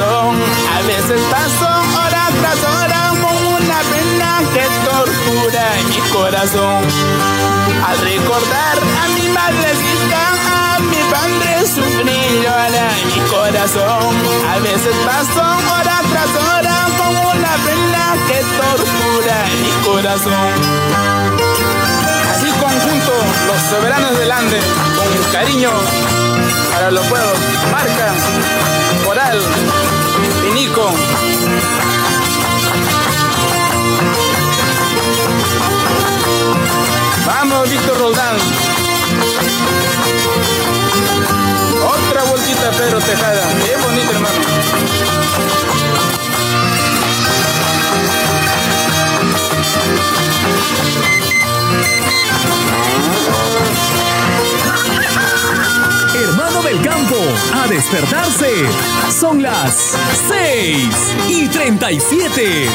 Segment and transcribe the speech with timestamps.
[0.00, 6.84] A veces paso hora tras hora con una pena que tortura mi corazón.
[7.84, 10.20] Al recordar a mi madrecita,
[10.54, 14.14] a mi padre sufrir llora mi corazón.
[14.48, 20.52] A veces paso hora tras hora con una pena que tortura mi corazón.
[22.36, 23.12] Así conjunto,
[23.48, 24.60] los soberanos del Ande,
[24.94, 25.70] con cariño
[26.72, 27.38] para los pueblos,
[27.72, 28.14] marca,
[29.04, 29.40] Coral,
[37.26, 38.36] Vamos, Víctor Roldán.
[41.86, 43.48] Otra vueltita, Pedro Tejada.
[43.64, 45.77] Qué bonito, hermano.
[56.62, 57.16] Del campo,
[57.54, 58.66] a despertarse.
[59.10, 59.96] Son las
[60.28, 60.88] 6
[61.28, 62.68] y 37.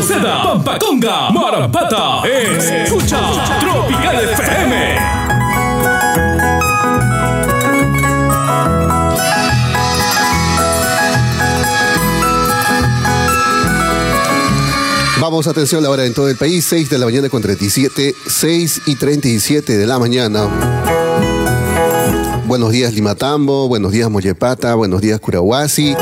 [0.00, 3.18] Seda, Pampaconga, Marampata, escucha
[3.60, 5.17] Tropical FM.
[15.20, 18.82] Vamos, atención, la hora en todo el país, 6 de la mañana con 37, 6
[18.86, 20.46] y 37 de la mañana.
[22.46, 25.96] Buenos días Limatambo, buenos días Mollepata, buenos días Curahuasi,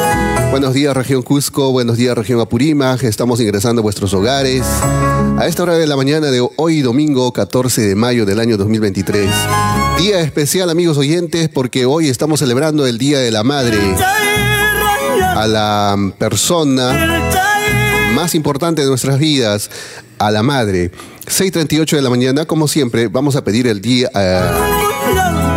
[0.51, 4.65] buenos días región Cusco, buenos días región Apurímac, estamos ingresando a vuestros hogares
[5.39, 9.31] a esta hora de la mañana de hoy domingo 14 de mayo del año 2023.
[9.99, 13.79] Día especial amigos oyentes porque hoy estamos celebrando el Día de la Madre
[15.19, 17.56] a la persona
[18.17, 19.71] más importante de nuestras vidas,
[20.19, 20.91] a la madre.
[21.27, 24.51] 6.38 de la mañana, como siempre, vamos a pedir el día, eh,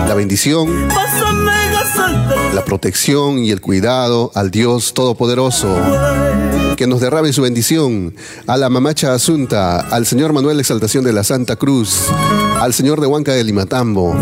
[0.05, 0.89] la bendición,
[2.53, 5.73] la protección y el cuidado al Dios Todopoderoso.
[6.75, 8.13] Que nos derrame su bendición
[8.45, 12.07] a la mamacha Asunta, al señor Manuel Exaltación de la Santa Cruz,
[12.59, 14.19] al señor de Huanca de Limatambo,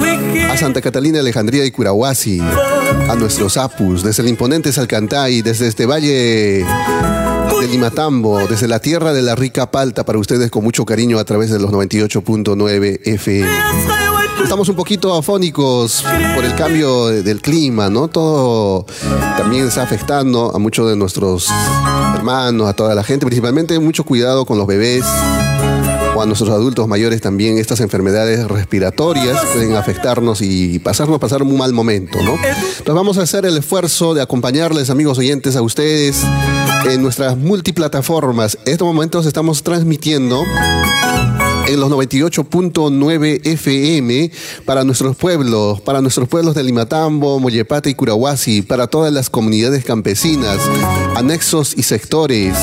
[0.47, 5.87] a Santa Catalina Alejandría y Curahuasi, a nuestros apus, desde el imponente Salcantay, desde este
[5.87, 6.63] valle
[7.59, 11.25] de Limatambo, desde la tierra de la rica palta, para ustedes con mucho cariño a
[11.25, 13.49] través de los 98.9 FM.
[14.43, 16.03] Estamos un poquito afónicos
[16.35, 18.07] por el cambio del clima, ¿no?
[18.07, 18.85] Todo
[19.37, 21.47] también está afectando a muchos de nuestros
[22.15, 25.03] hermanos, a toda la gente, principalmente mucho cuidado con los bebés
[26.21, 31.73] a nuestros adultos mayores también estas enfermedades respiratorias pueden afectarnos y pasarnos pasar un mal
[31.73, 32.33] momento, ¿no?
[32.33, 36.23] Entonces vamos a hacer el esfuerzo de acompañarles, amigos oyentes, a ustedes
[36.89, 38.57] en nuestras multiplataformas.
[38.65, 40.43] En estos momentos estamos transmitiendo
[41.67, 44.31] en los 98.9 FM
[44.65, 49.83] para nuestros pueblos, para nuestros pueblos de Limatambo, Mollepata y Curahuasi, para todas las comunidades
[49.83, 50.59] campesinas,
[51.15, 52.55] anexos y sectores.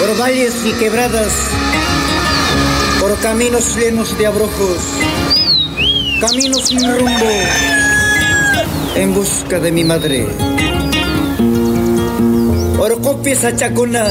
[0.00, 1.32] por valles y quebradas,
[3.00, 4.78] por caminos llenos de abrojos,
[6.20, 7.26] caminos sin rumbo,
[8.96, 10.26] en busca de mi madre.
[12.78, 14.04] Orcopies achacuna,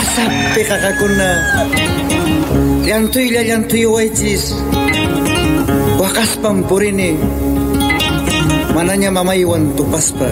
[0.00, 1.28] asape jajacuna,
[2.86, 4.54] llantuilla llantuyo waichis,
[6.00, 7.16] wakaspan purine,
[8.74, 10.28] mananya mamaywan tupaspa.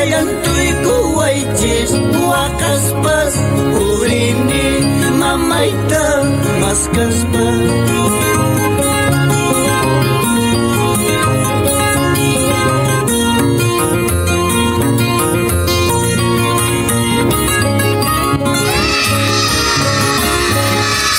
[0.00, 1.92] Allantuiku waichis
[2.30, 3.34] Wakaspas
[3.88, 4.64] Urini
[5.18, 6.04] Mamaita
[6.60, 8.59] mas Maskaspas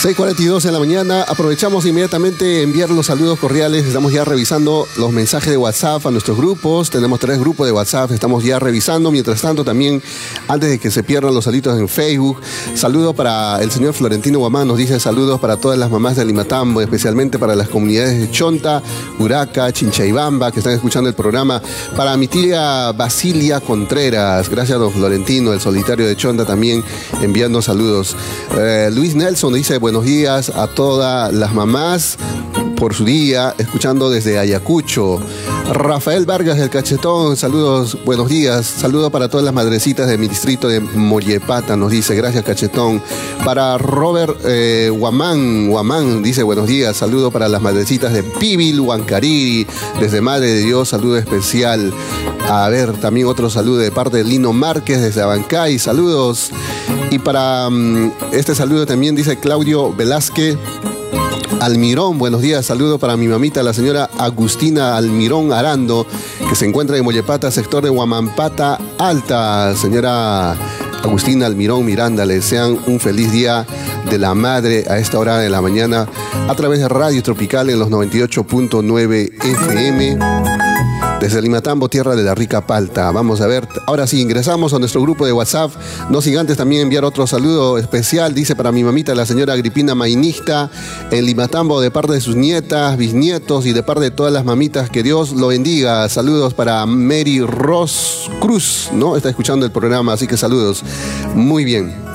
[0.01, 1.21] 6.42 en la mañana.
[1.21, 3.85] Aprovechamos inmediatamente enviar los saludos cordiales.
[3.85, 6.89] Estamos ya revisando los mensajes de WhatsApp a nuestros grupos.
[6.89, 8.09] Tenemos tres grupos de WhatsApp.
[8.09, 9.11] Estamos ya revisando.
[9.11, 10.01] Mientras tanto, también,
[10.47, 12.41] antes de que se pierdan los saludos en Facebook,
[12.73, 14.67] saludos para el señor Florentino Guamán.
[14.67, 18.81] Nos dice saludos para todas las mamás de Limatambo, especialmente para las comunidades de Chonta,
[19.19, 21.61] Uraca, Chinchaibamba, que están escuchando el programa.
[21.95, 24.49] Para mi tía Basilia Contreras.
[24.49, 26.83] Gracias, don Florentino, el solitario de Chonta, también
[27.21, 28.15] enviando saludos.
[28.57, 32.17] Eh, Luis Nelson dice, buenos días a todas las mamás
[32.81, 35.19] por su día, escuchando desde Ayacucho.
[35.71, 38.65] Rafael Vargas del Cachetón, saludos, buenos días.
[38.65, 42.99] Saludos para todas las madrecitas de mi distrito de Mollepata, nos dice, gracias Cachetón.
[43.45, 46.97] Para Robert eh, Guamán, dice, buenos días.
[46.97, 49.67] Saludos para las madrecitas de Pibil, Huancariri,
[49.99, 51.93] desde Madre de Dios, saludo especial.
[52.49, 56.49] A ver, también otro saludo de parte de Lino Márquez desde Abancay, saludos.
[57.11, 60.57] Y para mm, este saludo también dice Claudio Velázquez.
[61.61, 66.07] Almirón, buenos días, saludo para mi mamita, la señora Agustina Almirón Arando,
[66.49, 69.75] que se encuentra en Mollepata, sector de Huamampata Alta.
[69.75, 70.53] Señora
[71.03, 73.67] Agustina Almirón Miranda, le desean un feliz día
[74.09, 76.07] de la madre a esta hora de la mañana
[76.49, 80.40] a través de Radio Tropical en los 98.9 FM
[81.21, 83.11] desde Limatambo, tierra de la rica palta.
[83.11, 85.71] Vamos a ver, ahora sí, ingresamos a nuestro grupo de WhatsApp.
[86.09, 89.93] No sin antes también enviar otro saludo especial, dice para mi mamita, la señora Agripina
[89.93, 90.71] Mainista,
[91.11, 94.89] en Limatambo, de parte de sus nietas, bisnietos y de parte de todas las mamitas.
[94.89, 96.09] Que Dios lo bendiga.
[96.09, 99.15] Saludos para Mary Ross Cruz, ¿no?
[99.15, 100.83] Está escuchando el programa, así que saludos.
[101.35, 102.10] Muy bien.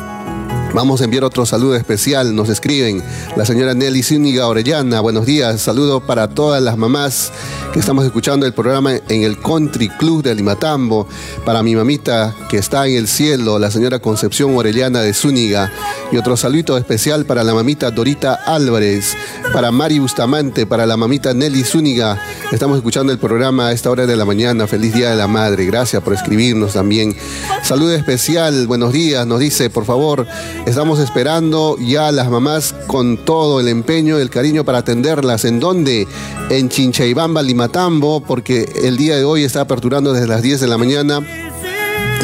[0.75, 2.35] Vamos a enviar otro saludo especial.
[2.35, 3.03] Nos escriben
[3.35, 5.01] la señora Nelly Zúñiga Orellana.
[5.01, 5.63] Buenos días.
[5.63, 7.33] Saludo para todas las mamás
[7.73, 11.09] que estamos escuchando el programa en el Country Club de Limatambo.
[11.47, 15.73] Para mi mamita que está en el cielo, la señora Concepción Orellana de Zúñiga.
[16.13, 19.17] Y otro saludo especial para la mamita Dorita Álvarez.
[19.53, 22.21] Para Mari Bustamante, para la mamita Nelly Zúñiga.
[22.53, 24.67] Estamos escuchando el programa a esta hora de la mañana.
[24.67, 25.65] Feliz Día de la Madre.
[25.65, 27.17] Gracias por escribirnos también.
[27.63, 28.67] Saludo especial.
[28.67, 29.27] Buenos días.
[29.27, 30.27] Nos dice, por favor,
[30.67, 35.45] Estamos esperando ya las mamás con todo el empeño, el cariño para atenderlas.
[35.45, 36.09] ¿En dónde?
[36.51, 40.77] En Chinchaibamba, Limatambo, porque el día de hoy está aperturando desde las 10 de la
[40.77, 41.21] mañana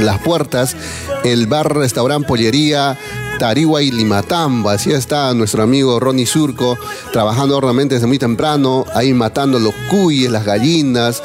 [0.00, 0.76] las puertas
[1.24, 2.98] el bar restaurante Pollería
[3.42, 4.70] Tarigua y Limatambo.
[4.70, 6.78] Así está nuestro amigo Ronnie Surco,
[7.12, 11.20] trabajando realmente desde muy temprano, ahí matando los cuyes, las gallinas,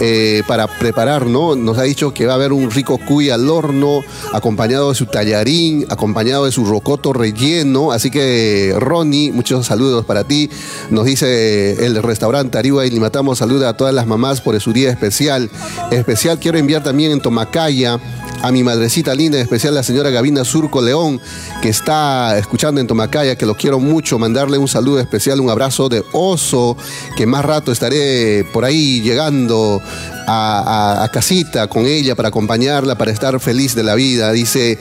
[0.00, 1.56] eh, para preparar, ¿no?
[1.56, 4.00] Nos ha dicho que va a haber un rico cuy al horno,
[4.32, 7.92] acompañado de su tallarín, acompañado de su rocoto relleno.
[7.92, 10.48] Así que, Ronnie, muchos saludos para ti.
[10.88, 14.88] Nos dice el restaurante Ariwa y Limatamos, saluda a todas las mamás por su día
[14.88, 15.50] especial.
[15.90, 18.00] Especial quiero enviar también en Tomacaya
[18.42, 21.20] a mi madrecita linda, especial la señora Gavina Surco León,
[21.60, 25.88] que está escuchando en Tomacaya, que lo quiero mucho, mandarle un saludo especial, un abrazo
[25.88, 26.76] de oso,
[27.16, 29.82] que más rato estaré por ahí llegando
[30.26, 34.78] a, casita con ella para acompañarla, para estar feliz de la vida, dice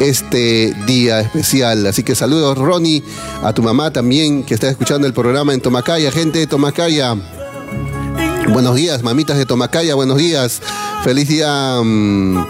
[0.00, 1.86] este día especial.
[1.86, 3.02] Así que saludos, Ronnie,
[3.42, 7.16] a tu mamá también, que está escuchando el programa en Tomacaya, gente de Tomacaya.
[8.52, 10.62] Buenos días, mamitas de Tomacaya, buenos días.
[11.04, 12.46] Feliz día mm,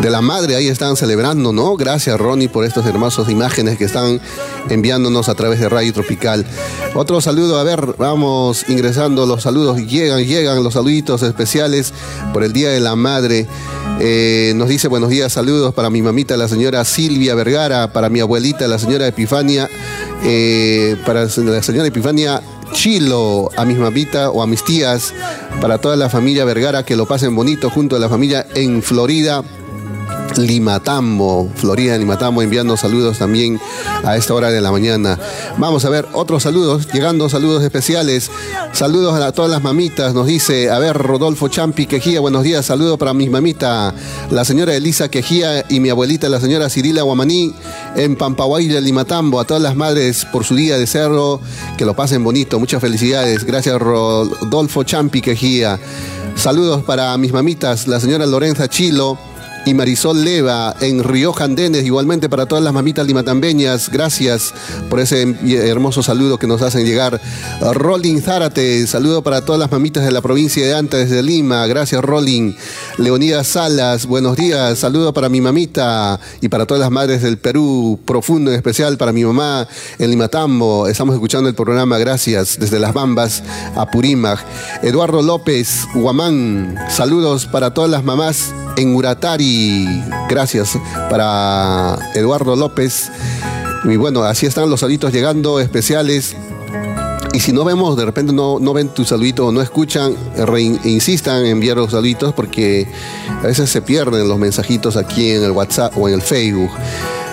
[0.00, 1.76] de la madre, ahí están celebrando, ¿no?
[1.76, 4.20] Gracias, Ronnie, por estas hermosas imágenes que están
[4.68, 6.46] enviándonos a través de Radio Tropical.
[6.94, 11.92] Otro saludo, a ver, vamos ingresando los saludos, llegan, llegan los saluditos especiales
[12.32, 13.46] por el Día de la Madre.
[13.98, 18.20] Eh, nos dice buenos días, saludos para mi mamita, la señora Silvia Vergara, para mi
[18.20, 19.68] abuelita, la señora Epifania,
[20.22, 22.40] eh, para la señora Epifania
[22.72, 25.12] Chilo, a mis mamitas o a mis tías,
[25.60, 29.42] para toda la familia Vergara, que lo pasen bonito junto a la familia en Florida.
[30.36, 33.60] Limatambo, Florida Limatambo, enviando saludos también
[34.04, 35.18] a esta hora de la mañana.
[35.58, 38.30] Vamos a ver otros saludos, llegando saludos especiales.
[38.72, 42.98] Saludos a todas las mamitas, nos dice, a ver, Rodolfo Champi Quejía, buenos días, saludo
[42.98, 43.94] para mi mamita,
[44.30, 47.52] la señora Elisa Quejía y mi abuelita, la señora Cirila Guamaní,
[47.96, 51.40] en Pampaguay Limatambo, a todas las madres por su día de cerro,
[51.76, 53.44] que lo pasen bonito, muchas felicidades.
[53.44, 55.78] Gracias, Rodolfo Champi Quejía.
[56.36, 59.18] Saludos para mis mamitas, la señora Lorenza Chilo
[59.66, 64.54] y Marisol Leva en Río Jandenes, igualmente para todas las mamitas limatambeñas, gracias
[64.88, 65.34] por ese
[65.68, 67.20] hermoso saludo que nos hacen llegar.
[67.74, 72.02] Rolling Zárate, saludo para todas las mamitas de la provincia de Anta desde Lima, gracias
[72.02, 72.54] Rolling.
[72.98, 78.00] Leonidas Salas, buenos días, saludo para mi mamita y para todas las madres del Perú,
[78.04, 82.94] profundo en especial para mi mamá en Limatambo, estamos escuchando el programa, gracias, desde Las
[82.94, 83.42] Bambas
[83.76, 84.44] a Purímac.
[84.82, 89.49] Eduardo López, Guamán, saludos para todas las mamás en Uratari.
[90.28, 90.78] Gracias
[91.08, 93.10] para Eduardo López.
[93.84, 96.36] Y bueno, así están los saluditos llegando especiales.
[97.32, 100.14] Y si no vemos, de repente no, no ven tu saludito o no escuchan,
[100.84, 102.88] insistan en enviar los saluditos porque
[103.28, 106.70] a veces se pierden los mensajitos aquí en el WhatsApp o en el Facebook.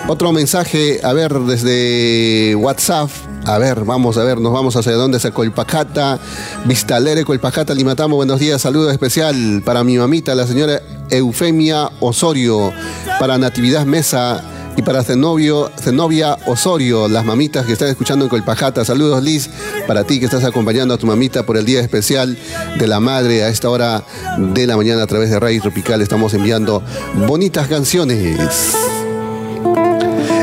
[0.06, 3.10] Otro mensaje, a ver, desde WhatsApp.
[3.44, 6.18] A ver, vamos a ver, nos vamos hacia dónde, hacia Colpacata,
[6.64, 8.16] Vistalere, Colpacata, Limatamo.
[8.16, 12.72] Buenos días, saludo especial para mi mamita, la señora Eufemia Osorio,
[13.18, 14.42] para Natividad Mesa
[14.78, 18.84] y para Zenobio, Zenobia Osorio, las mamitas que están escuchando en Colpajata.
[18.84, 19.50] Saludos Liz,
[19.88, 22.38] para ti que estás acompañando a tu mamita por el día especial
[22.78, 24.04] de la madre a esta hora
[24.38, 26.00] de la mañana a través de Radio Tropical.
[26.00, 26.82] Estamos enviando
[27.26, 28.38] bonitas canciones.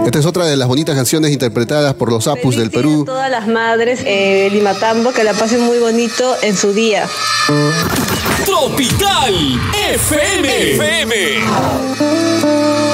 [0.05, 3.03] Esta es otra de las bonitas canciones interpretadas por los Apus del Perú.
[3.03, 7.07] A todas las madres eh, Limatambo que la pasen muy bonito en su día.
[8.55, 9.35] Tropical
[9.99, 10.47] FM.
[10.79, 12.84] FM.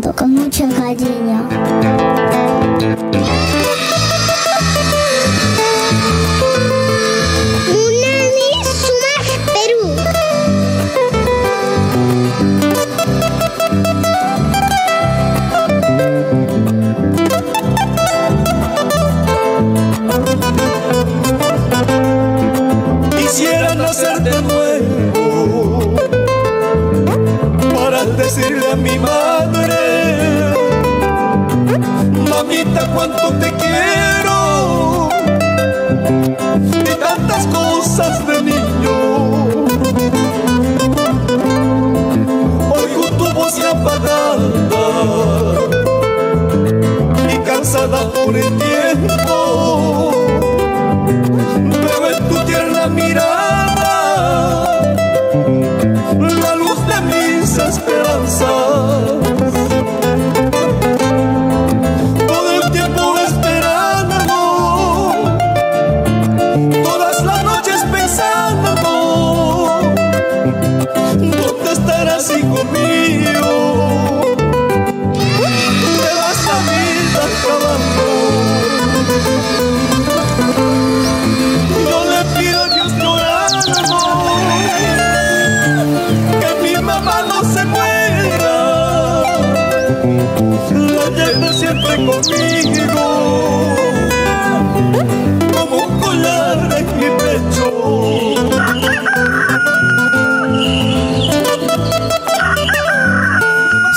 [0.00, 1.67] Con mucho cariño.
[48.32, 48.57] Cansada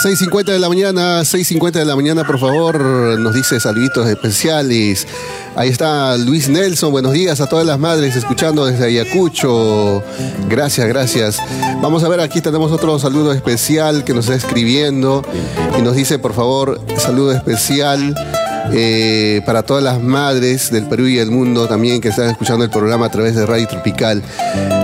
[0.03, 2.81] 6.50 de la mañana, 6.50 de la mañana, por favor,
[3.20, 5.08] nos dice saluditos especiales.
[5.55, 10.01] Ahí está Luis Nelson, buenos días a todas las madres escuchando desde Ayacucho.
[10.50, 11.38] Gracias, gracias.
[11.84, 15.24] Vamos a ver, aquí tenemos otro saludo especial que nos está escribiendo
[15.77, 18.15] y nos dice, por favor, saludo especial
[18.73, 22.69] eh, para todas las madres del Perú y el mundo también que están escuchando el
[22.69, 24.21] programa a través de Radio Tropical.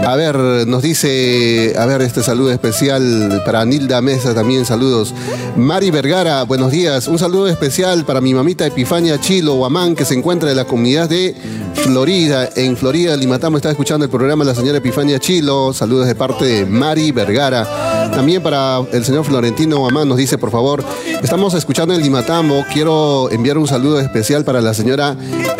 [0.05, 0.35] A ver,
[0.67, 5.13] nos dice, a ver, este saludo especial para Nilda Mesa también, saludos.
[5.55, 7.07] Mari Vergara, buenos días.
[7.07, 11.09] Un saludo especial para mi mamita Epifania Chilo Guamán, que se encuentra en la comunidad
[11.09, 11.35] de
[11.73, 12.49] Florida.
[12.55, 15.73] En Florida, Limatamo está escuchando el programa la señora Epifania Chilo.
[15.73, 17.96] Saludos de parte de Mari Vergara.
[18.11, 20.83] También para el señor Florentino Guamán nos dice, por favor,
[21.21, 22.65] estamos escuchando el Limatambo.
[22.73, 25.15] Quiero enviar un saludo especial para la señora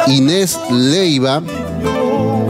[0.07, 1.41] Inés Leiva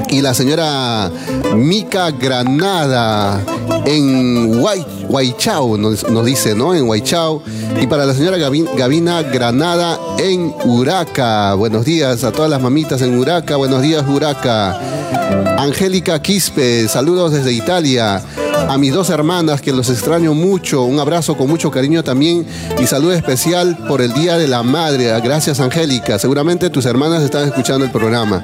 [0.10, 1.12] y la señora
[1.56, 3.42] Mica Granada
[3.86, 4.62] en
[5.10, 6.76] Huaychao, nos, dice, ¿no?
[6.76, 7.44] En Huaychao.
[7.82, 11.54] Y para la señora Gavina Granada en Uraca.
[11.54, 13.56] Buenos días a todas las mamitas en Uraca.
[13.56, 14.80] Buenos días, Uraca.
[15.58, 18.22] Angélica Quispe, saludos desde Italia.
[18.70, 22.46] A mis dos hermanas que los extraño mucho, un abrazo con mucho cariño también
[22.80, 25.20] y saludo especial por el Día de la Madre.
[25.22, 28.44] Gracias Angélica, seguramente tus hermanas están escuchando el programa.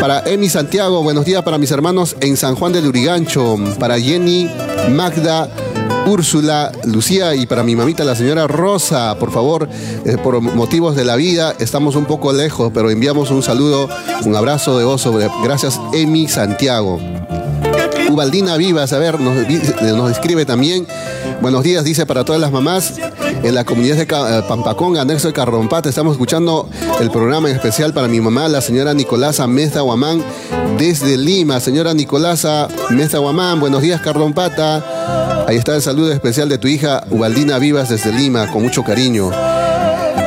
[0.00, 3.56] Para Emi Santiago, buenos días para mis hermanos en San Juan del Urigancho.
[3.78, 4.50] Para Jenny,
[4.90, 5.48] Magda,
[6.06, 9.68] Úrsula, Lucía y para mi mamita, la señora Rosa, por favor,
[10.04, 13.88] eh, por motivos de la vida, estamos un poco lejos, pero enviamos un saludo,
[14.24, 15.12] un abrazo de oso.
[15.42, 16.98] Gracias, Emi Santiago.
[18.14, 19.34] Ubaldina Vivas, a ver, nos,
[19.82, 20.86] nos escribe también.
[21.40, 22.94] Buenos días, dice para todas las mamás
[23.42, 25.88] en la comunidad de eh, Pampacón, anexo de Carrompata.
[25.88, 30.22] Estamos escuchando el programa especial para mi mamá, la señora Nicolasa Mesta Guamán,
[30.78, 31.58] desde Lima.
[31.58, 35.44] Señora Nicolasa Mesta Guamán, buenos días, Carrompata.
[35.48, 39.30] Ahí está el saludo especial de tu hija Ubaldina Vivas desde Lima, con mucho cariño.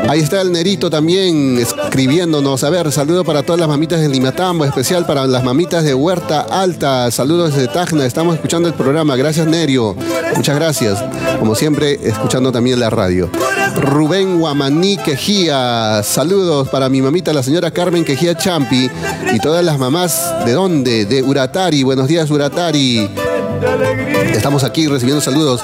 [0.08, 2.64] Ahí está el Nerito también escribiéndonos.
[2.64, 6.42] A ver, saludo para todas las mamitas de Limatambo, especial para las mamitas de Huerta
[6.50, 7.12] Alta.
[7.12, 9.18] Saludos desde Tacna, estamos escuchando el programa.
[9.18, 9.96] Gracias, Nerio.
[10.36, 11.04] Muchas gracias.
[11.40, 13.30] Como siempre, escuchando también la radio.
[13.76, 16.02] Rubén Guamaní Quejía.
[16.04, 18.90] Saludos para mi mamita, la señora Carmen Quejía Champi.
[19.34, 21.06] Y todas las mamás, ¿de dónde?
[21.06, 21.84] De Uratari.
[21.84, 23.10] Buenos días, Uratari.
[24.34, 25.62] Estamos aquí recibiendo saludos.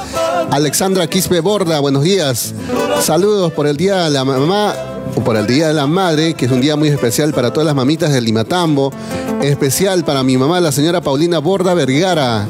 [0.53, 2.53] Alexandra Quispe Borda, buenos días.
[3.01, 4.75] Saludos por el Día de la Mamá
[5.15, 7.65] o por el Día de la Madre, que es un día muy especial para todas
[7.65, 8.93] las mamitas del Limatambo.
[9.43, 12.47] Especial para mi mamá, la señora Paulina Borda Vergara,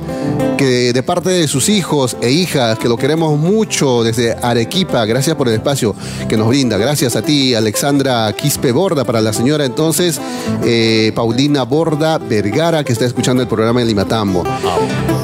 [0.60, 5.36] que de parte de sus hijos e hijas, que lo queremos mucho desde Arequipa, gracias
[5.36, 5.96] por el espacio
[6.30, 6.78] que nos brinda.
[6.78, 10.22] Gracias a ti, Alexandra Quispe Borda, para la señora entonces,
[10.64, 14.44] eh, Paulina Borda Vergara, que está escuchando el programa de Limatambo.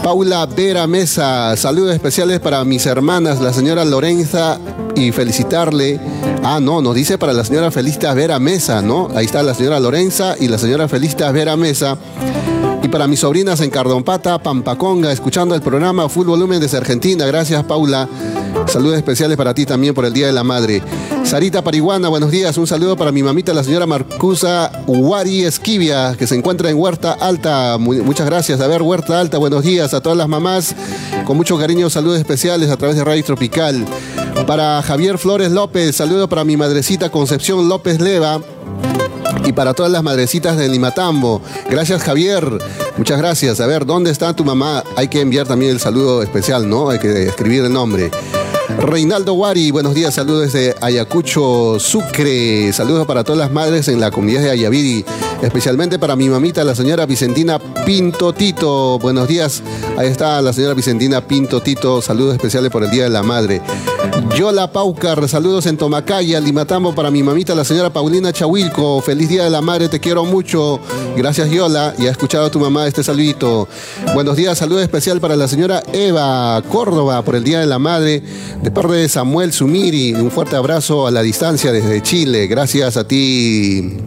[0.04, 4.60] Paula Vera Mesa, saludos especiales para mis hermanas, la señora Lorenza,
[5.00, 6.00] y felicitarle.
[6.44, 9.10] Ah, no, nos dice para la señora Felista Vera Mesa, ¿no?
[9.16, 11.98] Ahí está la señora Lorenza y la señora Felista Vera Mesa.
[12.82, 17.26] Y para mis sobrinas en Cardompata, Pampaconga, escuchando el programa Full Volumen desde Argentina.
[17.26, 18.08] Gracias, Paula.
[18.68, 20.82] Saludos especiales para ti también por el Día de la Madre.
[21.24, 22.58] Sarita Pariguana, buenos días.
[22.58, 27.14] Un saludo para mi mamita, la señora Marcusa Uari Esquivia, que se encuentra en Huerta
[27.14, 27.78] Alta.
[27.78, 28.62] muchas gracias.
[28.62, 30.76] A ver, Huerta Alta, buenos días a todas las mamás.
[31.26, 33.86] Con mucho cariño, saludos especiales a través de Radio Tropical.
[34.48, 38.40] Para Javier Flores López, saludo para mi madrecita Concepción López Leva
[39.50, 41.42] y para todas las madrecitas de Limatambo.
[41.70, 42.46] Gracias, Javier.
[42.98, 43.60] Muchas gracias.
[43.60, 44.84] A ver, ¿dónde está tu mamá?
[44.96, 46.92] Hay que enviar también el saludo especial, ¿no?
[46.92, 48.12] Hay que escribir el nombre.
[48.78, 52.72] Reinaldo Wari, buenos días, saludos desde Ayacucho, Sucre.
[52.74, 55.04] Saludos para todas las madres en la comunidad de Ayaviri,
[55.42, 59.00] especialmente para mi mamita, la señora Vicentina Pinto Tito.
[59.00, 59.64] Buenos días,
[59.98, 62.02] ahí está la señora Vicentina Pinto Tito.
[62.02, 63.62] Saludos especiales por el Día de la Madre.
[64.36, 69.02] Yola Paucar, saludos en Tomacaya, Limatambo para mi mamita, la señora Paulina Chahuilco.
[69.02, 70.80] Feliz Día de la Madre, te quiero mucho.
[71.16, 71.94] Gracias, Yola.
[71.98, 73.68] Y ha escuchado a tu mamá este saludito.
[74.14, 78.24] Buenos días, saludo especial para la señora Eva Córdoba por el Día de la Madre.
[78.62, 82.48] De parte de Samuel Sumiri, un fuerte abrazo a la distancia desde Chile.
[82.48, 83.98] Gracias a ti,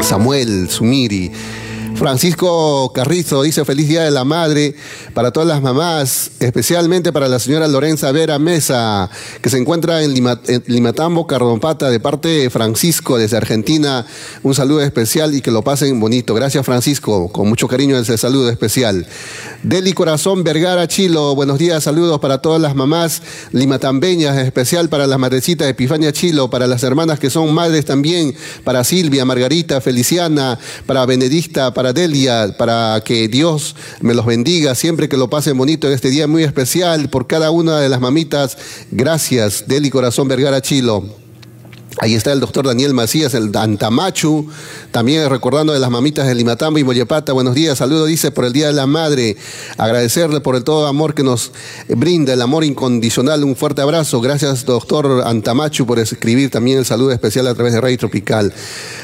[0.00, 1.30] Samuel Sumiri.
[2.02, 4.74] Francisco Carrizo dice feliz día de la madre
[5.14, 9.08] para todas las mamás, especialmente para la señora Lorenza Vera Mesa,
[9.40, 10.12] que se encuentra en,
[10.66, 14.04] Limatambo, Cardompata, de parte de Francisco desde Argentina.
[14.42, 16.34] Un saludo especial y que lo pasen bonito.
[16.34, 19.06] Gracias Francisco, con mucho cariño ese saludo especial.
[19.62, 25.20] Deli Corazón Vergara Chilo, buenos días, saludos para todas las mamás limatambeñas, especial para las
[25.20, 28.34] madrecitas Epifania Chilo, para las hermanas que son madres también,
[28.64, 35.08] para Silvia, Margarita, Feliciana, para Benedicta, para Delia, para que Dios me los bendiga siempre
[35.08, 38.56] que lo pasen bonito en este día muy especial por cada una de las mamitas.
[38.90, 41.21] Gracias, Deli Corazón Vergara Chilo.
[41.98, 44.48] Ahí está el doctor Daniel Macías, el Antamachu,
[44.90, 47.32] también recordando de las mamitas de Limatambo y Moyepata.
[47.32, 49.36] Buenos días, saludo, dice, por el Día de la Madre.
[49.76, 51.52] Agradecerle por el todo amor que nos
[51.88, 53.44] brinda, el amor incondicional.
[53.44, 54.20] Un fuerte abrazo.
[54.22, 58.52] Gracias, doctor Antamachu, por escribir también el saludo especial a través de Radio Tropical.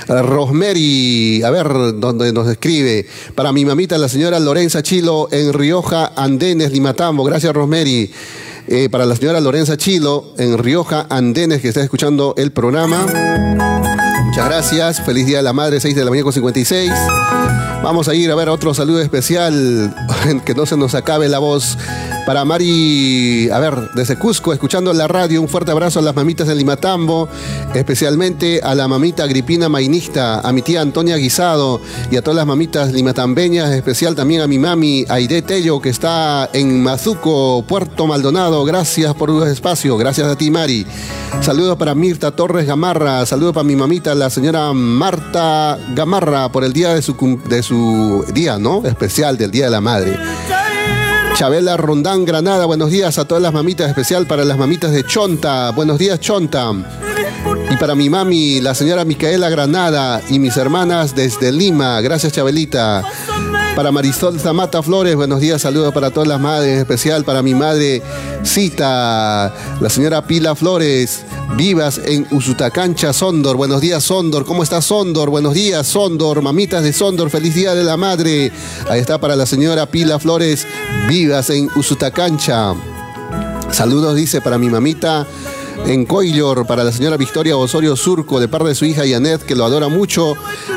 [0.09, 1.69] Rosemary, a ver
[2.01, 3.07] dónde nos escribe.
[3.35, 7.23] Para mi mamita, la señora Lorenza Chilo, en Rioja, Andenes, Limatambo.
[7.25, 8.11] Gracias, Rosemary.
[8.71, 13.07] Eh, para la señora Lorenza Chilo en Rioja, Andenes, que está escuchando el programa.
[14.27, 15.01] Muchas gracias.
[15.01, 16.93] Feliz Día de la Madre, 6 de la mañana con 56.
[17.83, 19.97] Vamos a ir a ver otro saludo especial,
[20.45, 21.79] que no se nos acabe la voz
[22.29, 26.47] Para Mari, a ver, desde Cusco, escuchando la radio, un fuerte abrazo a las mamitas
[26.47, 27.27] de Limatambo,
[27.75, 32.47] especialmente a la mamita Agripina Mainista, a mi tía Antonia Guisado y a todas las
[32.47, 38.63] mamitas limatambeñas, especial también a mi mami Aide Tello, que está en Mazuco, Puerto Maldonado.
[38.67, 40.87] Gracias por el espacio, gracias a ti, Mari.
[41.41, 46.75] Saludos para Mirta Torres Gamarra, saludos para mi mamita, la señora Marta Gamarra, por el
[46.75, 48.85] día de su, de su día, ¿no?
[48.85, 50.19] Especial del Día de la Madre.
[51.39, 55.71] Chabela Rondán Granada, buenos días a todas las mamitas, especial para las mamitas de Chonta.
[55.71, 56.73] Buenos días, Chonta.
[57.71, 62.01] Y para mi mami, la señora Micaela Granada y mis hermanas desde Lima.
[62.01, 63.05] Gracias, Chabelita.
[63.79, 67.55] Para Marisol Zamata Flores, buenos días, saludos para todas las madres, en especial para mi
[67.55, 68.03] madre
[68.43, 71.21] Cita, la señora Pila Flores,
[71.57, 73.57] vivas en Usutacancha, Sondor.
[73.57, 74.45] Buenos días, Sondor.
[74.45, 75.31] ¿Cómo está Sondor?
[75.31, 76.43] Buenos días, Sondor.
[76.43, 78.51] Mamitas de Sondor, feliz día de la madre.
[78.89, 80.67] Ahí está para la señora Pila Flores,
[81.09, 82.75] vivas en Usutacancha.
[83.71, 85.25] Saludos, dice, para mi mamita
[85.87, 89.55] en Coillor para la señora Victoria Osorio Surco de parte de su hija Yanet, que
[89.55, 90.35] lo adora mucho,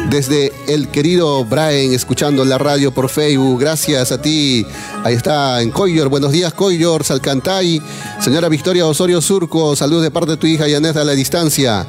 [0.10, 3.60] desde el querido Brian, escuchando la radio por Facebook.
[3.60, 4.66] Gracias a ti.
[5.04, 6.10] Ahí está en Coillor.
[6.10, 7.82] Buenos días, Coillor, Salcantay.
[8.20, 11.86] Señora Victoria Osorio Surco, salud de parte de tu hija Yanet a la distancia.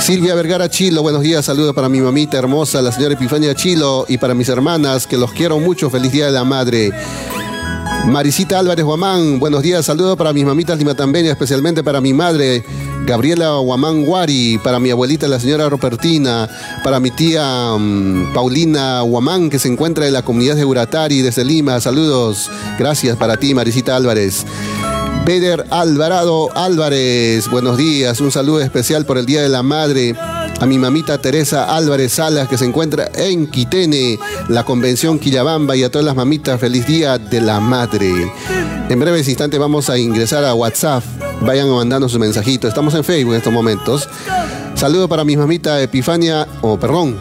[0.00, 4.18] Silvia Vergara Chilo, buenos días, saludos para mi mamita hermosa, la señora Epifania Chilo, y
[4.18, 5.90] para mis hermanas, que los quiero mucho.
[5.90, 6.92] Feliz Día de la Madre.
[8.06, 12.64] Marisita Álvarez Guamán, buenos días, saludos para mis mamitas limatambeñas, especialmente para mi madre
[13.06, 16.48] Gabriela Guamán Guari, para mi abuelita la señora Robertina,
[16.82, 21.44] para mi tía mm, Paulina Guamán que se encuentra en la comunidad de Uratari desde
[21.44, 24.44] Lima, saludos, gracias para ti Marisita Álvarez.
[25.24, 30.16] Beder Alvarado Álvarez, buenos días, un saludo especial por el Día de la Madre
[30.60, 35.82] a mi mamita Teresa Álvarez Salas, que se encuentra en Quitene, la convención Quillabamba, y
[35.82, 38.32] a todas las mamitas, feliz día de la madre.
[38.88, 41.02] En breves instantes vamos a ingresar a WhatsApp.
[41.40, 42.68] Vayan mandando su mensajito.
[42.68, 44.08] Estamos en Facebook en estos momentos.
[44.74, 47.16] Saludo para mi mamita Epifania, o perdón,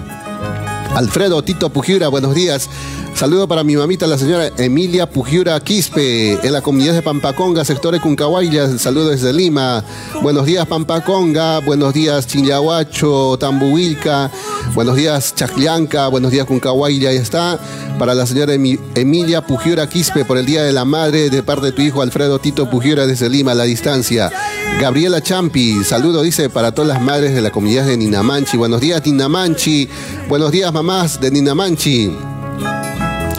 [1.01, 2.69] Alfredo Tito Pujiura, buenos días.
[3.15, 7.93] Saludo para mi mamita, la señora Emilia Pujiura Quispe, en la comunidad de Pampaconga, sector
[7.93, 8.77] de Cuncahuayla.
[8.77, 9.83] Saludo desde Lima.
[10.21, 11.59] Buenos días, Pampaconga.
[11.59, 14.29] Buenos días, Chinyahuacho, Tambuilca.
[14.75, 16.07] Buenos días, Chaclianca.
[16.07, 17.09] Buenos días, Cuncahuayla.
[17.09, 17.59] Ahí está.
[17.97, 21.71] Para la señora Emilia Pujiura Quispe, por el Día de la Madre, de parte de
[21.71, 24.31] tu hijo Alfredo Tito Pujiura, desde Lima, a la distancia.
[24.79, 28.57] Gabriela Champi, saludo, dice, para todas las madres de la comunidad de Ninamanchi.
[28.57, 29.89] Buenos días, Ninamanchi.
[30.27, 32.11] Buenos días, mamás de Ninamanchi.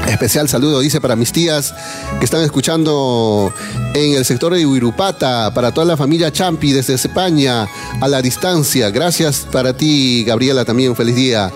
[0.08, 1.74] Especial saludo, dice, para mis tías
[2.18, 3.52] que están escuchando
[3.92, 7.68] en el sector de Huirupata, para toda la familia Champi desde España,
[8.00, 8.88] a la distancia.
[8.88, 10.96] Gracias para ti, Gabriela, también.
[10.96, 11.52] Feliz día.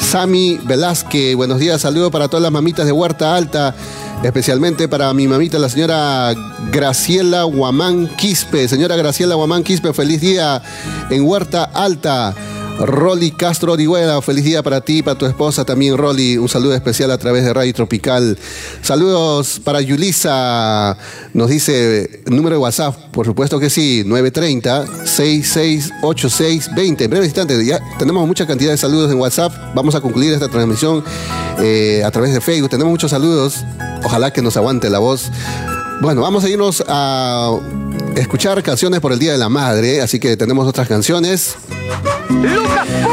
[0.00, 3.72] Sami Velázquez, buenos días, saludo para todas las mamitas de Huerta Alta,
[4.24, 6.34] especialmente para mi mamita, la señora
[6.72, 8.66] Graciela Guamán Quispe.
[8.66, 10.60] Señora Graciela Guamán Quispe, feliz día
[11.08, 12.34] en Huerta Alta.
[12.78, 16.36] Rolly Castro Orihuela, feliz día para ti, para tu esposa también, Rolly.
[16.36, 18.36] Un saludo especial a través de Radio Tropical.
[18.82, 20.98] Saludos para Yulisa,
[21.32, 27.02] nos dice número de WhatsApp, por supuesto que sí, 930-668620.
[27.02, 29.52] En breves instantes, ya tenemos mucha cantidad de saludos en WhatsApp.
[29.74, 31.02] Vamos a concluir esta transmisión
[31.58, 32.70] eh, a través de Facebook.
[32.70, 33.64] Tenemos muchos saludos.
[34.04, 35.30] Ojalá que nos aguante la voz.
[36.00, 37.58] Bueno, vamos a irnos a
[38.14, 41.56] escuchar canciones por el Día de la Madre, así que tenemos otras canciones.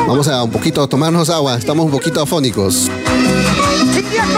[0.07, 2.89] Vamos a un poquito tomarnos agua, estamos un poquito afónicos.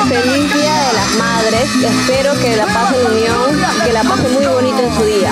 [0.07, 4.79] Feliz Día de las Madres, espero que la pasen unión que la pasen muy bonito
[4.79, 5.31] en su día.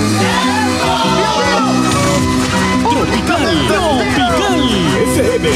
[2.89, 4.69] Tropical, Tropical
[5.15, 5.49] FM.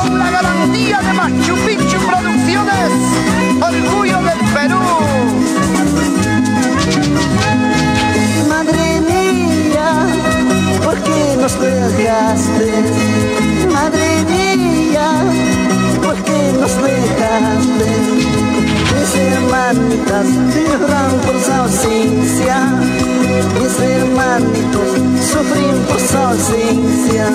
[0.00, 2.92] Con la garantía de Machu Picchu Producciones,
[3.60, 5.43] orgullo del Perú.
[11.44, 12.70] Nos dejaste?
[13.70, 15.08] Madre mía,
[16.02, 17.90] ¿por qué nos dejaste?
[18.94, 22.56] Mis hermanitas lloran por su ausencia,
[23.60, 24.90] mis hermanitos
[25.30, 27.26] sufren por su ausencia.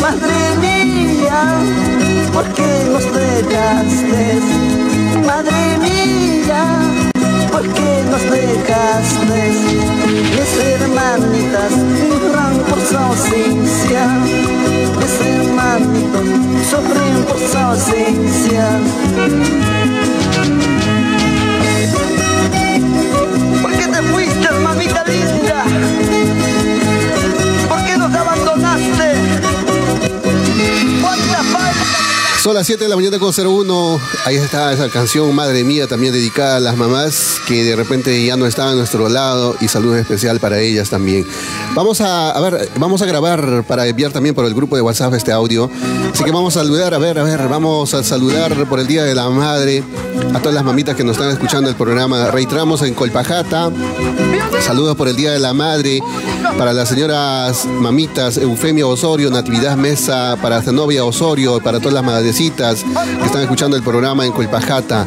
[0.00, 1.40] Madre mía,
[2.32, 4.22] ¿por qué nos dejaste?
[5.26, 6.62] Madre mía,
[7.54, 9.42] ¿por qué nos dejaste?
[10.34, 11.72] Mis hermanitas
[12.08, 14.08] lloran por su ausencia,
[14.98, 16.26] mis hermanitos
[16.70, 18.66] sufren por su ausencia.
[23.62, 26.03] ¿Por qué te fuiste, mamita linda?
[32.44, 34.00] Son las 7 de la mañana con 01.
[34.26, 38.36] Ahí está esa canción, Madre Mía, también dedicada a las mamás que de repente ya
[38.36, 41.26] no están a nuestro lado y saludo especial para ellas también.
[41.74, 45.32] Vamos a, ver, vamos a grabar para enviar también por el grupo de WhatsApp este
[45.32, 45.70] audio.
[46.12, 49.04] Así que vamos a saludar, a ver, a ver, vamos a saludar por el Día
[49.04, 49.82] de la Madre
[50.34, 52.30] a todas las mamitas que nos están escuchando el programa.
[52.30, 53.70] Reiteramos en Colpajata.
[54.60, 56.02] Saludos por el Día de la Madre
[56.58, 62.04] para las señoras mamitas Eufemia Osorio, Natividad Mesa, para Zenobia Osorio, para todas las
[62.36, 65.06] que están escuchando el programa en Colpajata.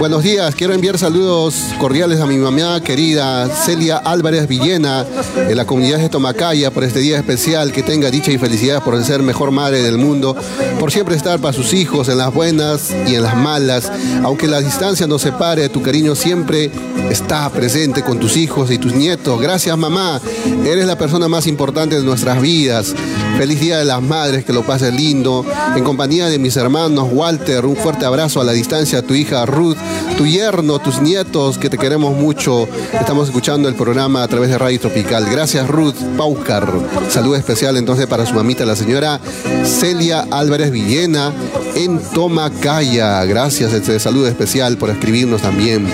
[0.00, 5.06] Buenos días, quiero enviar saludos cordiales a mi mamá querida Celia Álvarez Villena,
[5.36, 7.70] en la comunidad de Tomacaya, por este día especial.
[7.70, 10.36] Que tenga dicha y felicidad por ser mejor madre del mundo,
[10.80, 13.92] por siempre estar para sus hijos en las buenas y en las malas.
[14.24, 16.72] Aunque la distancia nos separe, tu cariño siempre
[17.08, 19.40] está presente con tus hijos y tus nietos.
[19.40, 20.20] Gracias, mamá.
[20.64, 22.94] Eres la persona más importante de nuestras vidas.
[23.38, 25.44] Feliz Día de las Madres, que lo pases lindo.
[25.76, 29.44] En compañía de mis hermanos Walter, un fuerte abrazo a la distancia a tu hija
[29.44, 29.76] Ruth,
[30.16, 32.66] tu yerno, tus nietos, que te queremos mucho.
[32.98, 35.26] Estamos escuchando el programa a través de Radio Tropical.
[35.30, 36.72] Gracias, Ruth Paucar.
[37.10, 39.20] Saludo especial entonces para su mamita, la señora
[39.64, 41.32] Celia Álvarez Villena,
[41.74, 43.24] en Tomacaya.
[43.24, 45.86] Gracias, este saludo especial por escribirnos también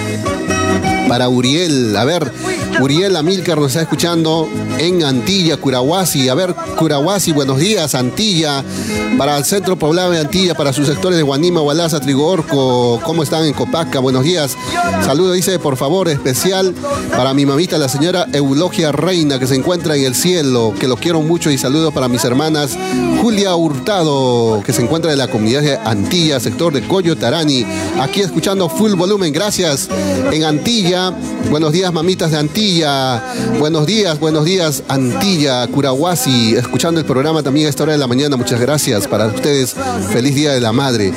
[1.09, 1.97] para Uriel.
[1.97, 2.33] A ver,
[2.81, 6.29] Uriel Amílcar nos está escuchando en Antilla, Curahuasi.
[6.29, 8.65] A ver, Curahuasi, buenos días, Antilla.
[9.19, 13.45] Para el centro poblado de Antilla, para sus sectores de Guanima, Gualaza, Trigorco, ¿cómo están
[13.45, 13.99] en Copaca?
[13.99, 14.57] Buenos días.
[15.05, 16.75] Saludo, dice, por favor, especial
[17.17, 20.97] para mi mamita, la señora Eulogia Reina, que se encuentra en el cielo, que lo
[20.97, 21.51] quiero mucho.
[21.51, 22.79] Y saludo para mis hermanas
[23.21, 27.67] Julia Hurtado, que se encuentra en la comunidad de Antilla, sector de Coyo Tarani.
[28.01, 29.89] Aquí escuchando full volumen, gracias.
[30.33, 30.89] En Antilla.
[31.50, 33.22] Buenos días, mamitas de Antilla.
[33.61, 36.57] Buenos días, buenos días, Antilla, Curahuasi.
[36.57, 38.37] Escuchando el programa también a esta hora de la mañana.
[38.37, 39.76] Muchas gracias para ustedes.
[40.12, 41.12] Feliz Día de la Madre.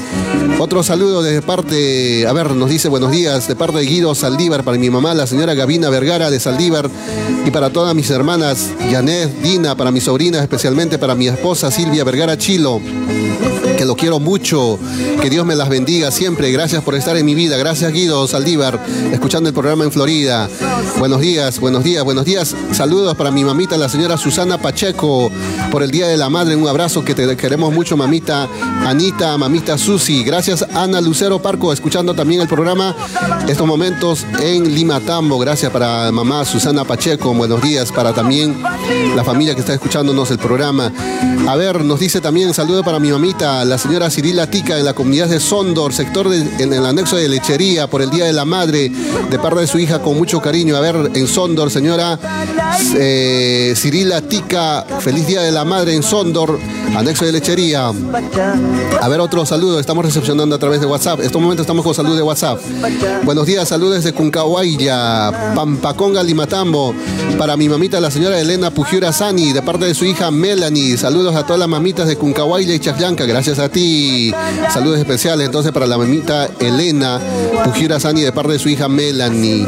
[0.59, 4.63] Otro saludo desde parte, a ver, nos dice buenos días, de parte de Guido Saldívar,
[4.63, 6.89] para mi mamá, la señora Gavina Vergara de Saldívar,
[7.45, 12.03] y para todas mis hermanas, Janet, Dina, para mi sobrina, especialmente para mi esposa Silvia
[12.03, 12.79] Vergara Chilo
[13.95, 14.79] quiero mucho,
[15.21, 18.79] que Dios me las bendiga siempre, gracias por estar en mi vida, gracias Guido Saldívar,
[19.11, 20.49] escuchando el programa en Florida.
[20.99, 22.55] Buenos días, buenos días, buenos días.
[22.71, 25.31] Saludos para mi mamita, la señora Susana Pacheco,
[25.71, 28.47] por el Día de la Madre, un abrazo que te queremos mucho, mamita
[28.85, 30.23] Anita, mamita Susi.
[30.23, 32.95] Gracias Ana Lucero Parco, escuchando también el programa
[33.47, 35.39] estos momentos en Lima Tambo.
[35.39, 38.61] Gracias para mamá Susana Pacheco, buenos días para también
[39.15, 40.91] la familia que está escuchándonos el programa.
[41.47, 44.93] A ver, nos dice también saludo para mi mamita, la señora Cirila Tica, en la
[44.93, 48.45] comunidad de Sondor, sector de, en el anexo de lechería, por el Día de la
[48.45, 48.89] Madre,
[49.29, 50.77] de parte de su hija, con mucho cariño.
[50.77, 52.17] A ver, en Sondor, señora
[52.95, 56.57] eh, Cirila Tica, feliz Día de la Madre en Sondor,
[56.95, 57.91] anexo de lechería.
[59.01, 61.19] A ver, otro saludo, estamos recepcionando a través de WhatsApp.
[61.19, 62.61] En estos momentos estamos con salud de WhatsApp.
[63.23, 66.95] Buenos días, saludos desde Cuncahuaya, Pampaconga, Limatambo,
[67.37, 70.95] para mi mamita, la señora Elena Pujiura Sani, de parte de su hija Melanie.
[70.97, 74.33] Saludos a todas las mamitas de Cuncahuaya y Chaclanca, gracias a ti.
[74.73, 77.19] Saludos especiales entonces para la mamita Elena
[77.63, 79.65] Pujiura Sani, de parte de su hija Melanie.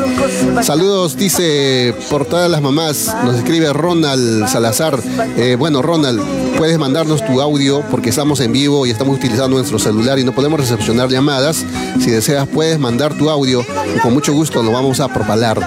[0.61, 4.99] Saludos, dice, por todas las mamás, nos escribe Ronald Salazar.
[5.37, 6.21] Eh, bueno, Ronald,
[6.57, 10.33] puedes mandarnos tu audio porque estamos en vivo y estamos utilizando nuestro celular y no
[10.33, 11.63] podemos recepcionar llamadas.
[11.99, 15.59] Si deseas, puedes mandar tu audio y con mucho gusto lo vamos a propalar.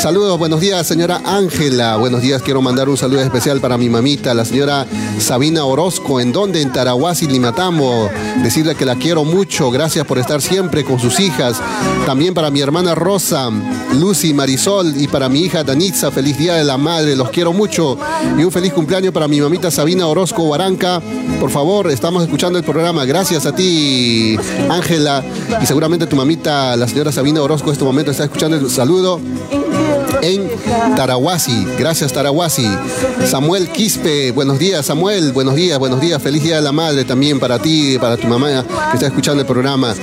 [0.00, 1.96] Saludos, buenos días, señora Ángela.
[1.96, 4.86] Buenos días, quiero mandar un saludo especial para mi mamita, la señora
[5.18, 6.20] Sabina Orozco.
[6.20, 6.60] ¿En donde?
[6.60, 7.26] En Tarahuasi,
[7.70, 8.10] Limatambo.
[8.42, 9.70] Decirle que la quiero mucho.
[9.70, 11.60] Gracias por estar siempre con sus hijas.
[12.06, 13.50] También para mi hermana Rosa,
[13.94, 16.10] Lucy, Marisol y para mi hija Danitza.
[16.10, 17.16] Feliz Día de la Madre.
[17.16, 17.96] Los quiero mucho.
[18.38, 21.00] Y un feliz cumpleaños para mi mamita Sabina Orozco Guaranca.
[21.40, 23.04] Por favor, estamos escuchando el programa.
[23.04, 24.36] Gracias a ti,
[24.68, 25.24] Ángela.
[25.62, 29.20] Y seguramente tu mamita, la señora Sabina Orozco, en este momento está escuchando el saludo
[30.24, 30.48] en
[30.96, 31.66] Tarahuasi.
[31.78, 32.68] Gracias, Tarahuasi.
[33.26, 35.32] Samuel Quispe, buenos días, Samuel.
[35.32, 36.22] Buenos días, buenos días.
[36.22, 39.46] Feliz Día de la Madre también para ti, para tu mamá que está escuchando el
[39.46, 39.94] programa.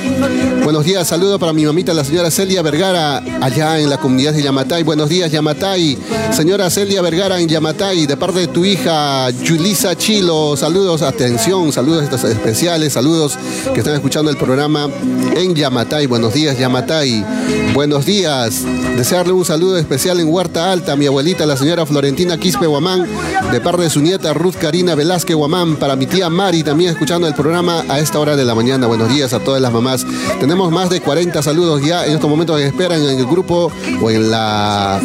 [0.64, 4.44] Buenos días, saludo para mi mamita, la señora Celia Vergara, allá en la comunidad de
[4.44, 4.84] Yamatay.
[4.84, 5.98] Buenos días, Yamatay.
[6.32, 10.56] Señora Celia Vergara en Yamatay, de parte de tu hija Yulisa Chilo.
[10.56, 13.40] Saludos, atención, saludos especiales, saludos
[13.74, 14.88] que están escuchando el programa
[15.36, 16.06] en Yamatay.
[16.06, 17.26] Buenos días, Yamatay.
[17.74, 18.64] Buenos días.
[18.96, 23.08] Desearle un saludo especial en Huerta Alta a mi abuelita, la señora Florentina Quispe Guamán,
[23.52, 27.28] de parte de su nieta Ruth Karina Velázquez Guamán, para mi tía Mari, también escuchando
[27.28, 28.88] el programa a esta hora de la mañana.
[28.88, 30.06] Buenos días a todas las mamás.
[30.52, 34.12] Tenemos más de 40 saludos ya en estos momentos que esperan en el grupo o
[34.12, 35.00] en la,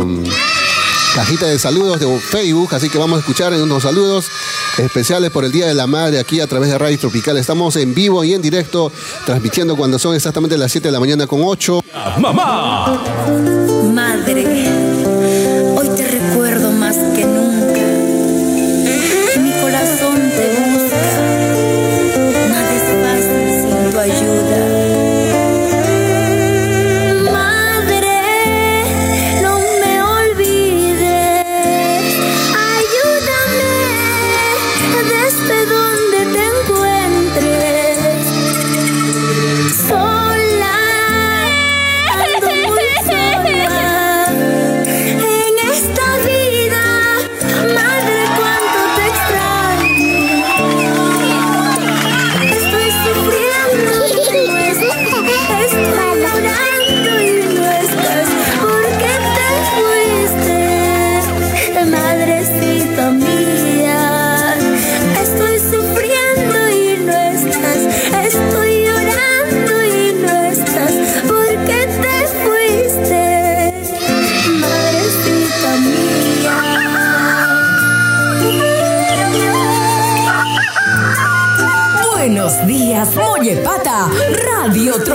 [0.00, 0.24] um,
[1.14, 4.30] cajita de saludos de Facebook, así que vamos a escuchar unos saludos
[4.78, 7.36] especiales por el Día de la Madre aquí a través de Radio Tropical.
[7.36, 8.90] Estamos en vivo y en directo,
[9.26, 11.82] transmitiendo cuando son exactamente las 7 de la mañana con 8.
[12.16, 13.77] ¡Mamá!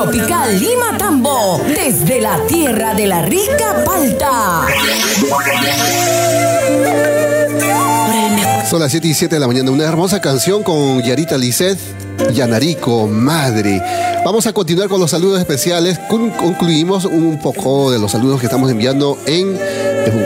[0.03, 4.65] Tropical Lima Tambo, desde la tierra de la rica palta.
[8.69, 9.71] Son las 7 y 7 de la mañana.
[9.71, 11.79] Una hermosa canción con Yarita Lisset,
[12.33, 13.81] Yanarico, madre.
[14.25, 15.97] Vamos a continuar con los saludos especiales.
[16.09, 19.57] Con- Concluimos un poco de los saludos que estamos enviando en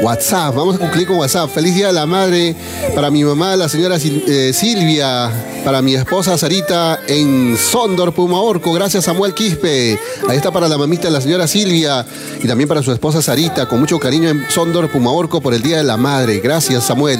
[0.07, 0.55] WhatsApp.
[0.55, 1.49] Vamos a concluir con WhatsApp.
[1.53, 2.55] Feliz Día de la Madre
[2.95, 5.29] para mi mamá, la señora eh, Silvia,
[5.65, 8.71] para mi esposa Sarita en Sondor, Pumaorco.
[8.71, 9.99] Gracias, Samuel Quispe.
[10.29, 12.05] Ahí está para la mamita, la señora Silvia,
[12.41, 15.75] y también para su esposa Sarita, con mucho cariño en Sondor, Pumaorco, por el Día
[15.75, 16.39] de la Madre.
[16.39, 17.19] Gracias, Samuel.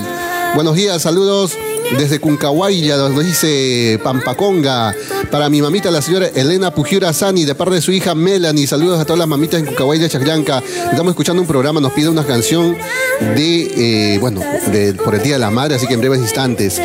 [0.56, 1.58] Buenos días, saludos
[1.98, 4.96] desde Cuncahuaya, nos dice Pampaconga.
[5.32, 8.68] Para mi mamita, la señora Elena Pujiura Sani, de parte de su hija Melanie.
[8.68, 10.64] Saludos a todas las mamitas en Cuncahuaya, Chaclanca.
[10.92, 12.78] Estamos escuchando un programa, nos pide una canción
[13.36, 14.42] de, eh, bueno,
[15.04, 16.80] por el Día de la Madre, así que en breves instantes.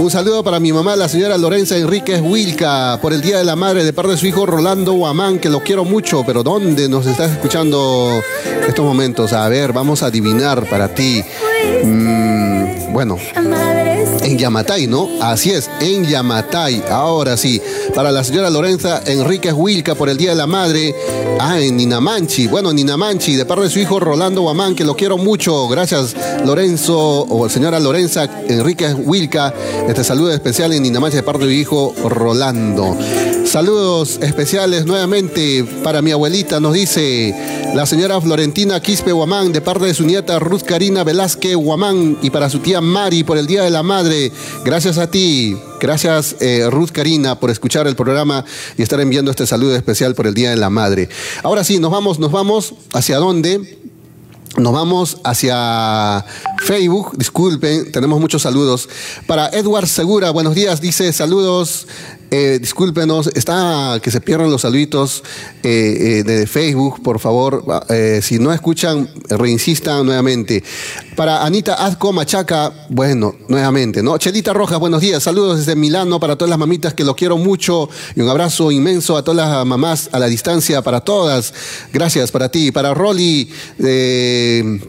[0.00, 3.56] Un saludo para mi mamá, la señora Lorenza Enríquez Wilca, por el Día de la
[3.56, 7.04] Madre, de parte de su hijo Rolando Guamán, que lo quiero mucho, pero ¿dónde nos
[7.06, 8.22] estás escuchando
[8.68, 9.32] estos momentos?
[9.32, 11.24] A ver, vamos a adivinar para ti.
[11.82, 13.18] Mm, bueno,
[14.28, 15.08] en Yamatay, ¿no?
[15.20, 16.84] Así es, en Yamatay.
[16.90, 17.60] Ahora sí,
[17.94, 20.94] para la señora Lorenza Enríquez Wilca por el Día de la Madre.
[21.40, 22.46] Ah, en Ninamanchi.
[22.46, 25.66] Bueno, Ninamanchi, de parte de su hijo Rolando Guamán, que lo quiero mucho.
[25.68, 26.14] Gracias,
[26.44, 29.54] Lorenzo, o señora Lorenza Enríquez Wilca.
[29.88, 32.96] Este saludo especial en Ninamanchi de parte de mi hijo Rolando.
[33.48, 37.34] Saludos especiales nuevamente para mi abuelita, nos dice
[37.74, 42.28] la señora Florentina Quispe Guamán, de parte de su nieta Ruth Karina Velázquez Guamán, y
[42.28, 44.17] para su tía Mari por el Día de la Madre.
[44.64, 48.44] Gracias a ti, gracias eh, Ruth Karina por escuchar el programa
[48.76, 51.08] y estar enviando este saludo especial por el Día de la Madre.
[51.42, 53.78] Ahora sí, nos vamos, nos vamos hacia dónde.
[54.56, 56.24] Nos vamos hacia
[56.64, 58.88] Facebook, disculpen, tenemos muchos saludos.
[59.26, 61.86] Para Edward Segura, buenos días, dice saludos,
[62.30, 65.22] eh, discúlpenos, está que se pierdan los saluditos
[65.62, 70.62] eh, eh, de Facebook, por favor, eh, si no escuchan, reinsistan nuevamente.
[71.16, 74.18] Para Anita Azco Machaca, bueno, nuevamente, ¿no?
[74.18, 77.88] Chelita Rojas, buenos días, saludos desde Milano para todas las mamitas que lo quiero mucho
[78.14, 81.52] y un abrazo inmenso a todas las mamás a la distancia, para todas.
[81.92, 82.70] Gracias para ti.
[82.70, 83.50] Para Rolly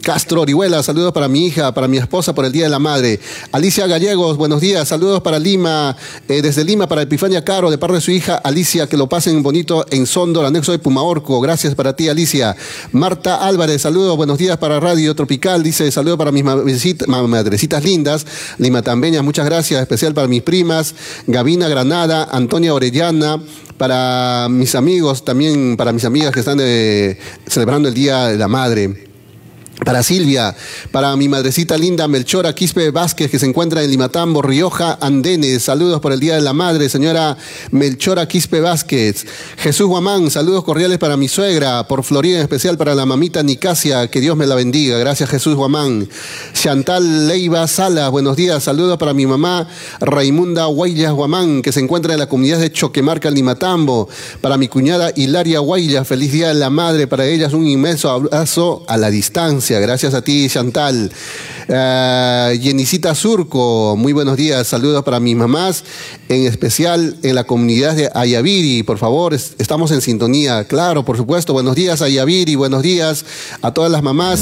[0.02, 3.18] Castro Orihuela, saludos para mi hija, para mi esposa por el Día de la Madre.
[3.50, 5.96] Alicia Gallegos, buenos días, saludos para Lima,
[6.28, 7.02] desde Lima para
[7.44, 10.78] Caro, de parte de su hija Alicia, que lo pasen bonito en Sondor, anexo de
[10.80, 11.40] Pumaorco.
[11.40, 12.56] Gracias para ti, Alicia.
[12.92, 17.84] Marta Álvarez, saludos, buenos días para Radio Tropical, dice saludos para mis madrecita- ma- madrecitas
[17.84, 18.26] lindas,
[18.58, 20.94] Lima Tambeñas, muchas gracias, especial para mis primas,
[21.26, 23.40] Gavina Granada, Antonia Orellana,
[23.78, 28.48] para mis amigos, también para mis amigas que están eh, celebrando el Día de la
[28.48, 29.09] Madre.
[29.84, 30.54] Para Silvia,
[30.92, 35.62] para mi madrecita linda Melchora Quispe Vázquez, que se encuentra en Limatambo, Rioja, Andenes.
[35.62, 37.38] Saludos por el Día de la Madre, señora
[37.70, 39.26] Melchora Quispe Vázquez.
[39.56, 44.08] Jesús Guamán, saludos cordiales para mi suegra, por Florida, en especial para la mamita Nicasia,
[44.08, 44.98] que Dios me la bendiga.
[44.98, 46.08] Gracias, Jesús Guamán.
[46.52, 48.62] Chantal Leiva Sala, buenos días.
[48.62, 49.66] Saludos para mi mamá
[50.00, 54.10] Raimunda Guayas Guamán, que se encuentra en la comunidad de Choquemarca, Limatambo.
[54.42, 57.06] Para mi cuñada Hilaria Guayas, feliz Día de la Madre.
[57.06, 59.69] Para ellas un inmenso abrazo a la distancia.
[59.78, 61.12] Gracias a ti, Chantal.
[61.68, 64.66] Eh, Yenicita Surco, muy buenos días.
[64.66, 65.84] Saludos para mis mamás,
[66.28, 68.82] en especial en la comunidad de Ayaviri.
[68.82, 70.64] Por favor, es- estamos en sintonía.
[70.64, 71.52] Claro, por supuesto.
[71.52, 72.56] Buenos días, Ayaviri.
[72.56, 73.24] Buenos días
[73.62, 74.40] a todas las mamás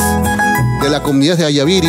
[0.83, 1.87] de la comunidad de Ayaviri,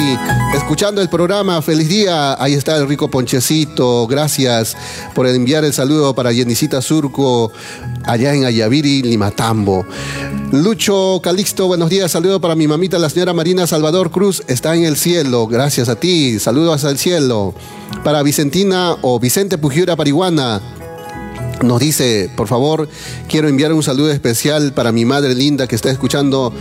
[0.53, 1.61] escuchando escuchando el programa.
[1.61, 2.41] Feliz día.
[2.41, 4.07] Ahí está el rico ponchecito.
[4.07, 4.75] Gracias
[5.15, 7.51] por enviar el saludo para Yenicita Surco,
[8.05, 9.85] allá en Ayaviri, Limatambo.
[10.51, 12.11] Lucho Calixto, buenos días.
[12.11, 14.43] Saludo para mi mamita, la señora Marina Salvador Cruz.
[14.47, 15.47] Está en el cielo.
[15.47, 16.39] Gracias a ti.
[16.39, 17.53] Saludos al cielo.
[18.03, 20.61] Para Vicentina o Vicente Pujiura Parihuana.
[21.61, 22.87] Nos dice, por favor,
[23.27, 26.53] quiero enviar un saludo especial para mi madre linda que está escuchando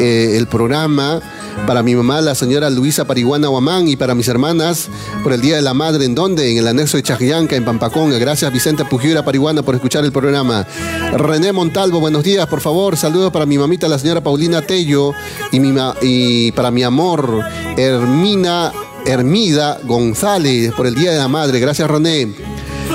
[0.00, 1.20] eh, el programa,
[1.66, 4.88] para mi mamá, la señora Luisa Parihuana Huamán, y para mis hermanas
[5.22, 6.50] por el Día de la Madre, ¿en dónde?
[6.50, 8.10] En el anexo de Chajianca, en Pampacón.
[8.18, 10.66] Gracias, Vicente Pujiura Parihuana, por escuchar el programa.
[11.12, 15.12] René Montalvo, buenos días, por favor, saludo para mi mamita, la señora Paulina Tello,
[15.52, 15.60] y,
[16.02, 17.44] y para mi amor,
[17.76, 18.72] Hermina
[19.06, 21.60] Hermida González, por el Día de la Madre.
[21.60, 22.49] Gracias, René.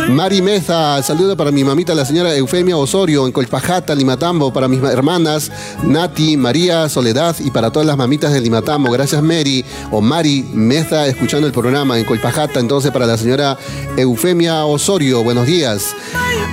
[0.10, 4.82] Mari Meza, saludo para mi mamita, la señora Eufemia Osorio, en Colpajata, Limatambo, para mis
[4.84, 5.52] hermanas
[5.84, 8.92] Nati, María, Soledad y para todas las mamitas de Limatambo.
[8.92, 12.60] Gracias, Mary o Mari Meza, escuchando el programa en Colpajata.
[12.60, 13.58] Entonces, para la señora
[13.98, 15.96] Eufemia Osorio, buenos días.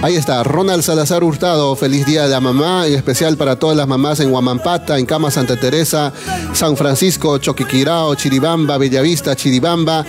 [0.03, 3.87] Ahí está, Ronald Salazar Hurtado, feliz día de la mamá, en especial para todas las
[3.87, 6.13] mamás en Huamampata, en Cama Santa Teresa,
[6.55, 10.05] San Francisco, Choquiquirao, Chiribamba, Bellavista, Chiribamba,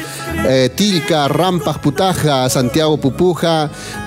[0.47, 2.97] eh, Tilca, Rampas, Putaja, Santiago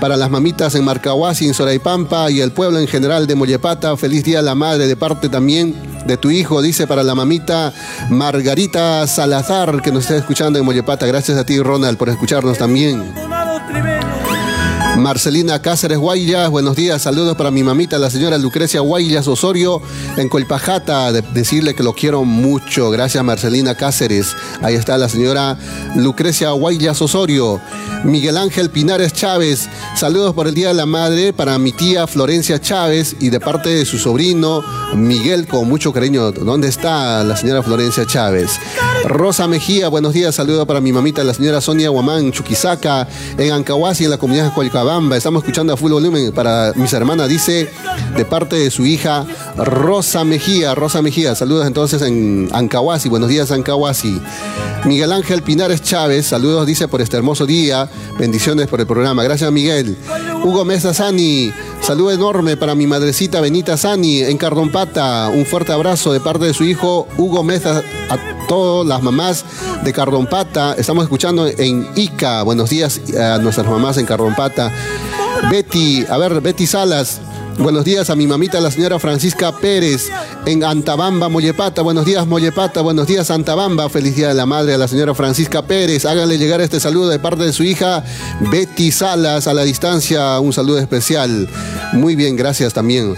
[0.00, 4.24] Para las mamitas en Marcahuasi, en Soraipampa y el pueblo en general de Mollepata, feliz
[4.24, 5.74] día a la madre de parte también
[6.06, 7.72] de tu hijo, dice para la mamita
[8.10, 11.06] Margarita Salazar, que nos está escuchando en Mollepata.
[11.06, 13.25] Gracias a ti, Ronald, por escucharnos también.
[14.96, 19.82] Marcelina Cáceres Guayas, buenos días, saludos para mi mamita, la señora Lucrecia Guayas Osorio,
[20.16, 25.58] en Colpajata, de- decirle que lo quiero mucho, gracias Marcelina Cáceres, ahí está la señora
[25.96, 27.60] Lucrecia Guayas Osorio,
[28.04, 32.58] Miguel Ángel Pinares Chávez, saludos por el Día de la Madre para mi tía Florencia
[32.60, 34.62] Chávez y de parte de su sobrino
[34.94, 38.52] Miguel, con mucho cariño, ¿dónde está la señora Florencia Chávez?
[39.04, 44.04] Rosa Mejía, buenos días, saludos para mi mamita, la señora Sonia Guamán Chuquisaca, en Ancahuasi,
[44.04, 44.50] en la comunidad de
[44.86, 45.16] Colcabamba.
[45.16, 47.68] Estamos escuchando a full volumen para mis hermanas, dice,
[48.16, 49.26] de parte de su hija
[49.56, 50.76] Rosa Mejía.
[50.76, 53.08] Rosa Mejía, saludos entonces en Ancahuasi.
[53.08, 54.20] Buenos días, Ancahuasi.
[54.84, 57.90] Miguel Ángel Pinares Chávez, saludos, dice, por este hermoso día.
[58.16, 59.24] Bendiciones por el programa.
[59.24, 59.96] Gracias, Miguel.
[60.46, 65.28] Hugo Mesa Sani, saludo enorme para mi madrecita Benita Sani en Cardompata.
[65.28, 69.44] Un fuerte abrazo de parte de su hijo Hugo Mesa a todas las mamás
[69.82, 70.74] de Cardompata.
[70.74, 72.44] Estamos escuchando en Ica.
[72.44, 74.70] Buenos días a nuestras mamás en Cardompata.
[75.50, 77.20] Betty, a ver, Betty Salas.
[77.58, 80.10] Buenos días a mi mamita, la señora Francisca Pérez,
[80.44, 81.80] en Antabamba, Mollepata.
[81.80, 82.82] Buenos días, Mollepata.
[82.82, 83.88] Buenos días, Antabamba.
[83.88, 86.04] Feliz día de la madre a la señora Francisca Pérez.
[86.04, 88.04] Háganle llegar este saludo de parte de su hija
[88.50, 90.38] Betty Salas a la distancia.
[90.38, 91.48] Un saludo especial.
[91.94, 93.16] Muy bien, gracias también.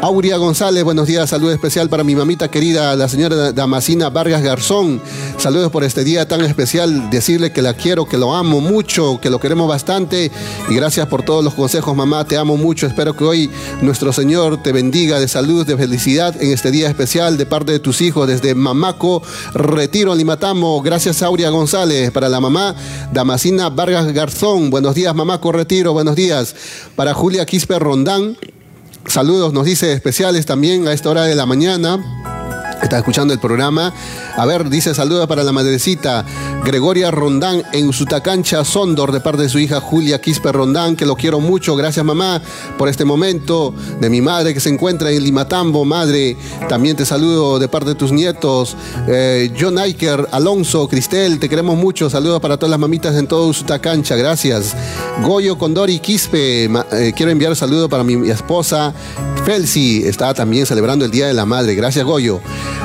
[0.00, 5.02] Auria González, buenos días, saludo especial para mi mamita querida, la señora Damasina Vargas Garzón.
[5.38, 9.28] Saludos por este día tan especial, decirle que la quiero, que lo amo mucho, que
[9.28, 10.30] lo queremos bastante
[10.68, 12.86] y gracias por todos los consejos, mamá, te amo mucho.
[12.86, 13.50] Espero que hoy
[13.82, 17.80] nuestro Señor te bendiga de salud, de felicidad en este día especial de parte de
[17.80, 19.20] tus hijos desde Mamaco,
[19.52, 20.80] Retiro, Limatamo.
[20.80, 22.76] Gracias, Auria González, para la mamá
[23.12, 24.70] Damasina Vargas Garzón.
[24.70, 26.54] Buenos días, Mamaco, Retiro, buenos días.
[26.94, 28.36] Para Julia Quispe Rondán.
[29.08, 32.37] Saludos, nos dice especiales también a esta hora de la mañana.
[32.82, 33.92] Está escuchando el programa.
[34.36, 36.24] A ver, dice saludos para la madrecita
[36.64, 41.16] Gregoria Rondán en Sutacancha, Sondor, de parte de su hija Julia Quispe Rondán, que lo
[41.16, 41.74] quiero mucho.
[41.76, 42.40] Gracias, mamá,
[42.76, 43.74] por este momento.
[44.00, 46.36] De mi madre que se encuentra en Limatambo, madre.
[46.68, 48.76] También te saludo de parte de tus nietos.
[49.08, 52.08] Eh, John Iker, Alonso, Cristel, te queremos mucho.
[52.08, 54.14] Saludos para todas las mamitas en todo Sutacancha.
[54.14, 54.76] Gracias.
[55.24, 58.94] Goyo Condori Quispe, eh, quiero enviar saludo para mi, mi esposa
[59.44, 60.02] Felsi.
[60.04, 61.74] Está también celebrando el Día de la Madre.
[61.74, 62.40] Gracias, Goyo.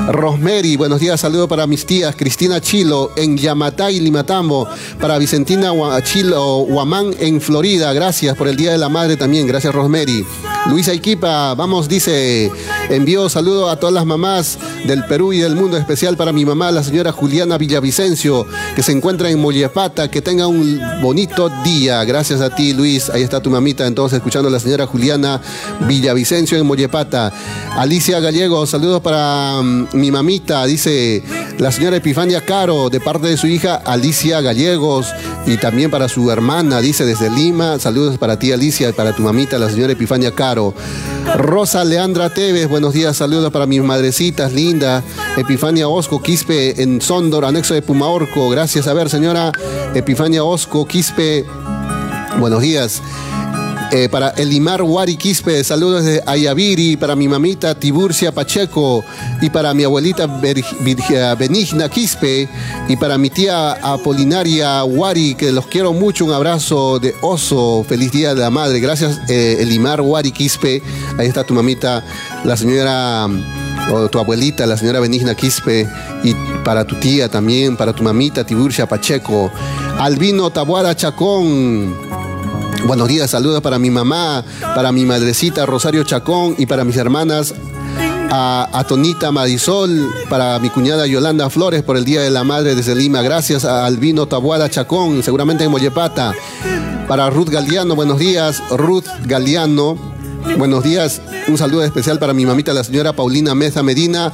[0.07, 1.21] Rosemary, buenos días.
[1.21, 4.67] Saludo para mis tías Cristina Chilo en Yamatay, Limatambo.
[4.99, 5.71] Para Vicentina
[6.03, 7.93] Chilo Huamán en Florida.
[7.93, 9.47] Gracias por el Día de la Madre también.
[9.47, 10.25] Gracias, Rosemary.
[10.69, 12.49] Luisa Iquipa, vamos, dice,
[12.89, 16.71] envío saludo a todas las mamás del Perú y del mundo, especial para mi mamá,
[16.71, 20.09] la señora Juliana Villavicencio, que se encuentra en Mollepata.
[20.09, 22.03] Que tenga un bonito día.
[22.05, 23.09] Gracias a ti, Luis.
[23.09, 25.41] Ahí está tu mamita, entonces, escuchando a la señora Juliana
[25.81, 27.33] Villavicencio en Mollepata.
[27.75, 31.23] Alicia Gallego, saludos para mm, mi mamita, dice
[31.57, 35.07] la señora Epifania Caro, de parte de su hija Alicia Gallegos,
[35.45, 37.79] y también para su hermana, dice desde Lima.
[37.79, 40.73] Saludos para ti, Alicia, y para tu mamita, la señora Epifania Caro.
[41.37, 45.03] Rosa Leandra Teves, buenos días, saludos para mis madrecitas linda,
[45.37, 48.49] Epifania Osco Quispe en Sondor, anexo de Pumaorco.
[48.49, 49.51] Gracias, a ver, señora
[49.93, 51.45] Epifania Osco Quispe,
[52.39, 53.01] buenos días.
[53.95, 59.05] Eh, para Elimar Wari Quispe, saludos de Ayaviri, para mi mamita Tiburcia Pacheco.
[59.39, 62.49] Y para mi abuelita Virgia- Benigna Quispe.
[62.89, 68.11] Y para mi tía Apolinaria Wari, que los quiero mucho, un abrazo de oso, feliz
[68.11, 68.79] día de la madre.
[68.79, 70.81] Gracias eh, Elimar Wari Quispe,
[71.19, 72.03] ahí está tu mamita,
[72.45, 73.27] la señora
[73.91, 75.87] o tu abuelita, la señora Benigna Quispe,
[76.23, 76.33] y
[76.63, 79.51] para tu tía también, para tu mamita Tiburcia Pacheco.
[79.99, 81.95] Albino Tabuada Chacón,
[82.85, 84.43] Buenos días, saludos para mi mamá,
[84.75, 87.53] para mi madrecita Rosario Chacón y para mis hermanas
[88.29, 92.93] a, Tonita Marisol, para mi cuñada Yolanda Flores por el Día de la Madre desde
[92.93, 93.21] Lima.
[93.21, 96.33] Gracias a Albino Tabuada Chacón, seguramente en Mollepata.
[97.07, 99.97] Para Ruth Galeano, buenos días, Ruth Galeano.
[100.57, 104.33] Buenos días, un saludo especial para mi mamita, la señora Paulina Meza Medina,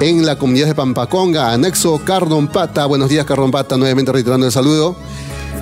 [0.00, 2.86] en la comunidad de Pampaconga, anexo Cardon Pata.
[2.86, 4.96] Buenos días, Cardon Pata, nuevamente reiterando el saludo.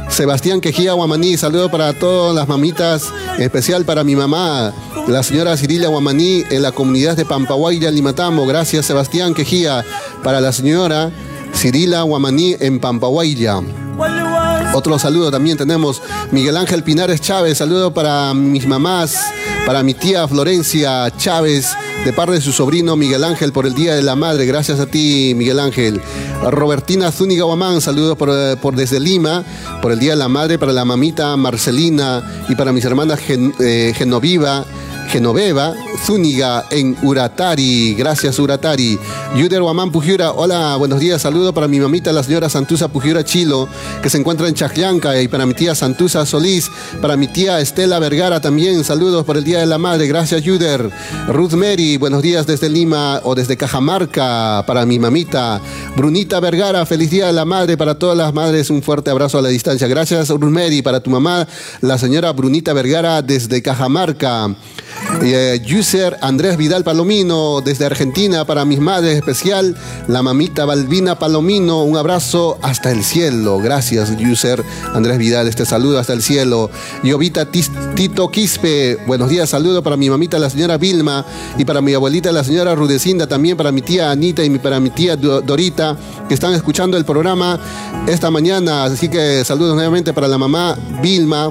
[0.09, 4.72] Sebastián Quejía Guamaní, saludo para todas las mamitas, en especial para mi mamá,
[5.06, 8.46] la señora Cirila Guamaní, en la comunidad de Pampahuaya, Limatambo.
[8.46, 9.84] Gracias, Sebastián Quejía.
[10.24, 11.11] Para la señora
[11.54, 13.61] Cirila Guamaní en Pampahuaya.
[14.74, 19.16] Otro saludo también tenemos Miguel Ángel Pinares Chávez, saludo para mis mamás,
[19.66, 21.72] para mi tía Florencia Chávez,
[22.05, 24.46] de parte de su sobrino Miguel Ángel por el Día de la Madre.
[24.46, 26.01] Gracias a ti, Miguel Ángel.
[26.51, 29.44] Robertina Zúñiga Guamán, saludos por, eh, desde Lima,
[29.82, 33.92] por el Día de la Madre, para la mamita Marcelina y para mis hermanas eh,
[33.96, 34.64] Genoviva.
[35.09, 35.74] Genoveva,
[36.05, 37.94] Zúñiga en Uratari.
[37.94, 38.99] Gracias, Uratari.
[39.36, 41.22] Yuder Guamán Pujiura, hola, buenos días.
[41.22, 43.68] Saludo para mi mamita, la señora Santusa Pujiura Chilo,
[44.03, 46.70] que se encuentra en Chajlanca, y para mi tía Santusa Solís,
[47.03, 48.82] para mi tía Estela Vergara también.
[48.84, 50.07] Saludos por el Día de la Madre.
[50.07, 50.90] Gracias, Yuder.
[51.28, 55.61] Ruth Mary, buenos días desde Lima o desde Cajamarca, para mi mamita.
[55.96, 58.70] Brunita Vergara, feliz Día de la Madre para todas las madres.
[58.70, 59.86] Un fuerte abrazo a la distancia.
[59.88, 61.46] Gracias, Ruth Mary, para tu mamá,
[61.80, 64.55] la señora Brunita Vergara desde Cajamarca.
[65.22, 65.61] Eh,
[66.20, 69.74] Andrés Vidal Palomino desde Argentina para mis madres especial,
[70.07, 73.59] la mamita Balbina Palomino, un abrazo hasta el cielo.
[73.59, 74.62] Gracias, user
[74.93, 76.70] Andrés Vidal, este saludo hasta el cielo.
[77.03, 81.24] Yovita Tito Quispe, buenos días, saludo para mi mamita la señora Vilma
[81.57, 84.91] y para mi abuelita la señora Rudecinda, también para mi tía Anita y para mi
[84.91, 85.97] tía Do- Dorita,
[86.28, 87.59] que están escuchando el programa
[88.07, 88.84] esta mañana.
[88.84, 91.51] Así que saludos nuevamente para la mamá Vilma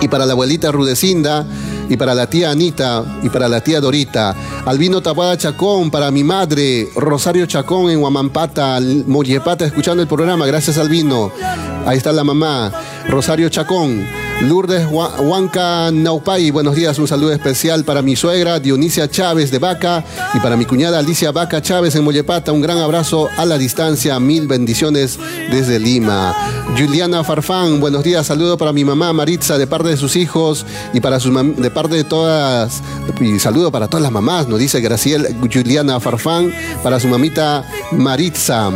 [0.00, 1.46] y para la abuelita Rudecinda,
[1.88, 4.34] y para la tía Anita, y para la tía Dorita.
[4.64, 10.46] Albino Tapada Chacón, para mi madre, Rosario Chacón en Huamampata, Mollepata, escuchando el programa.
[10.46, 11.30] Gracias, Albino.
[11.86, 12.72] Ahí está la mamá,
[13.08, 14.25] Rosario Chacón.
[14.42, 19.58] Lourdes Hua- Huanca Naupay, buenos días, un saludo especial para mi suegra Dionisia Chávez de
[19.58, 23.56] Vaca y para mi cuñada Alicia Vaca Chávez en Mollepata, un gran abrazo a la
[23.58, 25.18] distancia, mil bendiciones
[25.50, 26.34] desde Lima.
[26.78, 31.00] Juliana Farfán, buenos días, saludo para mi mamá Maritza de parte de sus hijos y
[31.00, 32.82] para sus de parte de todas,
[33.20, 38.70] y saludo para todas las mamás, nos dice Graciel Juliana Farfán, para su mamita Maritza.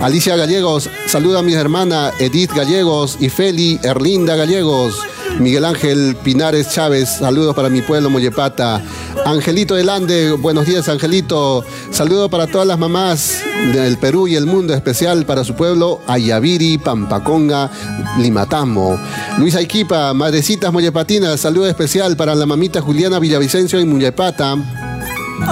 [0.00, 4.98] Alicia Gallegos, saluda a mi hermana Edith Gallegos y Feli Erlinda Gallegos.
[5.38, 8.82] Miguel Ángel Pinares Chávez, saludos para mi pueblo Mollepata.
[9.26, 11.64] Angelito del Ande, buenos días Angelito.
[11.90, 13.42] Saludo para todas las mamás
[13.74, 17.70] del Perú y el mundo, especial para su pueblo Ayaviri, Pampaconga,
[18.18, 18.98] Limatambo.
[19.38, 24.56] Luis Aiquipa, Madrecitas Mollepatinas, saludo especial para la mamita Juliana Villavicencio en Mollepata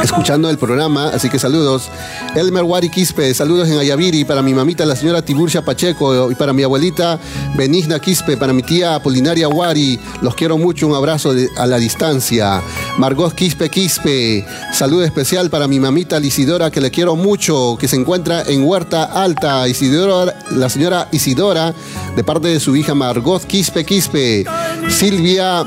[0.03, 1.91] escuchando el programa, así que saludos.
[2.35, 6.53] Elmer Wari Quispe, saludos en Ayaviri, para mi mamita la señora Tiburcia Pacheco y para
[6.53, 7.19] mi abuelita
[7.57, 12.63] Benigna Quispe, para mi tía Apolinaria Wari, los quiero mucho, un abrazo a la distancia.
[12.99, 17.97] Margot Quispe Quispe, saludo especial para mi mamita Isidora, que le quiero mucho, que se
[17.97, 21.75] encuentra en Huerta Alta, Isidora, la señora Isidora,
[22.15, 24.45] de parte de su hija Margot Quispe Quispe.
[24.89, 25.67] Silvia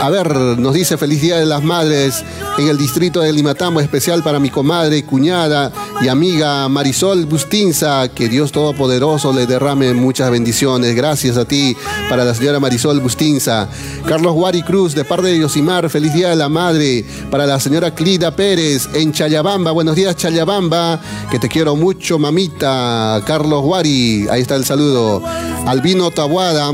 [0.00, 2.24] a ver, nos dice feliz día de las madres
[2.58, 5.72] en el distrito de Limatambo, especial para mi comadre, cuñada
[6.02, 8.08] y amiga Marisol Bustinza.
[8.08, 10.94] Que Dios Todopoderoso le derrame muchas bendiciones.
[10.94, 11.76] Gracias a ti,
[12.08, 13.68] para la señora Marisol Bustinza.
[14.06, 17.04] Carlos Guari Cruz, de parte de Yosimar, feliz día de la madre.
[17.30, 19.70] Para la señora Clida Pérez, en Chayabamba.
[19.70, 21.00] Buenos días, Chayabamba.
[21.30, 23.22] Que te quiero mucho, mamita.
[23.26, 25.22] Carlos Guari, ahí está el saludo.
[25.66, 26.72] Albino Tabuada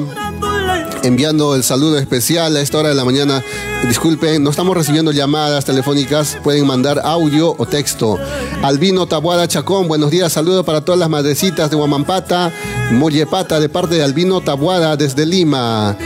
[1.02, 3.42] enviando el saludo especial a esta hora de la mañana.
[3.86, 8.18] Disculpen, no estamos recibiendo llamadas telefónicas, pueden mandar audio o texto.
[8.62, 12.52] Albino Tabuada Chacón, buenos días, saludo para todas las madrecitas de Huamampata,
[12.92, 15.96] Mollepata, de parte de Albino Tabuada desde Lima.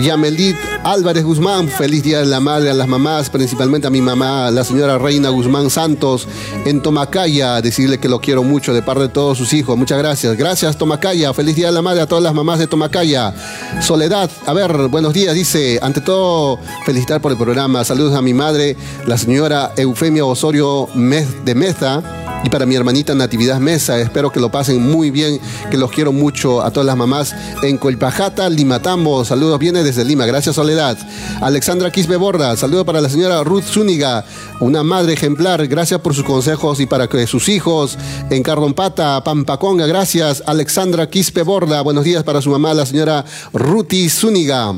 [0.00, 4.50] Yamelit Álvarez Guzmán, feliz día de la madre a las mamás, principalmente a mi mamá,
[4.50, 6.28] la señora Reina Guzmán Santos,
[6.64, 9.78] en Tomacaya, decirle que lo quiero mucho de parte de todos sus hijos.
[9.78, 10.36] Muchas gracias.
[10.36, 11.32] Gracias, Tomacaya.
[11.32, 13.34] Feliz día de la madre a todas las mamás de Tomacaya.
[13.80, 15.78] Soledad, a ver, buenos días, dice.
[15.80, 17.84] Ante todo, felicitar por el programa.
[17.84, 18.76] Saludos a mi madre,
[19.06, 22.02] la señora Eufemia Osorio de Meza
[22.44, 23.98] y para mi hermanita Natividad Mesa.
[23.98, 25.40] Espero que lo pasen muy bien,
[25.70, 29.24] que los quiero mucho a todas las mamás en Colpajata, Limatambo.
[29.24, 30.26] Saludos, viene desde Lima.
[30.26, 30.98] Gracias, Soledad.
[31.40, 34.24] Alexandra Quispe Borda, saludo para la señora Ruth Zúñiga,
[34.60, 35.66] una madre ejemplar.
[35.68, 37.96] Gracias por sus consejos y para que sus hijos
[38.30, 39.86] en Cardompata, Pampaconga.
[39.86, 41.82] Gracias, Alexandra Quispe Borda.
[41.82, 44.74] Buenos días para su mamá, la señora Ruti Zúñiga.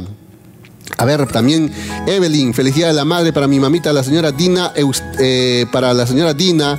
[0.99, 1.73] A ver, también
[2.07, 4.73] Evelyn, felicidad de la madre para mi mamita, la señora Dina,
[5.19, 6.79] eh, para la señora Dina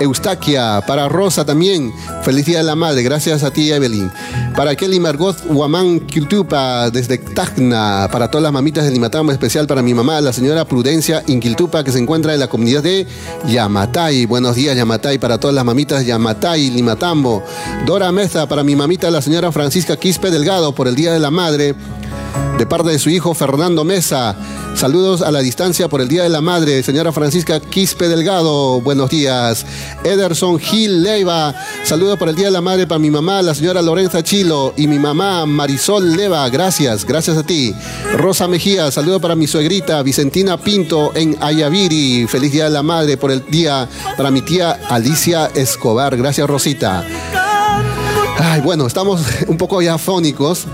[0.00, 1.92] Eustaquia, para Rosa también,
[2.22, 4.10] felicidad de la madre, gracias a ti Evelyn.
[4.56, 9.82] Para Kelly Margot Huamán Quiltupa, desde Tacna, para todas las mamitas de Limatambo, especial para
[9.82, 13.06] mi mamá, la señora Prudencia Inquiltupa, que se encuentra en la comunidad de
[13.48, 14.26] Yamatay.
[14.26, 17.42] Buenos días, Yamatay, para todas las mamitas Yamatay, Limatambo.
[17.86, 21.30] Dora Meza, para mi mamita, la señora Francisca Quispe Delgado, por el Día de la
[21.30, 21.74] Madre
[22.58, 24.34] de parte de su hijo Fernando Mesa.
[24.74, 28.80] Saludos a la distancia por el Día de la Madre, señora Francisca Quispe Delgado.
[28.80, 29.64] Buenos días.
[30.02, 31.54] Ederson Gil Leiva.
[31.84, 34.88] Saludos por el Día de la Madre para mi mamá, la señora Lorenza Chilo y
[34.88, 36.48] mi mamá Marisol Leva.
[36.48, 37.74] Gracias, gracias a ti.
[38.16, 42.26] Rosa Mejía, saludo para mi suegrita Vicentina Pinto en Ayaviri.
[42.26, 46.16] Feliz Día de la Madre por el día para mi tía Alicia Escobar.
[46.16, 47.04] Gracias, Rosita.
[48.38, 50.66] Ay, bueno, estamos un poco ya fónicos.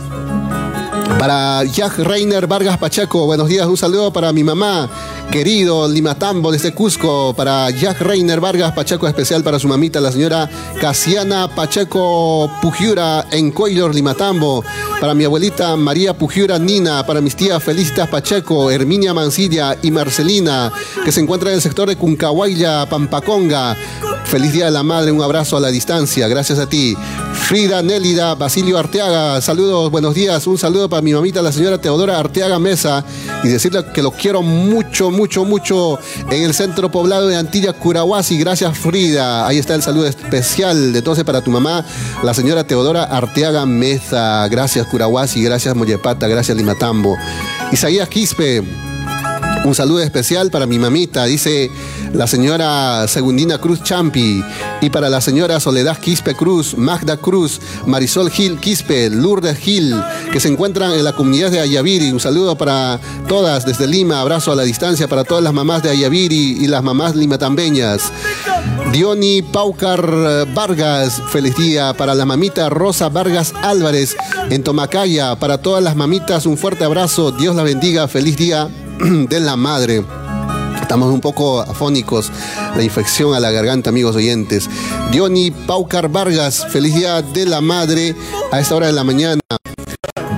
[1.24, 4.90] Para Jack Reiner Vargas Pacheco, buenos días, un saludo para mi mamá,
[5.30, 10.50] querido Limatambo desde Cusco, para Jack Reiner Vargas Pacheco, especial para su mamita, la señora
[10.78, 14.62] Casiana Pacheco Pujiura en Coilor, Limatambo,
[15.00, 20.70] para mi abuelita María Pujiura Nina, para mis tías Felicitas Pacheco, Herminia Mancilla y Marcelina,
[21.06, 23.74] que se encuentran en el sector de Cuncahuayla, Pampaconga.
[24.24, 26.96] Feliz Día de la Madre, un abrazo a la distancia, gracias a ti.
[27.32, 32.18] Frida Nélida, Basilio Arteaga, saludos, buenos días, un saludo para mi mamita, la señora Teodora
[32.18, 33.04] Arteaga Mesa,
[33.42, 35.98] y decirle que lo quiero mucho, mucho, mucho
[36.30, 38.38] en el centro poblado de Antilla, Curahuasi.
[38.38, 39.46] Gracias, Frida.
[39.46, 41.84] Ahí está el saludo especial de entonces para tu mamá,
[42.22, 44.48] la señora Teodora Arteaga Mesa.
[44.48, 47.16] Gracias, Curahuasi, gracias, Mollepata, gracias, Limatambo.
[47.72, 48.93] Isaías Quispe.
[49.64, 51.70] Un saludo especial para mi mamita, dice
[52.12, 54.44] la señora Segundina Cruz Champi,
[54.82, 59.96] y para la señora Soledad Quispe Cruz, Magda Cruz, Marisol Gil Quispe, Lourdes Gil,
[60.30, 62.12] que se encuentran en la comunidad de Ayaviri.
[62.12, 65.90] Un saludo para todas desde Lima, abrazo a la distancia para todas las mamás de
[65.90, 68.12] Ayaviri y las mamás limatambeñas.
[68.92, 74.14] Diony Paucar Vargas, feliz día para la mamita Rosa Vargas Álvarez
[74.50, 75.36] en Tomacaya.
[75.36, 77.32] Para todas las mamitas, un fuerte abrazo.
[77.32, 78.06] Dios la bendiga.
[78.08, 78.68] Feliz día
[79.28, 80.04] de la madre.
[80.80, 82.30] Estamos un poco afónicos,
[82.76, 84.68] la infección a la garganta, amigos oyentes.
[85.10, 88.14] Diony Paucar Vargas, feliz día de la madre
[88.52, 89.40] a esta hora de la mañana.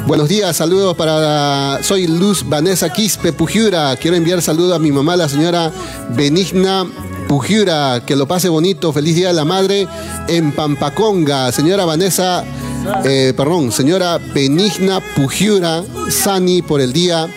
[0.07, 1.83] Buenos días, saludos para.
[1.83, 3.97] Soy Luz Vanessa Quispe Pujura.
[3.97, 5.73] Quiero enviar saludos a mi mamá, la señora
[6.11, 6.87] Benigna
[7.27, 8.03] Pujura.
[8.07, 8.93] Que lo pase bonito.
[8.93, 9.89] Feliz día de la madre
[10.29, 11.51] en Pampaconga.
[11.51, 12.45] Señora Vanessa,
[13.05, 17.29] eh, perdón, señora Benigna Pujura Sani por el día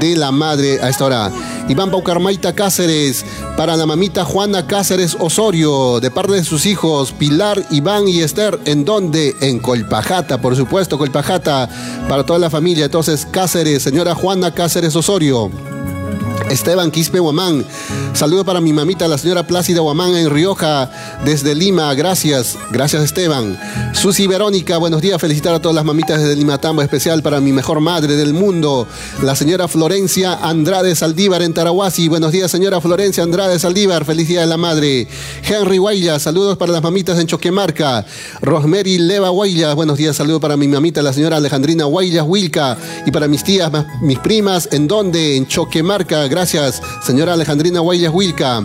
[0.00, 1.30] de la madre a esta hora.
[1.68, 3.24] Iván Paucarmaita Cáceres,
[3.56, 8.58] para la mamita Juana Cáceres Osorio, de parte de sus hijos Pilar, Iván y Esther,
[8.64, 9.34] ¿en dónde?
[9.40, 11.68] En Colpajata, por supuesto, Colpajata,
[12.08, 12.86] para toda la familia.
[12.86, 15.73] Entonces, Cáceres, señora Juana Cáceres Osorio.
[16.54, 17.64] Esteban Quispe Guamán.
[18.12, 20.88] Saludo para mi mamita, la señora Plácida Guamán en Rioja,
[21.24, 21.92] desde Lima.
[21.94, 23.58] Gracias, gracias Esteban.
[23.92, 25.20] Susi Verónica, buenos días.
[25.20, 28.86] Felicitar a todas las mamitas desde Lima Tambo, especial para mi mejor madre del mundo,
[29.22, 32.06] la señora Florencia Andrade Saldívar en Tarahuasi.
[32.06, 34.04] Buenos días, señora Florencia Andrade Saldívar.
[34.04, 35.08] Feliz día de la madre.
[35.42, 38.06] Henry Guayla, saludos para las mamitas en Choquemarca.
[38.42, 40.14] Rosemary Leva Guayla, buenos días.
[40.14, 42.78] Saludo para mi mamita, la señora Alejandrina Guayla Wilca.
[43.06, 45.36] Y para mis tías, mis primas, ¿en dónde?
[45.36, 46.28] En Choquemarca.
[46.28, 48.62] Gracias, señora Alejandrina Guayas Wilca.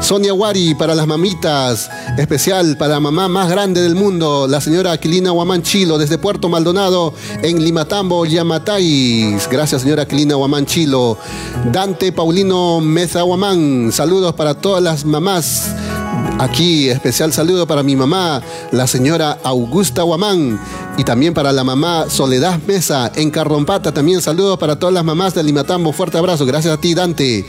[0.00, 1.88] Sonia Wari para las mamitas,
[2.18, 7.14] especial para la mamá más grande del mundo, la señora Aquilina Huamanchilo desde Puerto Maldonado
[7.42, 9.48] en Limatambo, Yamatais.
[9.48, 11.16] Gracias, señora Aquilina Huamanchilo.
[11.72, 15.70] Dante Paulino Meza Huamán, saludos para todas las mamás
[16.38, 20.60] Aquí especial saludo para mi mamá, la señora Augusta Guamán,
[20.96, 23.92] y también para la mamá Soledad Mesa en Carrompata.
[23.92, 25.92] También saludos para todas las mamás de Limatambo.
[25.92, 26.44] Fuerte abrazo.
[26.44, 27.46] Gracias a ti, Dante.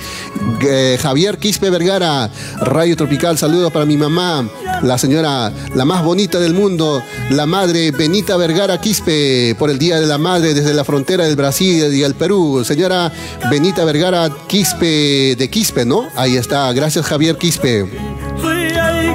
[0.61, 2.29] Eh, Javier Quispe Vergara,
[2.61, 3.37] Radio Tropical.
[3.37, 4.47] Saludos para mi mamá,
[4.83, 9.99] la señora, la más bonita del mundo, la madre Benita Vergara Quispe, por el Día
[9.99, 12.63] de la Madre desde la frontera del Brasil y el Perú.
[12.63, 13.11] Señora
[13.49, 16.07] Benita Vergara Quispe de Quispe, ¿no?
[16.15, 16.71] Ahí está.
[16.71, 17.85] Gracias, Javier Quispe.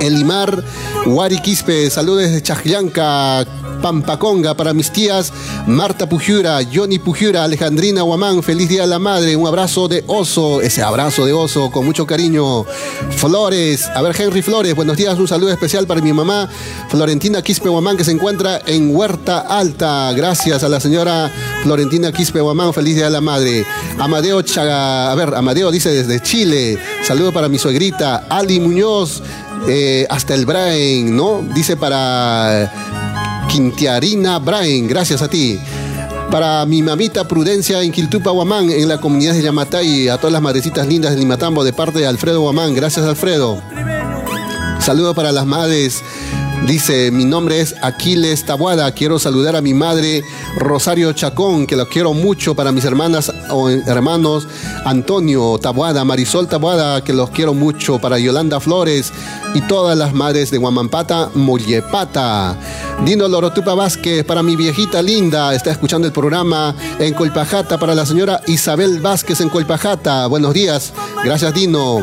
[0.01, 0.65] Elimar
[1.07, 3.47] Wari Quispe, saludos desde Chajllanca,
[3.81, 5.33] Pampaconga para mis tías
[5.67, 10.61] Marta Pujura, Johnny Pujura, Alejandrina Guamán, feliz día de la madre, un abrazo de oso,
[10.61, 12.65] ese abrazo de oso con mucho cariño.
[13.17, 16.49] Flores, a ver Henry Flores, buenos días, un saludo especial para mi mamá
[16.89, 20.13] Florentina Quispe Guamán que se encuentra en Huerta Alta.
[20.13, 21.33] Gracias a la señora
[21.63, 23.65] Florentina Quispe Guamán, feliz día de la madre.
[23.99, 29.23] Amadeo Chaga, a ver, Amadeo dice desde Chile, saludo para mi suegrita Ali Muñoz.
[29.69, 31.43] Eh, hasta el Brain, ¿no?
[31.55, 32.73] Dice para
[33.49, 35.59] Quintiarina Brain, gracias a ti.
[36.31, 40.43] Para mi mamita Prudencia en Quiltupa, Guamán, en la comunidad de Yamatay, a todas las
[40.43, 42.75] madrecitas lindas de Limatambo, de parte de Alfredo Guamán.
[42.75, 43.61] Gracias, Alfredo.
[44.81, 46.03] Saludo para las madres
[46.67, 50.23] Dice, mi nombre es Aquiles Tabuada, quiero saludar a mi madre
[50.57, 54.47] Rosario Chacón, que la quiero mucho, para mis hermanas o hermanos
[54.85, 59.11] Antonio Tabuada, Marisol Tabuada, que los quiero mucho, para Yolanda Flores
[59.55, 62.57] y todas las madres de Guamampata, Mollepata.
[63.05, 68.07] Dino Lorotupa Vázquez, para mi viejita linda, está escuchando el programa en Colpajata, para la
[68.07, 70.27] señora Isabel Vázquez en Colpajata.
[70.27, 70.93] Buenos días,
[71.25, 72.01] gracias Dino.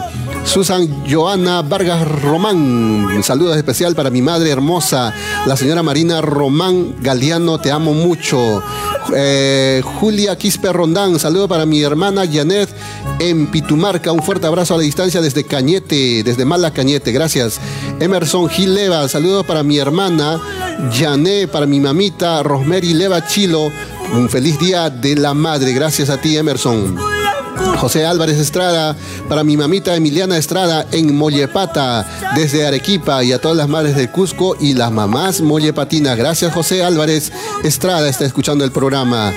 [0.48, 5.14] Susan Joana Vargas Román, saludos especial para mi madre hermosa,
[5.46, 8.64] la señora Marina Román Galeano, te amo mucho.
[9.14, 12.70] Eh, Julia Quispe Rondán, saludo para mi hermana Janet
[13.20, 17.60] en Pitumarca, un fuerte abrazo a la distancia desde Cañete, desde Mala Cañete, gracias.
[18.00, 20.40] Emerson Gil Leva, saludos para mi hermana
[20.94, 23.70] Janet, para mi mamita Rosemary Leva Chilo,
[24.14, 27.17] un feliz día de la madre, gracias a ti Emerson.
[27.78, 28.96] José Álvarez Estrada,
[29.30, 32.06] para mi mamita Emiliana Estrada en Mollepata,
[32.36, 36.18] desde Arequipa y a todas las madres de Cusco y las mamás mollepatinas.
[36.18, 37.32] Gracias José Álvarez
[37.64, 39.34] Estrada, está escuchando el programa.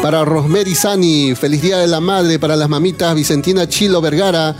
[0.00, 4.56] Para Rosemary Sani, feliz día de la madre, para las mamitas Vicentina Chilo Vergara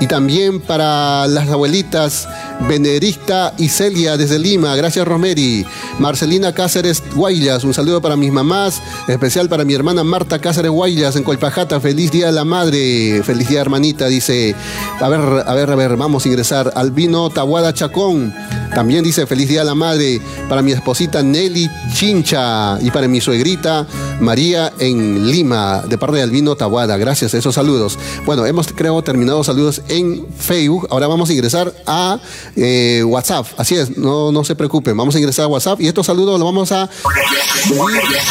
[0.00, 2.26] y también para las abuelitas
[2.68, 4.76] Benedicta y Celia desde Lima.
[4.76, 5.66] Gracias Rosemary.
[5.98, 11.16] Marcelina Cáceres Guaylas, un saludo para mis mamás, especial para mi hermana Marta Cáceres Guaylas
[11.16, 11.80] en Colpajata.
[11.80, 14.54] Feliz día de la madre, feliz día hermanita, dice.
[15.00, 16.72] A ver, a ver, a ver, vamos a ingresar.
[16.76, 18.34] Albino Tabuada Chacón,
[18.74, 23.20] también dice feliz día de la madre para mi esposita Nelly Chincha y para mi
[23.20, 23.86] suegrita
[24.20, 26.96] María en Lima, de parte de Albino Tabuada.
[26.96, 27.98] Gracias, esos saludos.
[28.26, 30.86] Bueno, hemos creo terminado saludos en Facebook.
[30.90, 32.20] Ahora vamos a ingresar a
[32.56, 33.46] eh, WhatsApp.
[33.56, 34.96] Así es, no, no se preocupen.
[34.96, 36.88] Vamos a ingresar a WhatsApp y estos saludos los vamos a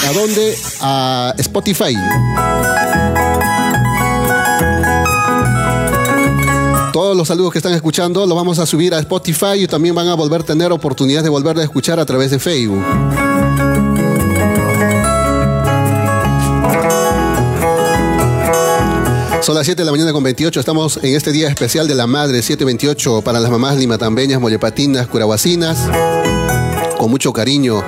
[0.08, 0.56] a dónde?
[0.82, 1.96] A Spotify.
[6.92, 10.08] Todos los saludos que están escuchando los vamos a subir a Spotify y también van
[10.08, 12.84] a volver a tener oportunidad de volver a escuchar a través de Facebook.
[19.42, 20.60] Son las 7 de la mañana con 28.
[20.60, 25.78] Estamos en este día especial de la madre, 728, para las mamás limatambeñas, mollepatinas, curahuacinas.
[26.98, 27.84] Con mucho cariño.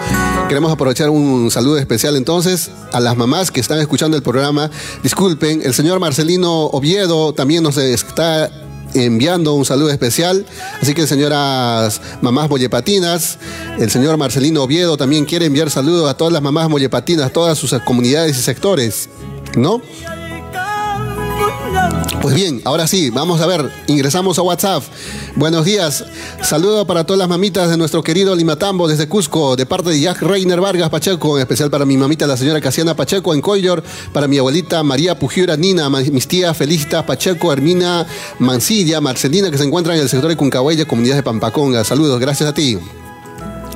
[0.47, 4.69] Queremos aprovechar un saludo especial entonces a las mamás que están escuchando el programa.
[5.01, 8.49] Disculpen, el señor Marcelino Oviedo también nos está
[8.93, 10.45] enviando un saludo especial.
[10.81, 13.37] Así que señoras mamás mollepatinas,
[13.79, 17.73] el señor Marcelino Oviedo también quiere enviar saludos a todas las mamás mollepatinas, todas sus
[17.85, 19.09] comunidades y sectores,
[19.55, 19.81] ¿no?
[22.21, 24.83] Pues bien, ahora sí, vamos a ver, ingresamos a WhatsApp.
[25.35, 26.05] Buenos días,
[26.41, 30.21] saludo para todas las mamitas de nuestro querido Limatambo desde Cusco, de parte de Jack
[30.21, 34.27] Reiner Vargas Pacheco, en especial para mi mamita, la señora Casiana Pacheco en Coyor, para
[34.27, 38.05] mi abuelita María Pujiura Nina, mis tías Felicita Pacheco, Hermina
[38.37, 41.83] Mancilla, Marcelina, que se encuentran en el sector de Cuncahuella, comunidad de Pampaconga.
[41.83, 42.77] Saludos, gracias a ti.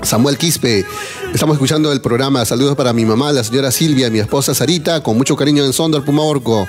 [0.06, 0.86] Samuel Quispe.
[1.34, 2.46] Estamos escuchando el programa.
[2.46, 6.06] Saludos para mi mamá, la señora Silvia, mi esposa Sarita, con mucho cariño en Sondor,
[6.06, 6.68] Pumaorco.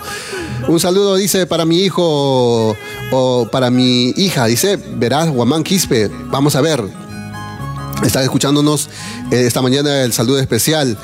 [0.69, 2.77] Un saludo, dice, para mi hijo
[3.13, 6.11] o para mi hija, dice, verás, Guamán Quispe.
[6.27, 7.06] Vamos a ver.
[8.05, 8.89] Están escuchándonos
[9.31, 10.97] eh, esta mañana el saludo especial.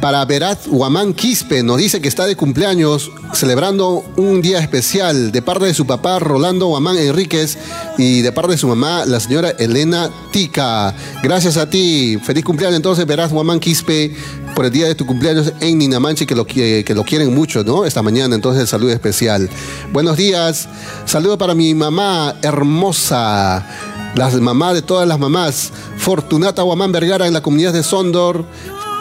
[0.00, 5.42] Para Berat Guamán Quispe nos dice que está de cumpleaños celebrando un día especial de
[5.42, 7.58] parte de su papá Rolando Guamán Enríquez
[7.98, 10.94] y de parte de su mamá la señora Elena Tica.
[11.22, 12.18] Gracias a ti.
[12.22, 14.14] Feliz cumpleaños entonces Berat Guamán Quispe
[14.54, 17.62] por el día de tu cumpleaños en Ninamanche que lo, que, que lo quieren mucho,
[17.62, 17.84] ¿no?
[17.84, 19.48] Esta mañana entonces el saludo especial.
[19.92, 20.68] Buenos días.
[21.04, 23.99] Saludo para mi mamá hermosa.
[24.14, 25.72] Las mamás de todas las mamás.
[25.96, 28.44] Fortunata Guamán Vergara en la comunidad de Sondor,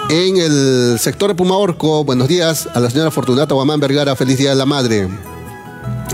[0.10, 2.04] en el sector de Pumaorco.
[2.04, 4.16] Buenos días a la señora Fortunata Guamán Vergara.
[4.16, 5.10] Feliz Día de la Madre.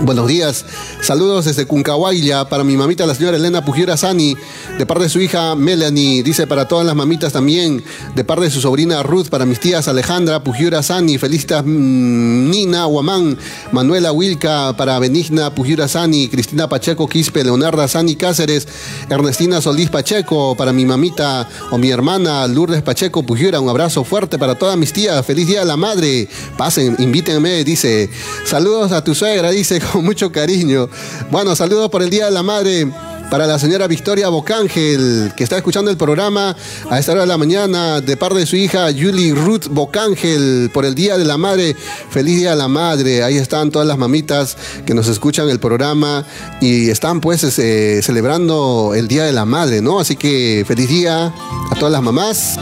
[0.02, 0.66] Buenos días,
[1.00, 4.36] saludos desde Cuncahuayla para mi mamita la señora Elena Pujiura Sani,
[4.78, 7.82] de parte de su hija Melanie, dice para todas las mamitas también,
[8.14, 12.84] de parte de su sobrina Ruth, para mis tías Alejandra Pujiura Sani, Felicitas mm, Nina
[12.84, 13.38] Guamán,
[13.72, 18.68] Manuela Wilca, para Benigna Pujiura Sani, Cristina Pacheco Quispe, Leonarda Sani Cáceres,
[19.08, 24.38] Ernestina Solís Pacheco, para mi mamita o mi hermana Lourdes Pacheco Pujiura, un abrazo fuerte
[24.38, 26.28] para todas mis tías, feliz día de la madre,
[26.58, 28.10] pasen, invítenme, dice,
[28.44, 30.88] saludos a tu suegra, dice, con mucho cariño.
[31.30, 32.90] Bueno, saludos por el Día de la Madre
[33.30, 36.56] para la señora Victoria Bocángel, que está escuchando el programa
[36.88, 40.84] a esta hora de la mañana, de parte de su hija Julie Ruth Bocángel, por
[40.84, 41.74] el Día de la Madre.
[42.10, 43.24] Feliz Día de la Madre.
[43.24, 46.24] Ahí están todas las mamitas que nos escuchan el programa
[46.60, 49.98] y están pues eh, celebrando el Día de la Madre, ¿no?
[49.98, 52.58] Así que feliz día a todas las mamás.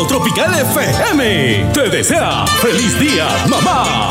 [0.00, 4.10] Tropical FM te desea feliz día, mamá.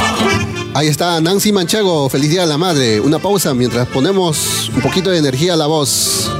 [0.75, 3.01] Ahí está Nancy Manchego, feliz día a la madre.
[3.01, 6.32] Una pausa mientras ponemos un poquito de energía a la voz.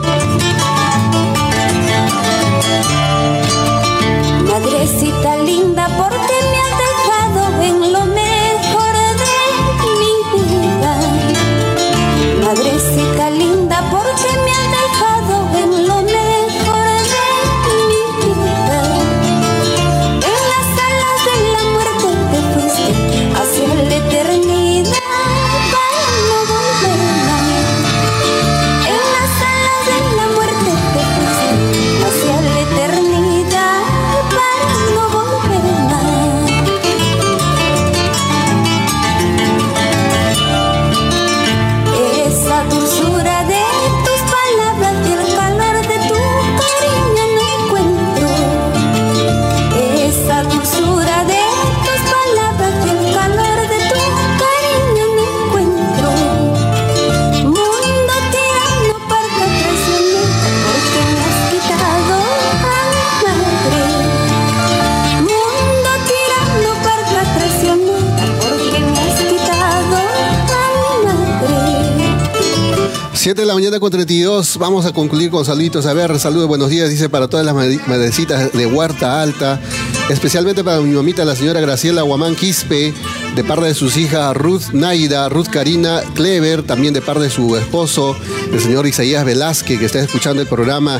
[73.22, 75.86] 7 de la mañana con 32, vamos a concluir con saluditos.
[75.86, 79.62] A ver, saludos, buenos días, dice para todas las mad- madrecitas de Huerta Alta,
[80.10, 82.92] especialmente para mi mamita, la señora Graciela Guamán Quispe,
[83.36, 87.56] de parte de sus hijas Ruth Naida, Ruth Karina Clever, también de parte de su
[87.58, 88.16] esposo,
[88.52, 91.00] el señor Isaías Velázquez, que está escuchando el programa.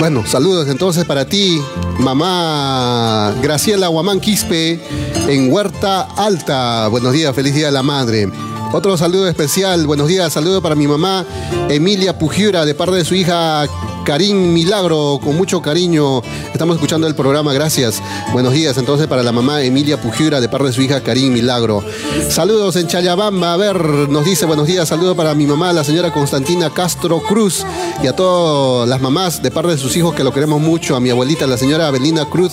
[0.00, 1.60] Bueno, saludos entonces para ti,
[2.00, 4.80] mamá Graciela Guamán Quispe,
[5.28, 6.88] en Huerta Alta.
[6.88, 8.28] Buenos días, feliz día de la madre.
[8.70, 11.24] Otro saludo especial, buenos días, saludo para mi mamá
[11.70, 13.66] Emilia Pujiura, de parte de su hija
[14.04, 16.20] Karim Milagro, con mucho cariño.
[16.52, 18.02] Estamos escuchando el programa, gracias.
[18.32, 21.82] Buenos días entonces para la mamá Emilia Pujiura, de parte de su hija Karim Milagro.
[22.28, 26.12] Saludos en Chayabamba, a ver, nos dice buenos días, saludo para mi mamá, la señora
[26.12, 27.64] Constantina Castro Cruz,
[28.02, 31.00] y a todas las mamás de parte de sus hijos que lo queremos mucho, a
[31.00, 32.52] mi abuelita, la señora Abelina Cruz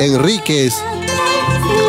[0.00, 0.74] Enríquez,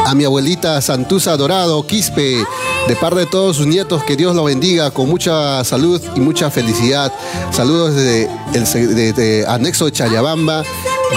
[0.06, 2.46] a mi abuelita Santusa Dorado Quispe,
[2.88, 6.52] de parte de todos sus nietos, que Dios lo bendiga con mucha salud y mucha
[6.52, 7.12] felicidad.
[7.52, 10.64] Saludos desde el desde anexo de Chayabamba,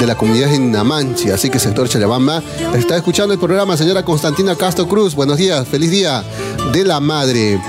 [0.01, 2.43] de la comunidad de Namanchi, así que sector Chayabamba.
[2.75, 5.15] Está escuchando el programa señora Constantina Castro Cruz.
[5.15, 6.25] Buenos días, feliz día
[6.73, 7.61] de la madre.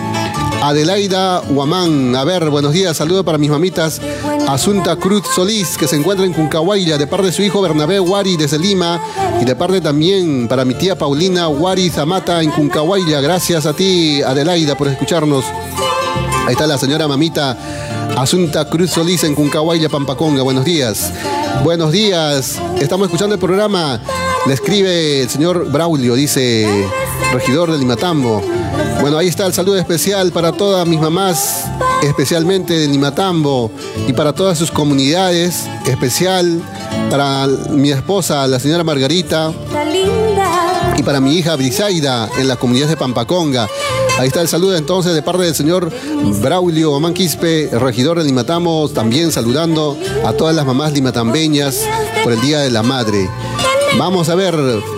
[0.61, 4.01] Adelaida Huamán, a ver, buenos días, saludo para mis mamitas.
[4.47, 8.35] Asunta Cruz Solís, que se encuentra en Cuncahuayla, de parte de su hijo Bernabé Wari
[8.35, 9.01] desde Lima,
[9.41, 13.21] y de parte también para mi tía Paulina Wari Zamata en Cuncahuayla.
[13.21, 15.45] Gracias a ti, Adelaida, por escucharnos.
[16.45, 17.57] Ahí está la señora mamita
[18.17, 20.43] Asunta Cruz Solís en Cuncahuayla, Pampaconga.
[20.43, 21.11] Buenos días.
[21.63, 22.59] Buenos días.
[22.79, 23.99] Estamos escuchando el programa.
[24.45, 26.87] Le escribe el señor Braulio, dice
[27.31, 28.41] regidor de Limatambo.
[29.01, 31.65] Bueno, ahí está el saludo especial para todas mis mamás,
[32.03, 33.71] especialmente de Limatambo,
[34.07, 36.61] y para todas sus comunidades, especial
[37.09, 39.51] para mi esposa, la señora Margarita,
[40.97, 43.67] y para mi hija Brisaida en la comunidad de Pampaconga.
[44.19, 45.89] Ahí está el saludo entonces de parte del señor
[46.41, 51.85] Braulio Omán Quispe, regidor de Limatamos, también saludando a todas las mamás limatambeñas
[52.23, 53.29] por el Día de la Madre.
[53.97, 54.55] Vamos a ver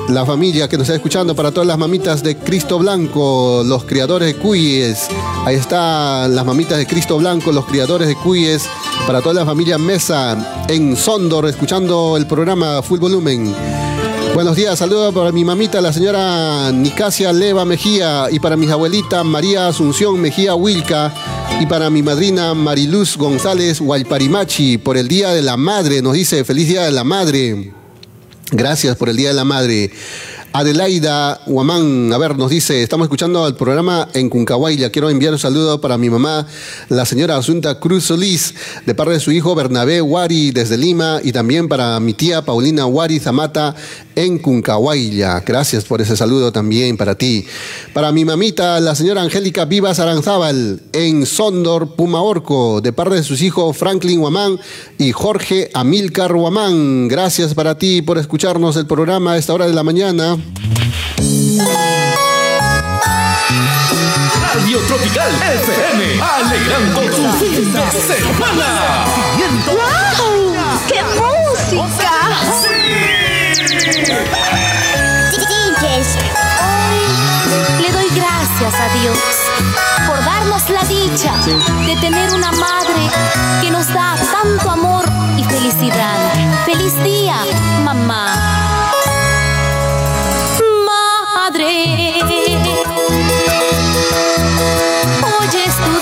[0.09, 4.27] la familia que nos está escuchando para todas las mamitas de Cristo Blanco, los criadores
[4.27, 5.07] de cuyes.
[5.45, 8.67] Ahí están las mamitas de Cristo Blanco, los criadores de cuyes,
[9.07, 13.55] para toda la familia Mesa en Sondor, escuchando el programa Full Volumen.
[14.35, 19.25] Buenos días, saludos para mi mamita, la señora Nicasia Leva Mejía, y para mis abuelitas
[19.25, 21.13] María Asunción Mejía Wilca,
[21.59, 26.43] Y para mi madrina Mariluz González Huayparimachi, por el Día de la Madre, nos dice,
[26.43, 27.80] feliz Día de la Madre.
[28.53, 29.91] Gracias por el Día de la Madre.
[30.53, 34.89] Adelaida Huamán, a ver, nos dice, estamos escuchando el programa en Cuncahuayla.
[34.89, 36.45] Quiero enviar un saludo para mi mamá,
[36.89, 38.53] la señora Asunta Cruz Solís,
[38.85, 42.85] de parte de su hijo Bernabé Wari desde Lima, y también para mi tía Paulina
[42.85, 43.75] Wari Zamata
[44.13, 45.41] en Cuncahuayla.
[45.45, 47.45] Gracias por ese saludo también para ti.
[47.93, 53.41] Para mi mamita, la señora Angélica Vivas Aranzábal, en Sondor, Pumaorco, de parte de sus
[53.41, 54.59] hijos Franklin Huamán
[54.97, 57.07] y Jorge Amilcar Huamán.
[57.07, 60.40] Gracias para ti por escucharnos el programa a esta hora de la mañana.
[64.53, 69.05] Radio Tropical FM, alegrando tu fin de semana.
[69.67, 70.53] ¡Wow!
[70.87, 72.11] ¡Qué música!
[76.61, 79.17] Hoy le doy gracias a Dios
[80.07, 81.33] por darnos la dicha
[81.85, 83.09] de tener una madre
[83.61, 85.05] que nos da tanto amor
[85.37, 86.17] y felicidad.
[86.65, 87.35] ¡Feliz día,
[87.83, 88.70] mamá!
[91.71, 92.11] Madre,
[95.23, 95.93] hoy es tu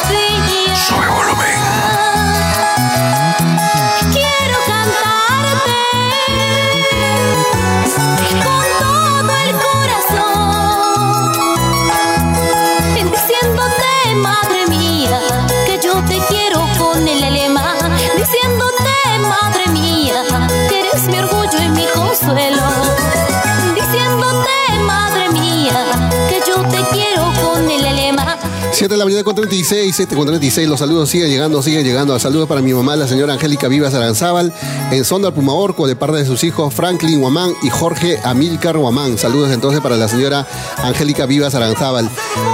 [28.79, 32.17] 7 de la mañana con 36, 7 con 36, los saludos siguen llegando, siguen llegando.
[32.17, 34.53] Saludos para mi mamá, la señora Angélica Vivas Aranzábal,
[34.89, 39.17] en Sonda Pumaorco, de parte de sus hijos Franklin Huamán y Jorge Amílcar Huamán.
[39.17, 42.09] Saludos entonces para la señora Angélica Vivas Aranzábal.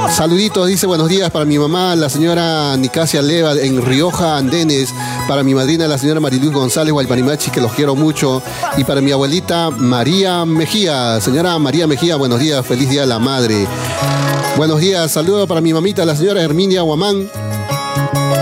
[0.09, 4.95] Saluditos, dice buenos días para mi mamá, la señora Nicasia Leva, en Rioja Andenes,
[5.27, 8.41] para mi madrina, la señora Mariluz González Guayparimachi, que los quiero mucho,
[8.77, 11.21] y para mi abuelita María Mejía.
[11.21, 13.67] Señora María Mejía, buenos días, feliz día de la madre.
[14.57, 17.29] Buenos días, saludos para mi mamita, la señora Herminia Guamán.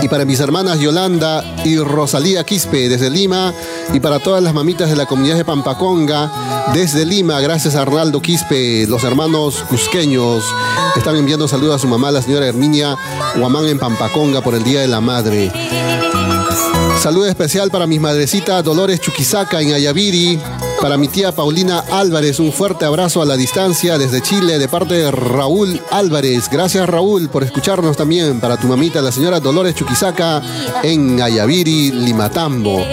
[0.02, 3.52] Y para mis hermanas Yolanda y Rosalía Quispe desde Lima.
[3.92, 7.40] Y para todas las mamitas de la comunidad de Pampaconga desde Lima.
[7.40, 10.44] Gracias a Arnaldo Quispe, los hermanos cusqueños.
[10.96, 12.96] Están enviando saludos a su mamá, la señora Herminia
[13.36, 15.50] Guamán en Pampaconga por el Día de la Madre.
[17.00, 20.40] Saludo especial para mis madrecitas Dolores Chuquisaca en Ayaviri,
[20.84, 24.92] para mi tía Paulina Álvarez, un fuerte abrazo a la distancia desde Chile de parte
[24.92, 26.50] de Raúl Álvarez.
[26.50, 28.38] Gracias Raúl por escucharnos también.
[28.38, 30.42] Para tu mamita, la señora Dolores Chuquisaca
[30.82, 32.84] en Ayaviri, Limatambo.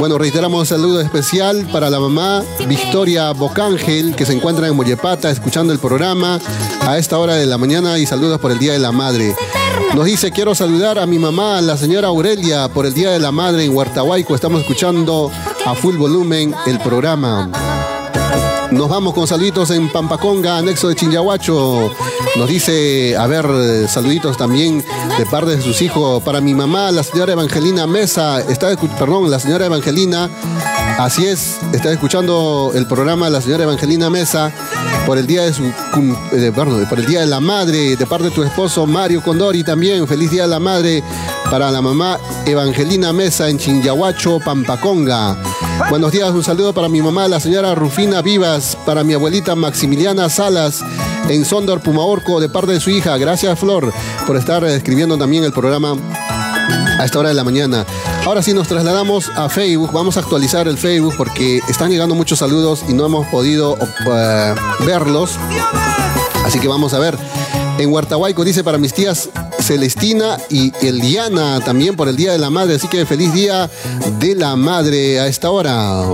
[0.00, 5.72] Bueno, reiteramos saludo especial para la mamá Victoria Bocángel, que se encuentra en Mollepata escuchando
[5.72, 6.40] el programa
[6.80, 9.36] a esta hora de la mañana y saludos por el Día de la Madre.
[9.94, 13.30] Nos dice, quiero saludar a mi mamá, la señora Aurelia, por el Día de la
[13.30, 14.34] Madre en Huertahuayco.
[14.34, 15.30] Estamos escuchando
[15.66, 17.50] a full volumen el programa.
[18.70, 21.90] Nos vamos con saluditos en Pampaconga, anexo de Chinyahuacho.
[22.36, 23.46] Nos dice, a ver,
[23.86, 24.82] saluditos también
[25.18, 26.22] de parte de sus hijos.
[26.22, 30.30] Para mi mamá, la señora Evangelina Mesa, está, perdón, la señora Evangelina,
[30.98, 34.52] así es, está escuchando el programa la señora Evangelina Mesa
[35.06, 35.62] por el día de su,
[35.92, 39.22] cum- eh, perdón, por el día de la madre, de parte de tu esposo Mario
[39.22, 40.06] Condori también.
[40.06, 41.02] Feliz día de la madre
[41.50, 45.36] para la mamá Evangelina Mesa en Chinyahuacho, Pampaconga.
[45.90, 50.28] Buenos días, un saludo para mi mamá, la señora Rufina Vivas, para mi abuelita Maximiliana
[50.28, 50.80] Salas
[51.28, 53.16] en Sondor, Pumaorco, de parte de su hija.
[53.16, 53.92] Gracias, Flor,
[54.26, 55.96] por estar escribiendo también el programa
[57.02, 57.84] a esta hora de la mañana.
[58.24, 62.38] Ahora sí nos trasladamos a Facebook, vamos a actualizar el Facebook porque están llegando muchos
[62.38, 64.54] saludos y no hemos podido eh,
[64.86, 65.36] verlos.
[66.44, 67.18] Así que vamos a ver.
[67.78, 72.50] En Huertahuayco dice para mis tías Celestina y Eliana también por el Día de la
[72.50, 72.76] Madre.
[72.76, 73.68] Así que feliz Día
[74.20, 76.04] de la Madre a esta hora.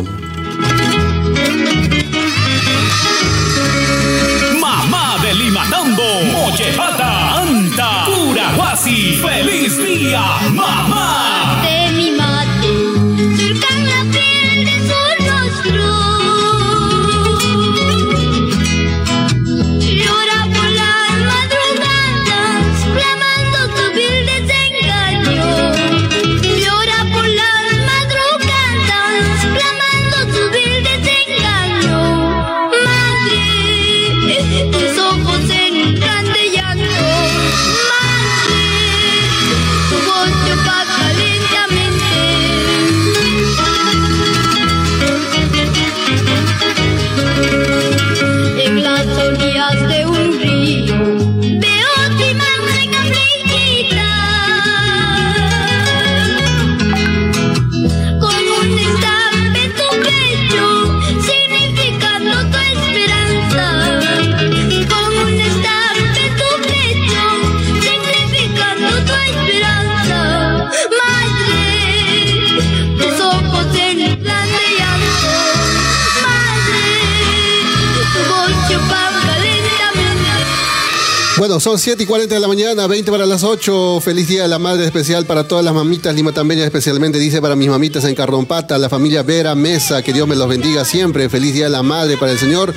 [9.21, 11.28] ¡Feliz día, mamá!
[81.69, 84.01] Son 7 y 40 de la mañana, 20 para las 8.
[84.01, 87.69] Feliz Día de la Madre especial para todas las mamitas limatambeñas, especialmente dice para mis
[87.69, 91.29] mamitas en Carrompata, la familia Vera Mesa, que Dios me los bendiga siempre.
[91.29, 92.73] Feliz Día de la Madre para el señor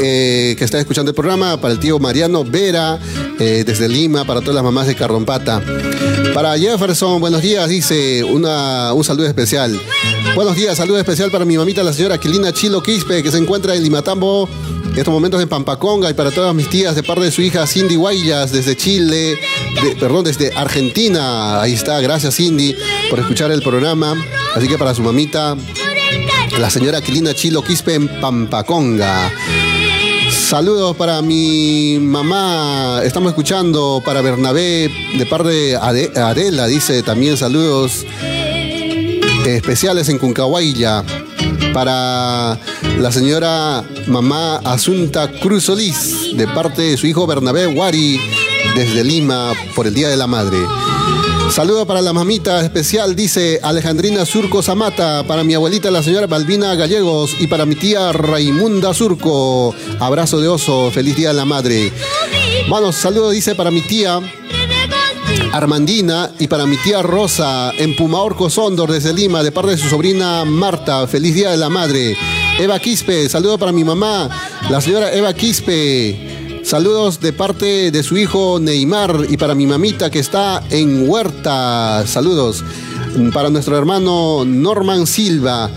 [0.00, 2.98] eh, que está escuchando el programa, para el tío Mariano Vera,
[3.38, 5.62] eh, desde Lima, para todas las mamás de Carrompata.
[6.32, 9.78] Para Jefferson, buenos días, dice una, un saludo especial.
[10.34, 13.74] Buenos días, saludo especial para mi mamita, la señora Aquilina Chilo Quispe, que se encuentra
[13.74, 14.48] en Limatambo
[14.96, 17.96] estos momentos en Pampaconga y para todas mis tías de parte de su hija Cindy
[17.96, 19.38] Guayas desde Chile,
[19.98, 21.60] perdón, desde Argentina.
[21.60, 22.76] Ahí está, gracias Cindy
[23.08, 24.14] por escuchar el programa.
[24.54, 25.56] Así que para su mamita,
[26.58, 29.32] la señora Aquilina Chilo Quispe en Pampaconga.
[30.30, 33.00] Saludos para mi mamá.
[33.04, 36.66] Estamos escuchando para Bernabé de parte de Adela.
[36.66, 38.04] Dice también saludos
[39.46, 41.04] especiales en Cuncahuayla
[41.72, 42.58] para
[42.98, 48.20] la señora mamá Asunta Cruz Solís, de parte de su hijo Bernabé Wari,
[48.74, 50.58] desde Lima, por el Día de la Madre.
[51.50, 56.74] Saludo para la mamita especial, dice Alejandrina Surco Zamata, para mi abuelita la señora Balbina
[56.76, 59.74] Gallegos y para mi tía Raimunda Surco.
[59.98, 61.92] Abrazo de oso, feliz día de la madre.
[62.68, 64.20] Bueno, saludo dice para mi tía
[65.52, 69.88] Armandina y para mi tía Rosa en Pumaorco Sondor desde Lima de parte de su
[69.88, 71.06] sobrina Marta.
[71.06, 72.16] Feliz Día de la Madre.
[72.58, 74.28] Eva Quispe, saludo para mi mamá,
[74.70, 76.62] la señora Eva Quispe.
[76.62, 82.06] Saludos de parte de su hijo Neymar y para mi mamita que está en Huerta.
[82.06, 82.62] Saludos.
[83.32, 85.70] Para nuestro hermano Norman Silva.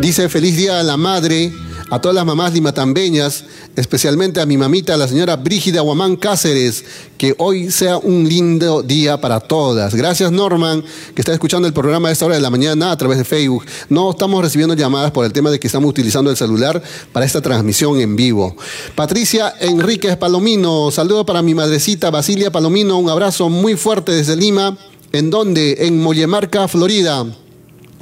[0.00, 1.52] Dice feliz día de la madre
[1.90, 3.44] a todas las mamás limatambeñas,
[3.76, 6.84] especialmente a mi mamita, la señora Brígida Guamán Cáceres,
[7.18, 9.94] que hoy sea un lindo día para todas.
[9.94, 10.84] Gracias Norman,
[11.14, 13.64] que está escuchando el programa a esta hora de la mañana a través de Facebook.
[13.88, 16.80] No estamos recibiendo llamadas por el tema de que estamos utilizando el celular
[17.12, 18.56] para esta transmisión en vivo.
[18.94, 24.78] Patricia Enríquez Palomino, saludo para mi madrecita Basilia Palomino, un abrazo muy fuerte desde Lima.
[25.12, 25.76] ¿En donde?
[25.80, 27.26] En Mollemarca, Florida.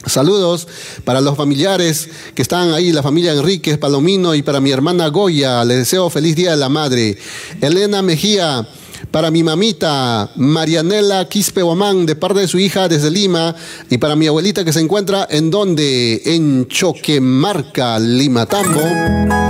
[0.06, 0.68] Saludos
[1.04, 5.64] para los familiares que están ahí, la familia Enríquez Palomino y para mi hermana Goya.
[5.64, 7.18] Les deseo feliz Día de la Madre.
[7.60, 8.66] Elena Mejía,
[9.10, 13.54] para mi mamita Marianela Quispe Guamán, de parte de su hija desde Lima,
[13.90, 19.47] y para mi abuelita que se encuentra en donde, en Choquemarca, Limatambo.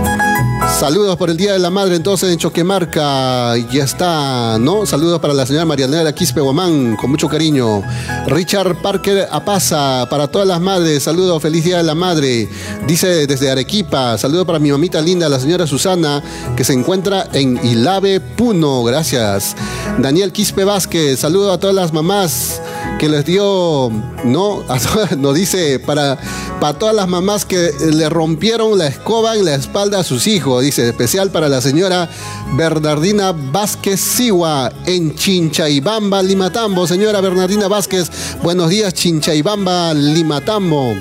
[0.78, 3.56] Saludos por el Día de la Madre entonces en Choquemarca.
[3.72, 4.86] Ya está, ¿no?
[4.86, 7.82] Saludos para la señora Marianela Quispe Guamán, con mucho cariño.
[8.28, 11.02] Richard Parker Apaza, para todas las madres.
[11.02, 12.48] Saludos, feliz Día de la Madre.
[12.86, 14.16] Dice desde Arequipa.
[14.18, 16.22] Saludos para mi mamita linda, la señora Susana,
[16.56, 18.84] que se encuentra en Ilave Puno.
[18.84, 19.56] Gracias.
[19.98, 22.60] Daniel Quispe Vázquez, saludos a todas las mamás
[22.98, 23.90] que les dio,
[24.24, 24.64] ¿no?
[25.18, 26.18] Nos dice, para,
[26.60, 30.62] para todas las mamás que le rompieron la escoba en la espalda a sus hijos,
[30.68, 32.10] dice, especial para la señora
[32.54, 36.86] Bernardina Vázquez Siwa en Chinchaibamba, Limatambo.
[36.86, 38.10] Señora Bernardina Vázquez,
[38.42, 40.94] buenos días, Chinchaibamba, Limatambo.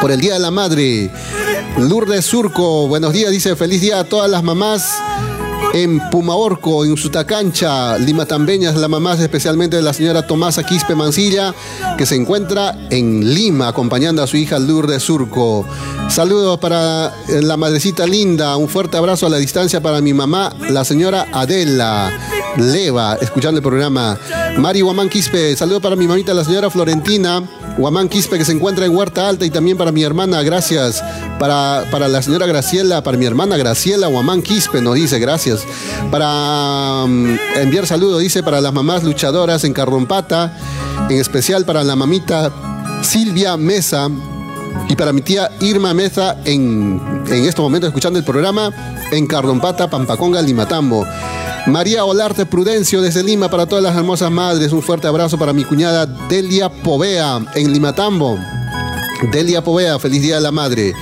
[0.00, 1.10] Por el Día de la Madre.
[1.76, 4.98] Lourdes Surco, buenos días, dice, feliz día a todas las mamás
[5.74, 11.54] en Pumaorco, en Sutacancha, Lima Tambeñas, la mamá especialmente de la señora Tomasa Quispe Mancilla,
[11.96, 15.66] que se encuentra en Lima acompañando a su hija Lourdes Surco.
[16.08, 20.54] Saludos para eh, la madrecita linda, un fuerte abrazo a la distancia para mi mamá,
[20.70, 22.10] la señora Adela
[22.56, 24.18] Leva, escuchando el programa.
[24.56, 27.42] Mari Guamán Quispe, saludos para mi mamita, la señora Florentina.
[27.78, 31.02] Guamán Quispe, que se encuentra en Huerta Alta, y también para mi hermana, gracias.
[31.38, 35.60] Para, para la señora Graciela, para mi hermana Graciela Guamán Quispe, nos dice, gracias.
[36.10, 40.58] Para mm, enviar saludos, dice, para las mamás luchadoras en Carrompata,
[41.08, 42.52] en especial para la mamita
[43.02, 44.10] Silvia Mesa,
[44.88, 48.70] y para mi tía Irma Meza en, en estos momentos escuchando el programa
[49.10, 51.06] en Cardompata, Pampaconga, Limatambo.
[51.66, 54.72] María Olarte Prudencio desde Lima para todas las hermosas madres.
[54.72, 58.38] Un fuerte abrazo para mi cuñada Delia Povea en Limatambo.
[59.32, 60.94] Delia Povea, feliz día de la madre.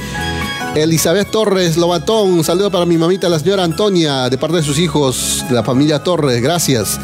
[0.74, 4.78] Elizabeth Torres Lobatón, un saludo para mi mamita, la señora Antonia, de parte de sus
[4.78, 7.00] hijos, de la familia Torres, gracias.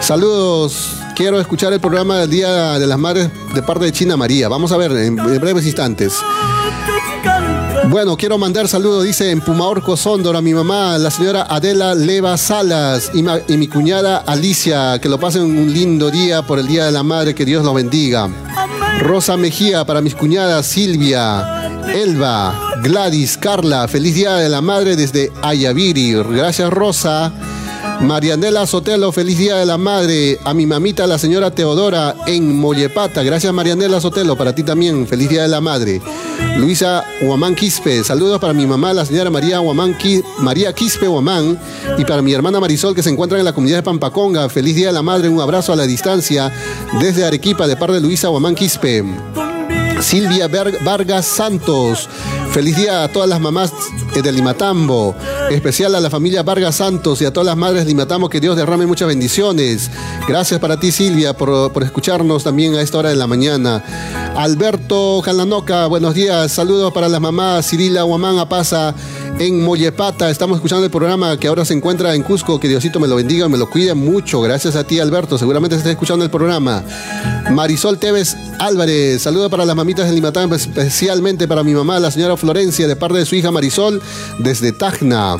[0.00, 4.48] Saludos, quiero escuchar el programa del Día de las Madres de parte de China María.
[4.48, 6.14] Vamos a ver en breves instantes.
[7.88, 12.36] Bueno, quiero mandar saludos, dice en Pumaorco Sondor a mi mamá, la señora Adela Leva
[12.36, 16.86] Salas y, y, mi cuñada Alicia, que lo pasen un lindo día por el Día
[16.86, 18.28] de la Madre, que Dios los bendiga.
[19.00, 25.30] Rosa Mejía para mis cuñadas Silvia, Elba, Gladys, Carla, feliz Día de la Madre desde
[25.42, 26.14] Ayaviri.
[26.14, 27.32] Gracias Rosa.
[28.02, 30.36] Marianela Sotelo, feliz día de la madre.
[30.44, 33.22] A mi mamita, la señora Teodora, en Mollepata.
[33.22, 34.36] Gracias, Marianela Sotelo.
[34.36, 36.02] Para ti también, feliz día de la madre.
[36.56, 39.96] Luisa Huamán Quispe, saludos para mi mamá, la señora María Huamán
[40.38, 41.58] María Quispe Huamán.
[41.96, 44.48] Y para mi hermana Marisol, que se encuentra en la comunidad de Pampaconga.
[44.48, 45.28] Feliz día de la madre.
[45.28, 46.52] Un abrazo a la distancia
[47.00, 49.04] desde Arequipa, de parte de Luisa Huamán Quispe.
[50.02, 52.08] Silvia Vargas Santos.
[52.50, 53.72] Feliz día a todas las mamás
[54.14, 55.14] de Limatambo,
[55.50, 58.56] especial a la familia Vargas Santos y a todas las madres de Limatambo, que Dios
[58.56, 59.90] derrame muchas bendiciones.
[60.28, 63.82] Gracias para ti Silvia por, por escucharnos también a esta hora de la mañana.
[64.36, 68.94] Alberto Jalanoca, buenos días, saludos para las mamás Cirila Huamán Apasa
[69.38, 70.30] en Mollepata.
[70.30, 72.58] Estamos escuchando el programa que ahora se encuentra en Cusco.
[72.58, 74.40] Que Diosito me lo bendiga me lo cuide mucho.
[74.40, 75.36] Gracias a ti, Alberto.
[75.36, 76.82] Seguramente estás escuchando el programa.
[77.50, 82.36] Marisol Tevez Álvarez, saludo para las mamitas de Limatán, especialmente para mi mamá, la señora
[82.36, 84.00] Florencia, de parte de su hija Marisol,
[84.38, 85.36] desde Tacna.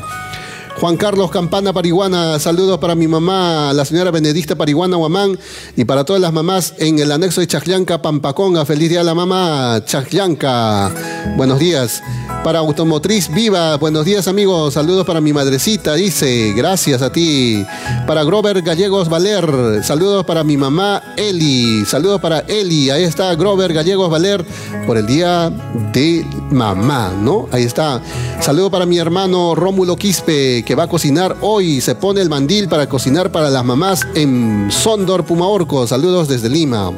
[0.80, 5.38] Juan Carlos Campana Pariguana, saludos para mi mamá, la señora Benedicta Pariguana Huamán
[5.76, 8.64] y para todas las mamás en el anexo de Chaclanca, Pampaconga.
[8.64, 10.90] Feliz día a la mamá Chaclanca.
[11.36, 12.02] Buenos días.
[12.42, 17.64] Para Automotriz Viva, buenos días amigos, saludos para mi madrecita, dice, gracias a ti.
[18.04, 23.72] Para Grover Gallegos Valer, saludos para mi mamá Eli, saludos para Eli, ahí está Grover
[23.72, 24.44] Gallegos Valer
[24.88, 25.52] por el día
[25.92, 27.48] de mamá, ¿no?
[27.52, 28.02] Ahí está.
[28.40, 32.68] Saludos para mi hermano Rómulo Quispe, que va a cocinar hoy, se pone el mandil
[32.68, 36.93] para cocinar para las mamás en Sondor Pumaorco, saludos desde Lima.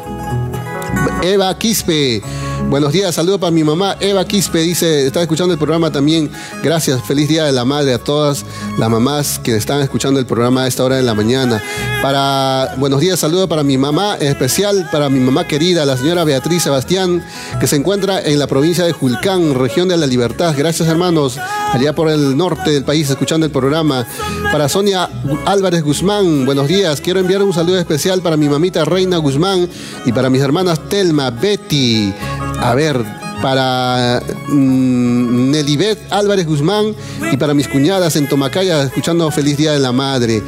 [1.23, 2.23] Eva Quispe,
[2.69, 6.31] Buenos días, saludo para mi mamá Eva Quispe, dice, está escuchando el programa también.
[6.63, 8.45] Gracias, feliz día de la madre a todas
[8.79, 11.63] las mamás que están escuchando el programa a esta hora de la mañana.
[12.03, 16.65] Para, buenos días, saludo para mi mamá, especial para mi mamá querida, la señora Beatriz
[16.65, 17.25] Sebastián,
[17.61, 20.55] que se encuentra en la provincia de Julcán, región de la Libertad.
[20.57, 21.39] Gracias, hermanos,
[21.73, 24.07] allá por el norte del país, escuchando el programa.
[24.53, 25.09] Para Sonia
[25.47, 29.69] Álvarez Guzmán, buenos días, quiero enviar un saludo especial para mi mamita Reina Guzmán
[30.05, 32.13] y para mis hermanas Telma, Betty,
[32.61, 33.05] a ver,
[33.43, 36.95] para mm, Nelibet Álvarez Guzmán
[37.31, 40.43] y para mis cuñadas en Tomacaya, escuchando Feliz Día de la Madre.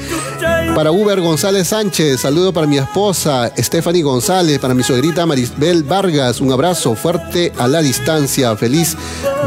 [0.75, 6.41] Para Uber González Sánchez, saludo para mi esposa Stephanie González, para mi suegrita Marisbel Vargas,
[6.41, 8.57] un abrazo fuerte a la distancia.
[8.57, 8.97] Feliz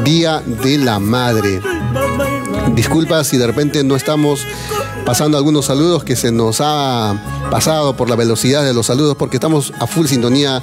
[0.04, 1.60] Día de la Madre.
[2.80, 4.48] Disculpa si de repente no estamos
[5.06, 7.14] pasando algunos saludos que se nos ha
[7.52, 10.62] pasado por la velocidad de los saludos porque estamos a full sintonía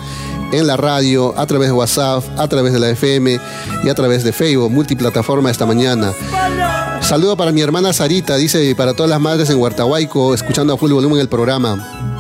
[0.51, 3.38] en la radio, a través de WhatsApp, a través de la FM
[3.84, 6.14] y a través de Facebook, multiplataforma esta mañana.
[7.02, 10.93] Saludo para mi hermana Sarita, dice, para todas las madres en Huertahuaico, escuchando a full
[10.93, 12.15] volumen el programa.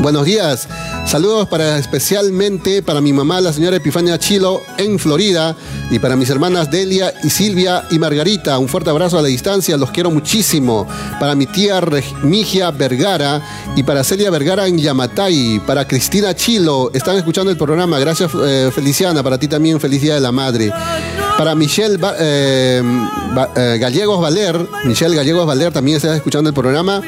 [0.00, 0.66] Buenos días.
[1.06, 5.54] Saludos para especialmente para mi mamá, la señora Epifania Chilo, en Florida,
[5.90, 8.58] y para mis hermanas Delia y Silvia y Margarita.
[8.58, 10.86] Un fuerte abrazo a la distancia, los quiero muchísimo.
[11.18, 11.82] Para mi tía
[12.22, 13.42] Migia Vergara
[13.76, 15.60] y para Celia Vergara en Yamatay.
[15.66, 17.98] Para Cristina Chilo, están escuchando el programa.
[17.98, 19.22] Gracias, eh, Feliciana.
[19.22, 20.72] Para ti también, feliz día de la madre.
[21.40, 22.82] Para Michelle eh,
[23.56, 27.00] eh, Gallegos Valer, Michelle Gallegos Valer también está escuchando el programa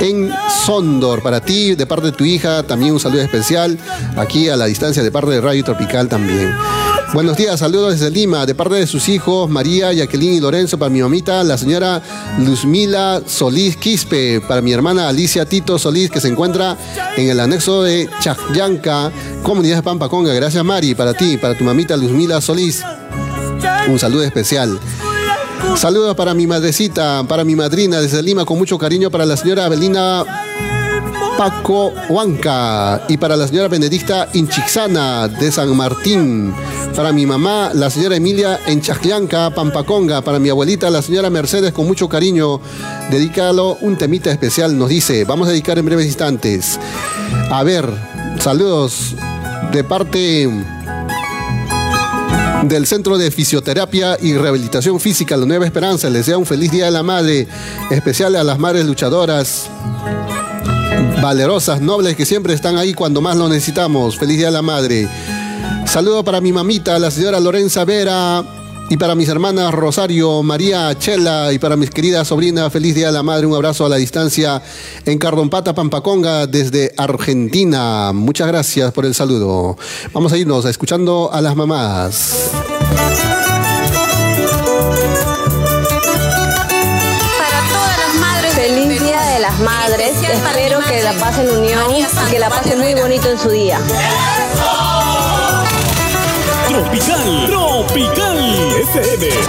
[0.00, 0.32] en
[0.64, 1.22] Sondor.
[1.22, 3.78] Para ti, de parte de tu hija, también un saludo especial.
[4.16, 6.50] Aquí a la distancia, de parte de Radio Tropical también.
[7.12, 10.88] Buenos días, saludos desde Lima, de parte de sus hijos María, Jacqueline y Lorenzo, para
[10.88, 12.00] mi mamita, la señora
[12.38, 16.78] Luzmila Solís Quispe, para mi hermana Alicia Tito Solís, que se encuentra
[17.18, 19.12] en el anexo de Chacyanca,
[19.42, 20.32] Comunidad de Pampaconga.
[20.32, 22.82] Gracias, Mari, para ti, para tu mamita Luzmila Solís.
[23.88, 24.78] Un saludo especial.
[25.76, 29.66] Saludos para mi madrecita, para mi madrina desde Lima, con mucho cariño para la señora
[29.66, 30.24] Abelina
[31.36, 36.54] Paco Huanca y para la señora Benedicta Inchixana de San Martín.
[36.94, 40.22] Para mi mamá, la señora Emilia en Chaclanca, Pampaconga.
[40.22, 42.60] Para mi abuelita, la señora Mercedes, con mucho cariño.
[43.10, 45.24] Dedícalo un temita especial, nos dice.
[45.24, 46.78] Vamos a dedicar en breves instantes.
[47.50, 47.88] A ver,
[48.38, 49.16] saludos
[49.72, 50.48] de parte
[52.68, 56.08] del Centro de Fisioterapia y Rehabilitación Física La Nueva Esperanza.
[56.08, 57.46] Les desea un feliz Día de la Madre,
[57.90, 59.68] especial a las madres luchadoras,
[61.22, 64.16] valerosas, nobles, que siempre están ahí cuando más lo necesitamos.
[64.16, 65.08] Feliz Día de la Madre.
[65.86, 68.42] Saludo para mi mamita, la señora Lorenza Vera
[68.90, 73.12] y para mis hermanas Rosario, María, Chela y para mis queridas sobrinas, feliz Día de
[73.12, 74.62] la Madre, un abrazo a la distancia
[75.06, 78.12] en Cardompata, Pampaconga, desde Argentina.
[78.12, 79.76] Muchas gracias por el saludo.
[80.12, 82.50] Vamos a irnos escuchando a las mamás.
[87.38, 90.12] Para todas las madres, feliz Día de las Madres.
[90.22, 93.80] Espero que la pasen unión y que la pasen muy bonito en su día.
[96.74, 98.38] Tropical, Tropical
[98.82, 99.44] FM.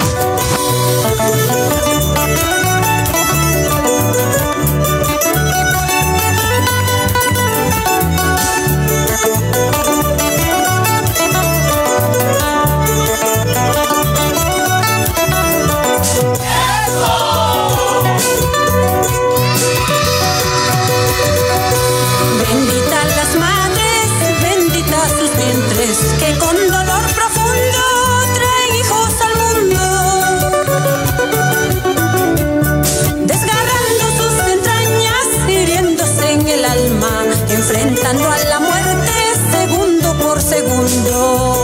[40.36, 41.55] Por segundo.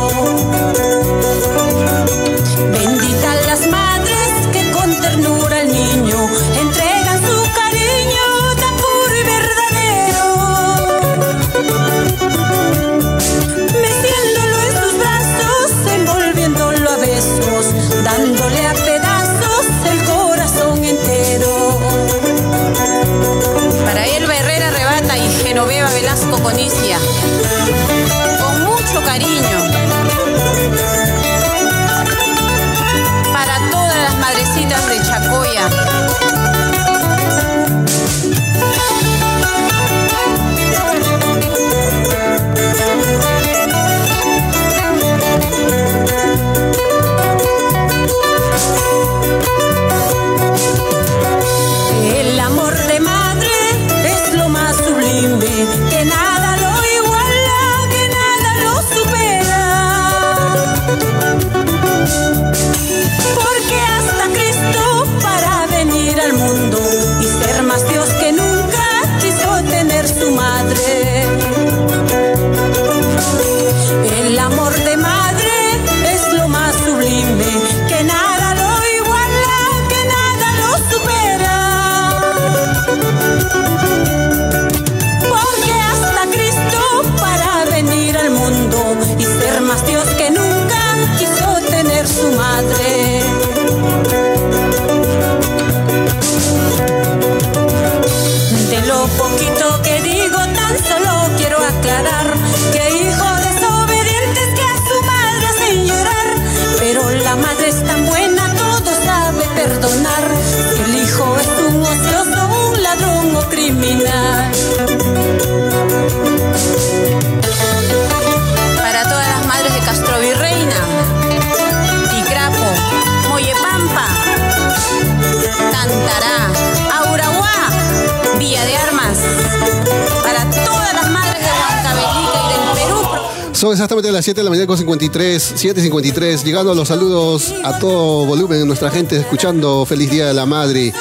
[133.62, 137.78] Son exactamente las 7 de la mañana con 53, 7.53, llegando a los saludos a
[137.78, 140.92] todo volumen, nuestra gente escuchando Feliz Día de la Madre,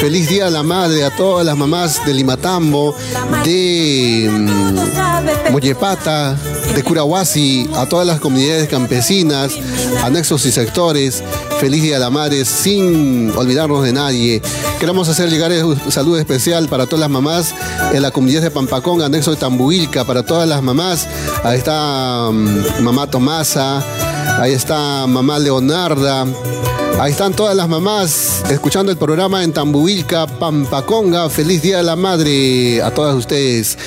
[0.00, 2.96] Feliz Día de la Madre a todas las mamás de Limatambo,
[3.44, 6.36] de mm, Moyepata,
[6.74, 9.52] de Curahuasi, a todas las comunidades campesinas,
[10.02, 11.22] anexos y sectores,
[11.60, 14.42] Feliz Día de la Madre, sin olvidarnos de nadie.
[14.80, 17.54] Queremos hacer llegar un saludo especial para todas las mamás
[17.92, 21.06] en la comunidad de Pampacón, anexo de Tambuilca, para todas las mamás.
[21.44, 23.82] Ahí está mm, mamá Tomasa,
[24.40, 26.26] ahí está mamá Leonarda.
[27.00, 31.30] Ahí están todas las mamás escuchando el programa en Tambuilca, Pampaconga.
[31.30, 33.78] Feliz Día de la Madre a todas ustedes.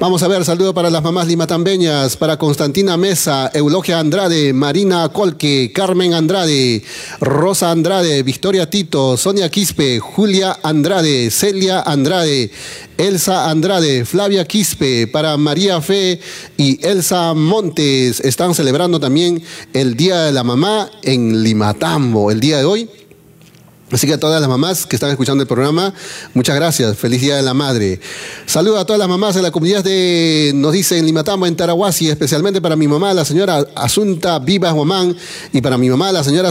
[0.00, 5.72] Vamos a ver, saludo para las mamás limatambeñas, para Constantina Mesa, Eulogia Andrade, Marina Colque,
[5.74, 6.82] Carmen Andrade,
[7.20, 12.50] Rosa Andrade, Victoria Tito, Sonia Quispe, Julia Andrade, Celia Andrade,
[12.98, 16.20] Elsa Andrade, Flavia Quispe, para María Fe
[16.56, 18.20] y Elsa Montes.
[18.20, 19.42] Están celebrando también
[19.72, 22.88] el Día de la Mamá en Limatambo, el día de hoy.
[23.90, 25.92] Así que a todas las mamás que están escuchando el programa,
[26.32, 26.96] muchas gracias.
[26.96, 28.00] Feliz Día de la Madre.
[28.46, 32.08] Saludo a todas las mamás de la comunidad de, nos dice en Limatambo, en Tarahuasi,
[32.08, 35.14] especialmente para mi mamá, la señora Asunta Vivas Guamán,
[35.52, 36.50] y para mi mamá, la señora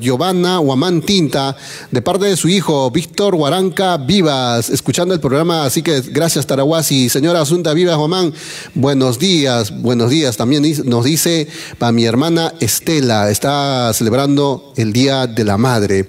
[0.00, 1.54] Giovanna Guamán Tinta,
[1.90, 5.66] de parte de su hijo, Víctor Guaranca Vivas, escuchando el programa.
[5.66, 7.10] Así que gracias, Tarahuasi.
[7.10, 8.32] Señora Asunta Vivas Guamán,
[8.74, 10.38] buenos días, buenos días.
[10.38, 11.46] También nos dice
[11.78, 16.06] para mi hermana Estela, está celebrando el Día de la Madre.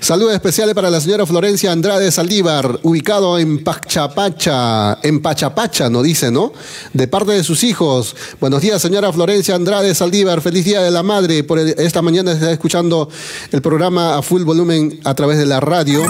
[0.00, 6.30] Saludos especiales para la señora Florencia Andrade Saldívar, ubicado en Pachapacha, en Pachapacha, nos dice,
[6.30, 6.52] ¿no?
[6.94, 8.16] De parte de sus hijos.
[8.40, 11.44] Buenos días, señora Florencia Andrade Saldívar, feliz día de la madre.
[11.44, 13.10] Por esta mañana está escuchando
[13.52, 16.02] el programa a full volumen a través de la radio.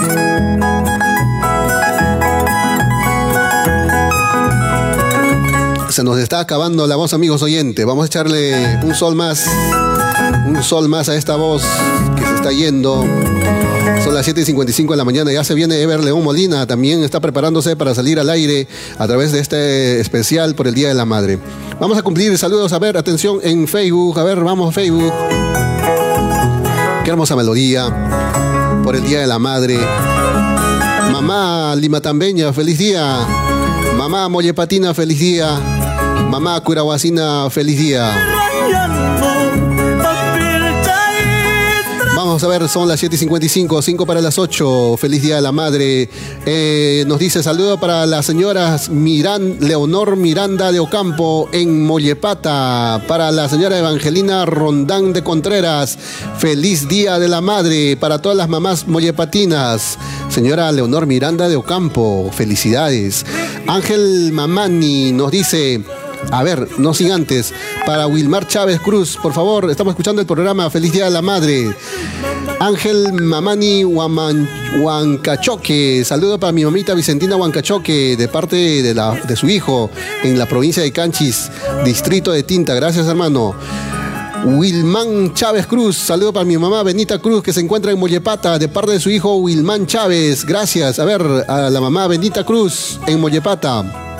[5.89, 7.85] Se nos está acabando la voz, amigos oyentes.
[7.85, 9.45] Vamos a echarle un sol más,
[10.47, 11.63] un sol más a esta voz
[12.15, 13.05] que se está yendo.
[14.03, 15.31] Son las 7 y 55 de la mañana.
[15.31, 16.65] Ya se viene Ever León Molina.
[16.65, 18.67] También está preparándose para salir al aire
[18.97, 21.39] a través de este especial por el Día de la Madre.
[21.79, 22.37] Vamos a cumplir.
[22.37, 22.73] Saludos.
[22.73, 24.19] A ver, atención en Facebook.
[24.19, 25.13] A ver, vamos Facebook.
[27.03, 29.79] Qué hermosa melodía por el Día de la Madre.
[31.11, 33.19] Mamá Limatambeña, feliz día.
[33.97, 35.59] Mamá Mollepatina, feliz día.
[36.29, 38.50] Mamá Curahuacina, feliz día.
[42.43, 44.97] A ver, son las 7 y 55, 5 para las 8.
[44.97, 46.09] Feliz Día de la Madre.
[46.45, 53.03] Eh, nos dice saludo para las señoras Miran, Leonor Miranda de Ocampo en Mollepata.
[53.07, 55.99] Para la señora Evangelina Rondán de Contreras.
[56.39, 59.99] Feliz Día de la Madre para todas las mamás mollepatinas.
[60.29, 63.23] Señora Leonor Miranda de Ocampo, felicidades.
[63.67, 65.81] Ángel Mamani nos dice.
[66.29, 67.53] A ver, no sin antes,
[67.85, 71.75] para Wilmar Chávez Cruz, por favor, estamos escuchando el programa Feliz Día de la Madre.
[72.59, 74.47] Ángel Mamani Huaman-
[74.81, 79.89] Huancachoque, saludo para mi mamita Vicentina Huancachoque, de parte de, la- de su hijo,
[80.23, 81.49] en la provincia de Canchis,
[81.83, 82.75] distrito de Tinta.
[82.75, 83.55] Gracias, hermano.
[84.45, 88.69] Wilman Chávez Cruz, saludo para mi mamá Benita Cruz que se encuentra en Mollepata de
[88.69, 90.45] parte de su hijo Wilman Chávez.
[90.45, 90.97] Gracias.
[90.97, 94.10] A ver, a la mamá Benita Cruz en Mollepata.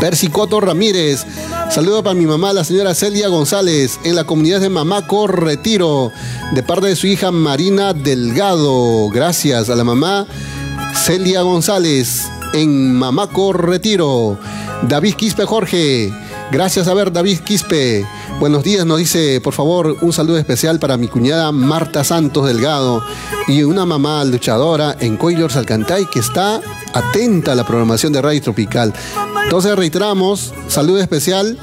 [0.00, 1.26] Percy Coto Ramírez.
[1.70, 6.12] Saludo para mi mamá, la señora Celia González, en la comunidad de Mamaco Retiro,
[6.54, 9.08] de parte de su hija Marina Delgado.
[9.10, 10.26] Gracias a la mamá
[10.94, 14.38] Celia González, en Mamaco Retiro.
[14.82, 16.12] David Quispe Jorge.
[16.50, 18.06] Gracias a ver, David Quispe.
[18.40, 23.04] Buenos días, nos dice, por favor, un saludo especial para mi cuñada Marta Santos Delgado
[23.46, 26.60] y una mamá luchadora en Coilors Alcantay que está
[26.94, 28.94] atenta a la programación de Radio Tropical.
[29.44, 31.58] Entonces reiteramos, saludo especial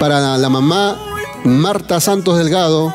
[0.00, 0.98] para la mamá
[1.44, 2.92] Marta Santos Delgado,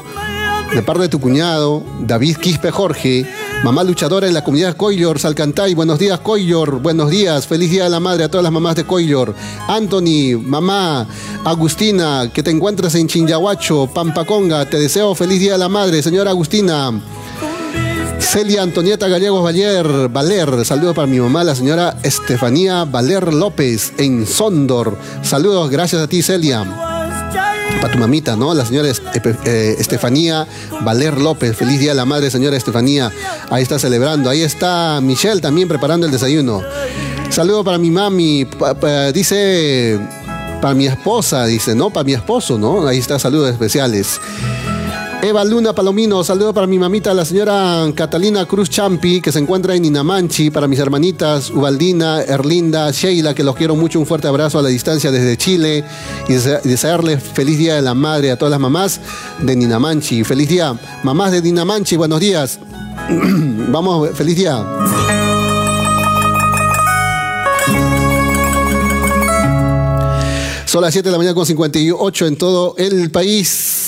[0.73, 3.25] de parte de tu cuñado, David Quispe Jorge,
[3.63, 5.73] mamá luchadora en la comunidad Coillor, Salcantay.
[5.73, 6.79] Buenos días, Coillor.
[6.79, 7.47] Buenos días.
[7.47, 9.35] Feliz Día de la Madre a todas las mamás de Coillor.
[9.67, 11.07] Anthony, mamá,
[11.43, 14.69] Agustina, que te encuentres en Chinyahuacho, Pampaconga.
[14.69, 17.01] Te deseo feliz Día de la Madre, señora Agustina.
[18.19, 24.27] Celia Antonieta Gallegos Valer, Valer, saludos para mi mamá, la señora Estefanía Valer López en
[24.27, 24.97] Sondor.
[25.23, 26.88] Saludos, gracias a ti, Celia.
[27.81, 28.53] Para tu mamita, ¿no?
[28.53, 30.45] La señora Epe- eh, Estefanía
[30.81, 31.55] Valer López.
[31.55, 33.11] Feliz Día de la Madre, señora Estefanía.
[33.49, 34.29] Ahí está celebrando.
[34.29, 36.61] Ahí está Michelle también preparando el desayuno.
[37.29, 38.45] Saludo para mi mami.
[39.13, 39.97] Dice,
[40.61, 41.89] para mi esposa, dice, ¿no?
[41.89, 42.85] Para mi esposo, ¿no?
[42.85, 44.19] Ahí está, saludos especiales.
[45.21, 49.75] Eva Luna Palomino, saludo para mi mamita, la señora Catalina Cruz Champi, que se encuentra
[49.75, 54.59] en Inamanchi, para mis hermanitas Ubaldina, Erlinda, Sheila, que los quiero mucho, un fuerte abrazo
[54.59, 55.83] a la distancia desde Chile
[56.29, 59.01] y dese- desearles feliz día de la madre a todas las mamás
[59.39, 60.23] de Ninamanchi.
[60.23, 62.57] Feliz día, mamás de Ninamanchi, buenos días.
[63.71, 64.65] Vamos, feliz día.
[70.65, 73.78] Son las 7 de la mañana con 58 en todo el país.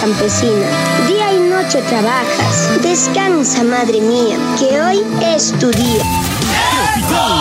[0.00, 0.66] Campesina,
[1.06, 2.82] día y noche trabajas.
[2.82, 5.04] Descansa, madre mía, que hoy
[5.34, 6.02] es tu día.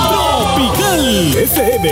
[0.09, 1.91] Tropical FM.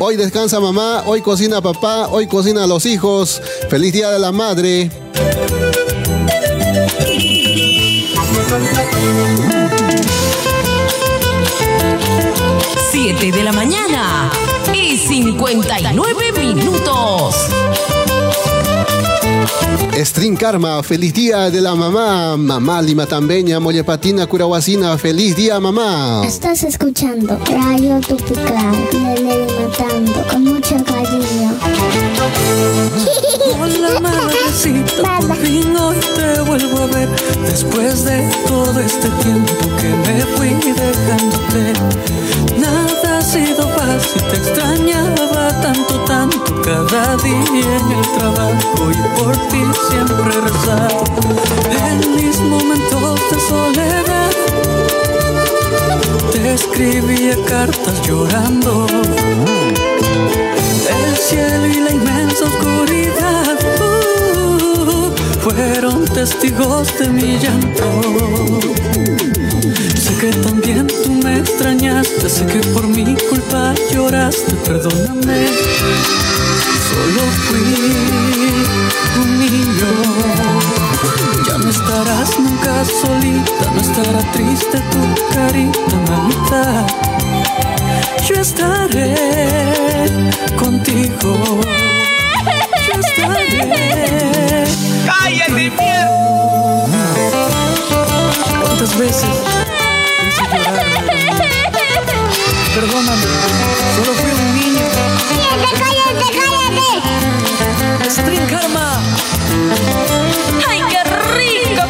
[0.00, 3.40] Hoy descansa mamá, hoy cocina papá, hoy cocina los hijos.
[3.70, 4.90] Feliz día de la madre.
[12.98, 14.30] Siete de la mañana
[14.72, 17.34] y 59 minutos.
[19.92, 22.38] String Karma, feliz día de la mamá.
[22.38, 26.22] Mamá limatambeña, mollepatina, curahuacina, feliz día mamá.
[26.24, 32.05] Estás escuchando Radio Tropical, Nene Matando, con mucho cariño.
[33.58, 37.08] Hola madrecita, por fin hoy te vuelvo a ver.
[37.56, 41.72] Después de todo este tiempo que me fui dejándote
[42.58, 49.36] Nada ha sido fácil, te extrañaba tanto, tanto Cada día en el trabajo y por
[49.48, 51.04] ti siempre rezaba
[51.88, 54.30] En mis momentos de soledad
[56.32, 58.86] Te escribía cartas llorando
[61.04, 65.10] el cielo y la inmensa oscuridad uh,
[65.40, 67.84] fueron testigos de mi llanto.
[69.96, 75.48] Sé que también tú me extrañaste, sé que por mi culpa lloraste, perdóname.
[76.88, 77.68] Solo fui
[79.22, 79.90] un niño.
[81.46, 86.86] Ya no estarás nunca solita, no estará triste tu carita, mamita
[88.36, 89.14] yo estaré
[90.56, 91.60] contigo.
[92.86, 94.64] Yo estaré.
[95.06, 95.72] ¡Cállate,
[98.60, 99.30] ¿Cuántas veces?
[102.74, 103.26] Perdóname,
[103.94, 104.86] solo fui un niño.
[105.30, 105.70] ¡Cállate,
[106.44, 109.00] cállate, String Karma.
[110.68, 111.02] ¡Ay, qué
[111.38, 111.85] rico,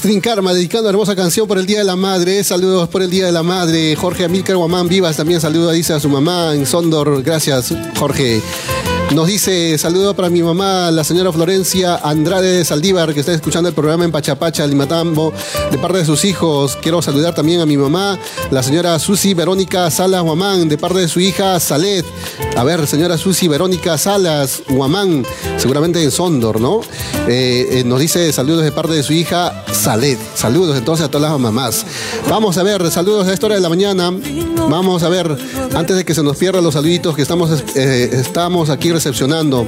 [0.00, 2.42] Catherine Karma dedicando una hermosa canción por el Día de la Madre.
[2.42, 3.94] Saludos por el Día de la Madre.
[3.96, 7.22] Jorge Amílcar Guamán Vivas también saluda, dice a su mamá en Sondor.
[7.22, 8.40] Gracias, Jorge.
[9.14, 13.74] Nos dice, saludo para mi mamá, la señora Florencia Andrade Saldívar, que está escuchando el
[13.74, 15.32] programa en Pachapacha, Limatambo,
[15.72, 16.78] de parte de sus hijos.
[16.80, 18.20] Quiero saludar también a mi mamá,
[18.52, 22.06] la señora Susi Verónica Salas Guamán, de parte de su hija Salet.
[22.56, 25.26] A ver, señora Susi Verónica Salas Guamán,
[25.58, 26.80] seguramente en Sondor, ¿no?
[27.26, 30.20] Eh, eh, nos dice saludos de parte de su hija Salet.
[30.36, 31.84] Saludos entonces a todas las mamás.
[32.28, 34.12] Vamos a ver, saludos a esta hora de la mañana.
[34.68, 35.36] Vamos a ver,
[35.74, 39.66] antes de que se nos pierdan los saluditos que estamos, eh, estamos aquí recepcionando.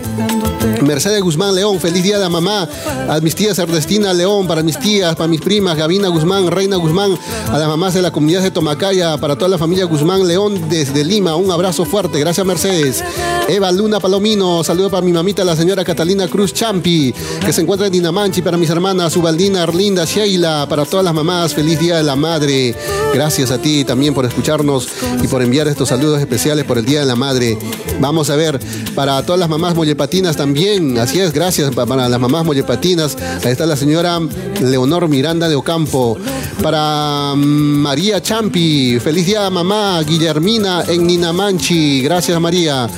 [0.83, 2.69] Mercedes Guzmán León, feliz día de la mamá.
[3.09, 7.19] A mis tías Ernestina León, para mis tías, para mis primas, Gabina Guzmán, Reina Guzmán,
[7.49, 11.05] a las mamás de la comunidad de Tomacaya, para toda la familia Guzmán León desde
[11.05, 11.37] Lima.
[11.37, 13.03] Un abrazo fuerte, gracias Mercedes.
[13.49, 17.13] Eva Luna Palomino, saludo para mi mamita, la señora Catalina Cruz Champi,
[17.45, 21.55] que se encuentra en Dinamanchi, para mis hermanas Ubaldina, Arlinda, Sheila, para todas las mamás,
[21.55, 22.75] feliz día de la madre.
[23.13, 24.89] Gracias a ti también por escucharnos
[25.23, 27.59] y por enviar estos saludos especiales por el Día de la Madre.
[28.01, 28.59] Vamos a ver,
[28.95, 30.52] para todas las mamás mollepatinas también,
[30.99, 33.17] así es, gracias para las mamás mollepatinas.
[33.45, 34.21] Ahí está la señora
[34.61, 36.19] Leonor Miranda de Ocampo.
[36.63, 42.03] Para mm, María Champi, feliz día mamá Guillermina en Ninamanchi.
[42.03, 42.89] Gracias María.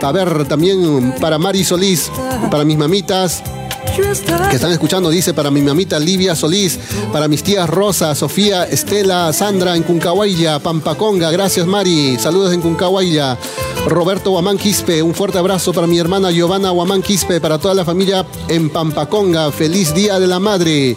[0.00, 2.10] A ver, también para Mari Solís,
[2.50, 3.42] para mis mamitas,
[3.96, 6.78] que están escuchando, dice para mi mamita Livia Solís,
[7.12, 13.38] para mis tías Rosa, Sofía, Estela, Sandra en Cuncahuaya, Pampaconga, gracias Mari, saludos en Cuncahuaya.
[13.86, 17.84] Roberto Guamán Quispe, un fuerte abrazo para mi hermana Giovanna Guamán Quispe, para toda la
[17.84, 20.96] familia en Pampaconga, feliz día de la madre.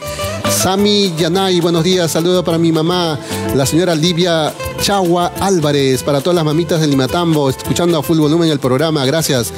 [0.50, 3.18] Sami Yanay, buenos días, saludo para mi mamá,
[3.56, 8.50] la señora Livia Chagua Álvarez, para todas las mamitas de Limatambo, escuchando a full volumen
[8.50, 9.54] el programa, gracias.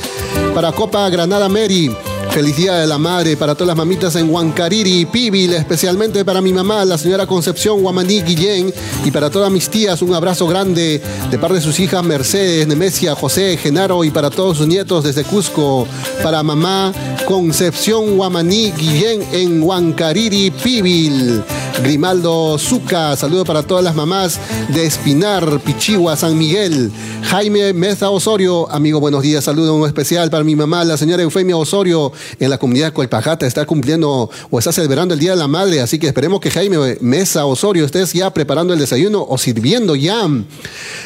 [0.53, 1.91] Para Copa Granada Mary,
[2.31, 6.52] Feliz Día de la Madre para todas las mamitas en Huancariri, Pibil, especialmente para mi
[6.52, 8.73] mamá, la señora Concepción Guamaní Guillén,
[9.06, 13.15] y para todas mis tías, un abrazo grande de parte de sus hijas Mercedes, Nemesia,
[13.15, 15.88] José, Genaro, y para todos sus nietos desde Cusco,
[16.23, 16.91] para mamá
[17.26, 21.43] Concepción Guamaní Guillén en Huancariri, Pibil.
[21.84, 24.39] Grimaldo Zuca, saludo para todas las mamás
[24.69, 26.91] de Espinar, Pichigua, San Miguel.
[27.23, 32.11] Jaime Meza Osorio, amigo, buenos días, saludo especial para mi mamá, la señora Eufemia Osorio,
[32.39, 35.99] en la comunidad Colpajata, está cumpliendo o está celebrando el Día de la Madre, así
[35.99, 40.27] que esperemos que Jaime Mesa Osorio estés ya preparando el desayuno o sirviendo ya.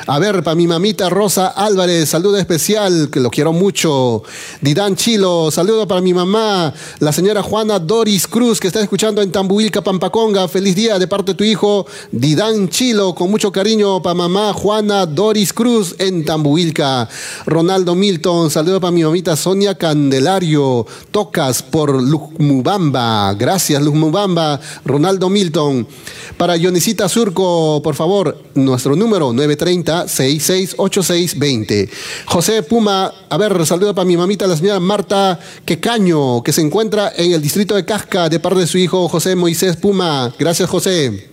[0.08, 4.24] A ver, para mi mamita Rosa Álvarez, saludo especial, que lo quiero mucho.
[4.62, 9.32] Didán Chilo, saludo para mi mamá, la señora Juana Doris Cruz, que está escuchando en
[9.32, 10.48] Tambuilca, Pampaconga.
[10.60, 15.06] Feliz día de parte de tu hijo, Didán Chilo, con mucho cariño para mamá Juana
[15.06, 17.08] Doris Cruz en Tambuilca.
[17.46, 23.34] Ronaldo Milton, saludo para mi mamita Sonia Candelario, tocas por Luzmubamba.
[23.36, 24.60] Gracias, Luzmubamba.
[24.84, 25.88] Ronaldo Milton.
[26.36, 31.90] Para Yonicita Surco, por favor, nuestro número 930-668620.
[32.26, 37.12] José Puma, a ver, saludo para mi mamita, la señora Marta Quecaño, que se encuentra
[37.16, 40.34] en el distrito de Casca, de parte de su hijo José Moisés Puma.
[40.40, 41.30] Gracias, José.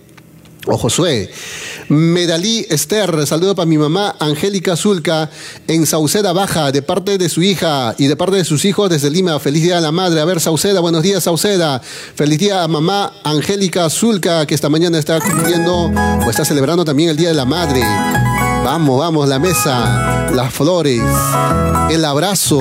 [0.65, 1.31] O Josué.
[1.87, 5.29] Medalí Esther, saludo para mi mamá Angélica Zulca
[5.67, 9.09] en Sauceda Baja, de parte de su hija y de parte de sus hijos desde
[9.09, 9.39] Lima.
[9.39, 10.19] Feliz día a la madre.
[10.19, 11.81] A ver, Sauceda, buenos días, Sauceda.
[12.15, 15.89] Feliz día a mamá Angélica Zulca, que esta mañana está cumpliendo
[16.25, 17.81] o está celebrando también el Día de la Madre.
[18.67, 21.01] Vamos, vamos, la mesa, las flores,
[21.89, 22.59] el abrazo,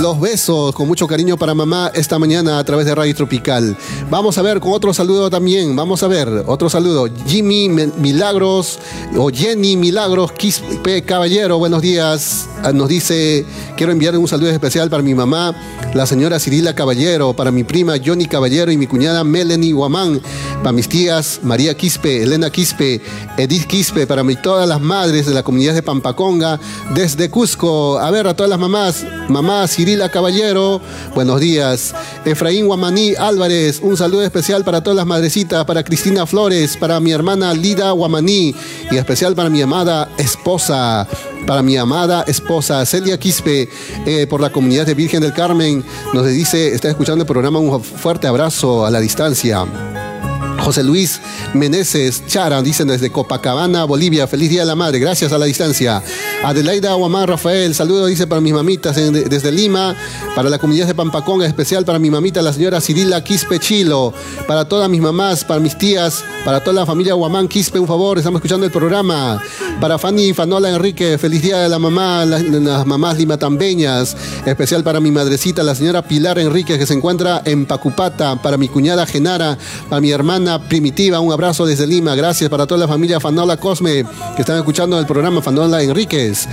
[0.00, 3.76] los besos con mucho cariño para mamá esta mañana a través de Radio Tropical.
[4.10, 5.76] Vamos a ver con otro saludo también.
[5.76, 7.08] Vamos a ver otro saludo.
[7.24, 8.80] Jimmy Milagros
[9.16, 12.48] o Jenny Milagros Quispe Caballero, buenos días.
[12.64, 13.44] Ah, Nos dice,
[13.76, 15.54] quiero enviar un saludo especial para mi mamá,
[15.94, 20.20] la señora Cirila Caballero, para mi prima Johnny Caballero y mi cuñada Melanie Guamán,
[20.62, 23.00] para mis tías María Quispe, Elena Quispe,
[23.36, 26.58] Edith Quispe, para mí todas las madres de la comunidad de Pampaconga,
[26.94, 27.98] desde Cusco.
[27.98, 30.80] A ver, a todas las mamás, mamá Cirila Caballero,
[31.14, 31.94] buenos días.
[32.24, 37.12] Efraín Guamaní Álvarez, un saludo especial para todas las madrecitas, para Cristina Flores, para mi
[37.12, 38.54] hermana Lida Guamaní
[38.90, 41.06] y especial para mi amada esposa
[41.46, 43.68] para mi amada esposa Celia Quispe,
[44.06, 45.84] eh, por la comunidad de Virgen del Carmen.
[46.14, 49.66] Nos dice, está escuchando el programa, un fuerte abrazo a la distancia.
[50.62, 51.20] José Luis
[51.54, 54.26] Meneses Chara, dicen desde Copacabana, Bolivia.
[54.26, 56.02] Feliz Día de la Madre, gracias a la distancia.
[56.44, 59.96] Adelaida Guamán Rafael, saludo, dice para mis mamitas desde Lima,
[60.34, 64.14] para la comunidad de Pampacón, en especial para mi mamita, la señora Cirila Quispe Chilo,
[64.46, 68.18] para todas mis mamás, para mis tías, para toda la familia Guamán Quispe, un favor,
[68.18, 69.42] estamos escuchando el programa.
[69.80, 74.16] Para Fanny Fanola Enrique, feliz día de la mamá, las, las mamás limatambeñas.
[74.46, 78.36] Especial para mi madrecita, la señora Pilar Enrique, que se encuentra en Pacupata.
[78.36, 79.58] Para mi cuñada Genara,
[79.88, 82.14] para mi hermana Primitiva, un abrazo desde Lima.
[82.14, 84.04] Gracias para toda la familia Fanola Cosme,
[84.36, 86.46] que están escuchando el programa Fanola Enríquez.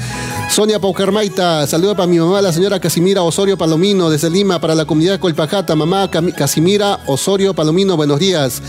[0.49, 4.85] Sonia Paucarmaita, saludo para mi mamá, la señora Casimira Osorio Palomino, desde Lima, para la
[4.85, 5.75] comunidad Colpajata.
[5.75, 8.61] Mamá Casimira Osorio Palomino, buenos días.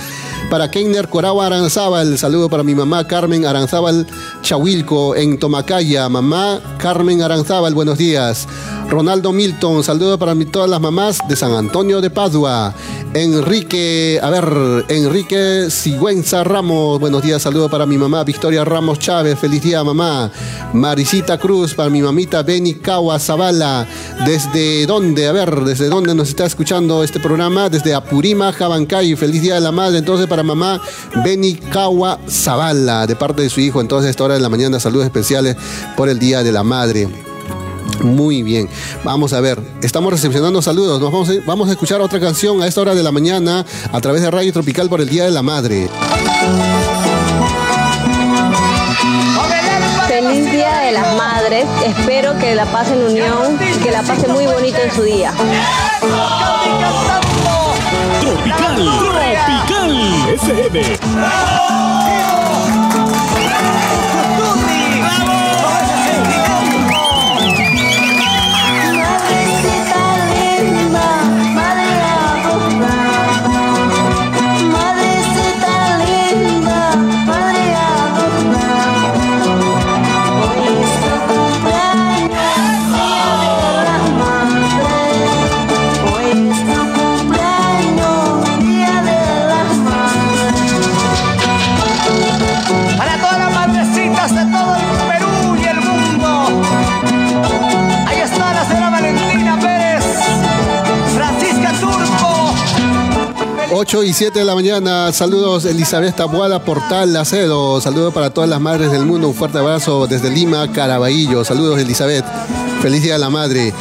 [0.50, 4.06] Para Keiner Coragua Aranzábal, saludo para mi mamá Carmen Aranzábal
[4.42, 6.08] Chahuilco en Tomacaya.
[6.08, 8.46] Mamá Carmen Aranzábal, buenos días.
[8.88, 12.74] Ronaldo Milton, saludo para mi- todas las mamás de San Antonio de Padua.
[13.14, 19.38] Enrique, a ver, Enrique Sigüenza Ramos, buenos días, saludo para mi mamá Victoria Ramos Chávez,
[19.38, 20.30] feliz día mamá.
[20.72, 23.86] Marisita Cruz, para mi mamita Beni Kawa Zavala,
[24.26, 25.26] ¿desde dónde?
[25.28, 27.68] A ver, ¿desde dónde nos está escuchando este programa?
[27.68, 30.80] Desde Apurima, Jabancay, feliz día de la madre, entonces para mamá
[31.24, 34.78] Beni Kawa Zavala, de parte de su hijo, entonces a esta hora de la mañana,
[34.78, 35.56] saludos especiales
[35.96, 37.08] por el día de la madre.
[38.02, 38.68] Muy bien,
[39.04, 42.66] vamos a ver, estamos recepcionando saludos, nos vamos a, vamos a escuchar otra canción a
[42.66, 45.42] esta hora de la mañana a través de Radio Tropical por el Día de la
[45.42, 45.88] Madre.
[50.08, 51.66] Feliz Día de las Madres.
[51.84, 55.32] Espero que la pasen en unión y que la pasen muy bonito en su día.
[58.20, 61.89] Tropical, Tropical FM.
[103.80, 108.60] 8 y 7 de la mañana, saludos Elizabeth Tabuada Portal Lacedo, saludos para todas las
[108.60, 112.26] madres del mundo, un fuerte abrazo desde Lima, Caraballo, saludos Elizabeth,
[112.82, 113.72] feliz día de la madre.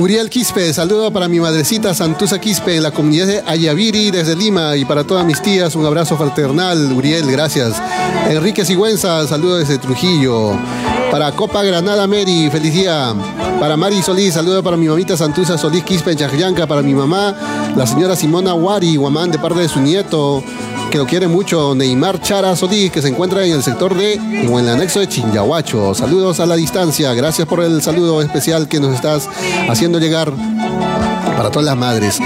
[0.00, 4.76] Uriel Quispe, saludo para mi madrecita Santusa Quispe en la comunidad de Ayaviri desde Lima
[4.76, 7.80] y para todas mis tías un abrazo fraternal, Uriel, gracias.
[8.28, 10.52] Enrique Sigüenza, saludo desde Trujillo.
[11.10, 13.14] Para Copa Granada Mary, feliz día.
[13.58, 17.34] Para Mari Solís, saludo para mi mamita Santusa Solís Quispe en Chajllanca, para mi mamá,
[17.76, 20.42] la señora Simona Wari, Guamán, de parte de su nieto,
[20.90, 24.18] que lo quiere mucho, Neymar Chara Solís, que se encuentra en el sector de,
[24.50, 25.94] o en el anexo de Chinyahuacho.
[25.94, 29.28] Saludos a la distancia, gracias por el saludo especial que nos estás
[29.68, 30.32] haciendo llegar
[31.36, 32.18] para todas las madres.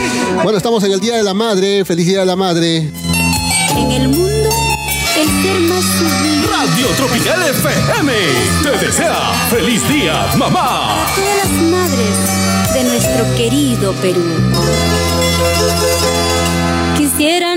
[0.42, 2.90] Bueno, estamos en el Día de la Madre, feliz Día de la Madre.
[3.76, 4.48] En el mundo,
[5.18, 6.46] el ser más sublime.
[6.46, 8.12] Radio Tropical FM
[8.62, 11.04] te desea feliz día, mamá.
[11.04, 14.24] Para todas las madres de nuestro querido Perú.
[16.96, 17.53] Quisiera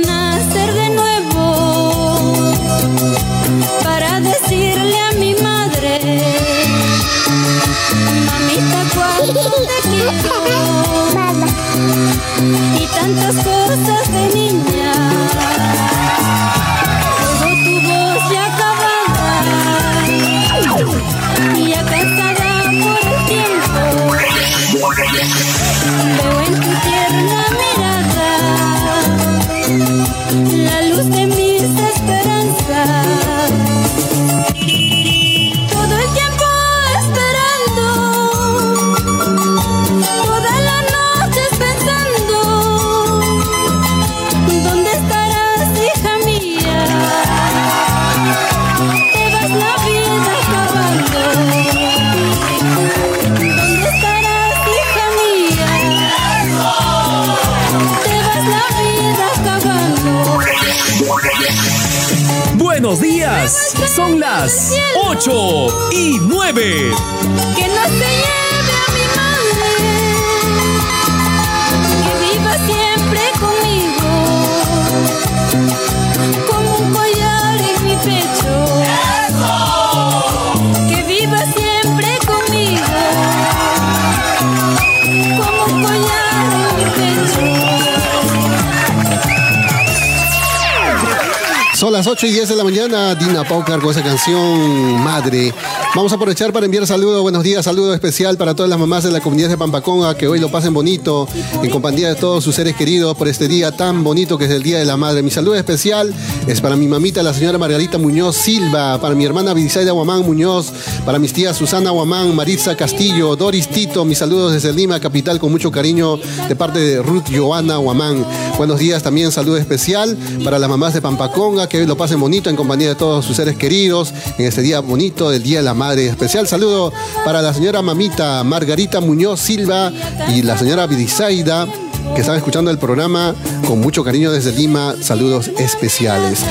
[92.17, 95.53] 8 y 10 de la mañana, Dina Paucar con esa canción Madre.
[95.97, 99.09] Vamos a aprovechar para enviar saludos, buenos días, saludo especial para todas las mamás de
[99.09, 101.27] la comunidad de Pampaconga que hoy lo pasen bonito,
[101.63, 104.61] en compañía de todos sus seres queridos por este día tan bonito que es el
[104.61, 105.23] Día de la Madre.
[105.23, 106.13] Mi saludo especial
[106.45, 110.71] es para mi mamita, la señora Margarita Muñoz Silva, para mi hermana Vidisaida Guamán Muñoz,
[111.03, 115.51] para mis tías Susana Guamán, Maritza Castillo, Doris Tito, mis saludos desde Lima, capital, con
[115.51, 118.23] mucho cariño de parte de Ruth Joana Guamán.
[118.55, 122.51] Buenos días también, saludo especial para las mamás de Pampaconga, que hoy lo pasen bonito
[122.51, 125.73] en compañía de todos sus seres queridos en este día bonito del Día de la
[125.73, 125.86] Madre.
[125.95, 126.47] Especial.
[126.47, 126.91] Saludo
[127.23, 129.91] para la señora mamita Margarita Muñoz Silva
[130.35, 131.67] y la señora Vidisaida
[132.15, 133.35] que están escuchando el programa
[133.65, 134.95] con mucho cariño desde Lima.
[135.01, 136.43] Saludos especiales.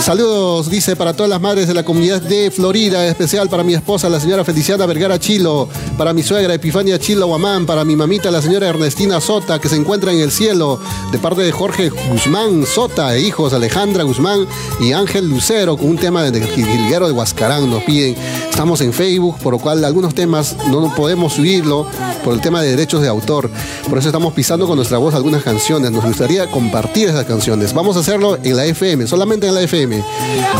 [0.00, 4.08] Saludos, dice, para todas las madres de la comunidad de Florida, especial para mi esposa,
[4.10, 8.42] la señora Feliciana Vergara Chilo, para mi suegra Epifania Chilo Guamán, para mi mamita, la
[8.42, 10.78] señora Ernestina Sota, que se encuentra en el cielo,
[11.10, 14.46] de parte de Jorge Guzmán Sota e hijos Alejandra Guzmán
[14.80, 18.16] y Ángel Lucero, con un tema de Gilguero de Huascarán, nos piden.
[18.50, 21.86] Estamos en Facebook, por lo cual algunos temas no podemos subirlo
[22.22, 23.50] por el tema de derechos de autor.
[23.88, 25.90] Por eso estamos pisando con nuestra voz algunas canciones.
[25.90, 27.72] Nos gustaría compartir esas canciones.
[27.72, 30.02] Vamos a hacerlo en la FM, solamente en la FM.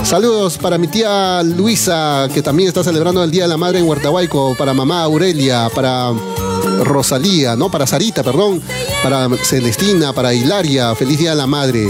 [0.02, 3.88] Saludos para mi tía Luisa, que también está celebrando el Día de la Madre en
[3.88, 6.12] Huertahuayco, para mamá Aurelia, para
[6.84, 7.70] Rosalía, ¿no?
[7.70, 8.62] Para Sarita, perdón,
[9.02, 11.86] para Celestina, para Hilaria, feliz Día de la Madre.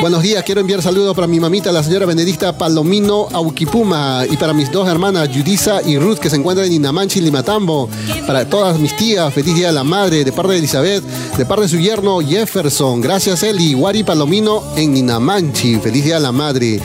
[0.00, 4.52] Buenos días, quiero enviar saludos para mi mamita, la señora Benedicta Palomino Auquipuma, y para
[4.52, 7.88] mis dos hermanas, Judisa y Ruth, que se encuentran en Inamanchi, Limatambo.
[8.26, 11.04] Para todas mis tías, feliz día de la madre, de parte de Elizabeth,
[11.36, 13.00] de parte de su yerno Jefferson.
[13.00, 13.74] Gracias, Eli.
[13.74, 16.80] Wari Palomino en Inamanchi, feliz día de la madre.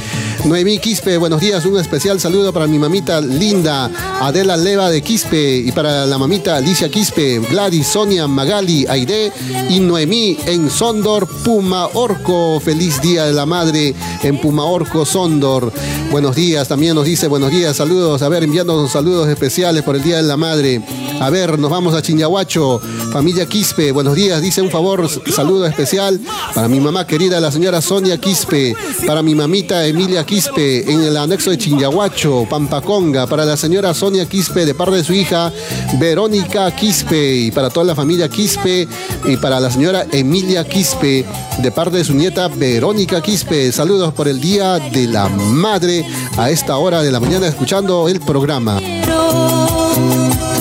[0.45, 1.65] Noemí Quispe, buenos días.
[1.65, 3.91] Un especial saludo para mi mamita linda,
[4.21, 9.31] Adela Leva de Quispe, y para la mamita Alicia Quispe, Gladys, Sonia, Magali, Aide
[9.69, 12.59] y Noemí en Sondor, Puma Orco.
[12.59, 13.93] Feliz Día de la Madre
[14.23, 15.71] en Puma Orco, Sondor.
[16.09, 18.21] Buenos días, también nos dice buenos días, saludos.
[18.23, 20.81] A ver, enviándonos saludos especiales por el Día de la Madre.
[21.21, 22.81] A ver, nos vamos a Chinyahuacho,
[23.11, 23.91] familia Quispe.
[23.91, 26.19] Buenos días, dice un favor, saludo especial
[26.55, 28.75] para mi mamá querida, la señora Sonia Quispe,
[29.05, 34.27] para mi mamita Emilia Quispe en el anexo de Chinyahuacho, Pampaconga, para la señora Sonia
[34.27, 35.53] Quispe de parte de su hija
[35.99, 38.87] Verónica Quispe y para toda la familia Quispe
[39.23, 41.23] y para la señora Emilia Quispe
[41.59, 43.71] de parte de su nieta Verónica Quispe.
[43.71, 46.03] Saludos por el Día de la Madre
[46.35, 48.79] a esta hora de la mañana escuchando el programa.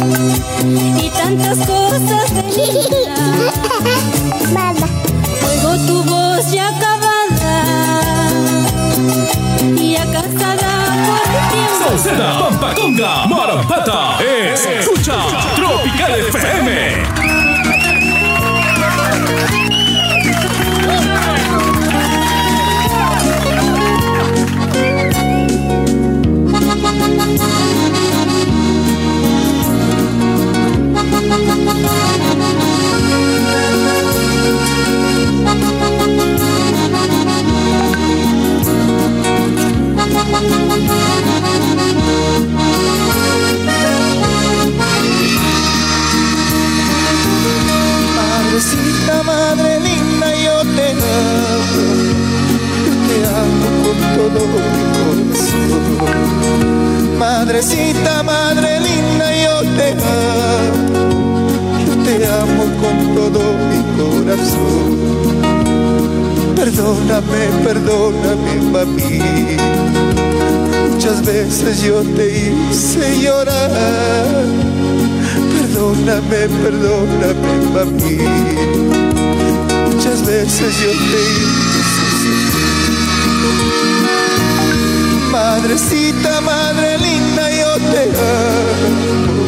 [0.00, 3.52] Y tantas cosas de linda.
[5.46, 7.62] Oigo tu voz ya acabada
[9.76, 10.70] y ya cansada
[11.06, 11.84] por el tiempo.
[11.88, 15.16] Salsera, Pampaconga, Marampata, escucha
[15.56, 17.19] Tropical FM.
[54.32, 55.70] Todo mi corazón.
[57.18, 61.48] Madrecita, madre linda, yo te amo,
[61.86, 64.88] yo te amo con todo mi corazón.
[66.56, 69.20] Perdóname, perdóname, mami.
[70.90, 72.26] Muchas veces yo te
[72.70, 74.44] hice llorar.
[75.54, 78.18] Perdóname, perdóname, mami.
[79.86, 82.80] Muchas veces yo te hice sufrir.
[85.52, 89.42] Madrecita, madre linda, yo te amo.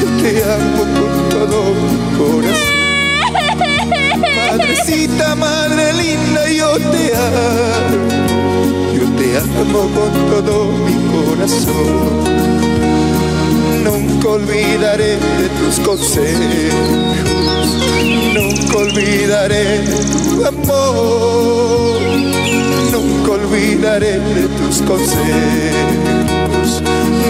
[0.00, 2.80] Yo te amo con todo mi corazón.
[4.48, 8.00] Madrecita, madre linda, yo te amo.
[8.96, 10.54] Yo te amo con todo
[10.86, 12.12] mi corazón.
[13.84, 16.96] Nunca olvidaré de tus consejos.
[18.34, 22.00] Nunca olvidaré tu amor.
[22.90, 24.51] Nunca olvidaré de
[24.86, 26.82] consejos.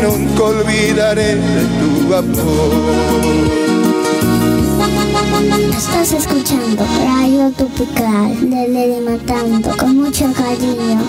[0.03, 3.73] Nunca olvidaré de tu amor.
[5.77, 11.01] Estás escuchando Radio Tropical de Lady Matando con mucho cariño.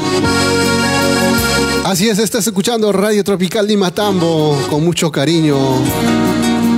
[1.86, 5.58] Así es, estás escuchando Radio Tropical Lima Tambo con mucho cariño.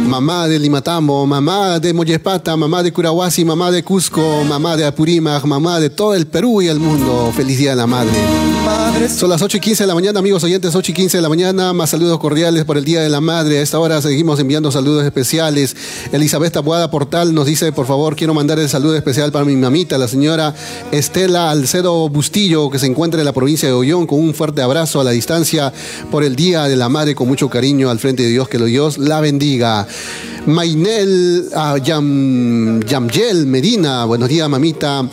[0.08, 5.44] mamá de Limatambo, mamá de Moyespata, mamá de Curahuasi, mamá de Cusco, mamá de Apurímac,
[5.46, 7.32] mamá de todo el Perú y el mundo.
[7.36, 8.45] Feliz Día de la Madre.
[8.96, 11.28] Son las 8 y 15 de la mañana, amigos oyentes, 8 y 15 de la
[11.28, 11.74] mañana.
[11.74, 13.60] Más saludos cordiales por el Día de la Madre.
[13.60, 15.76] A esta hora seguimos enviando saludos especiales.
[16.14, 19.98] Elizabeth Tabuada Portal nos dice, por favor, quiero mandar el saludo especial para mi mamita,
[19.98, 20.56] la señora
[20.92, 25.02] Estela Alcedo Bustillo, que se encuentra en la provincia de Ollón, con un fuerte abrazo
[25.02, 25.74] a la distancia
[26.10, 28.66] por el Día de la Madre, con mucho cariño al frente de Dios, que lo
[28.66, 29.86] Dios la bendiga.
[30.48, 35.08] Mainel ah, Yam, Yamyel Medina, buenos días, mamita.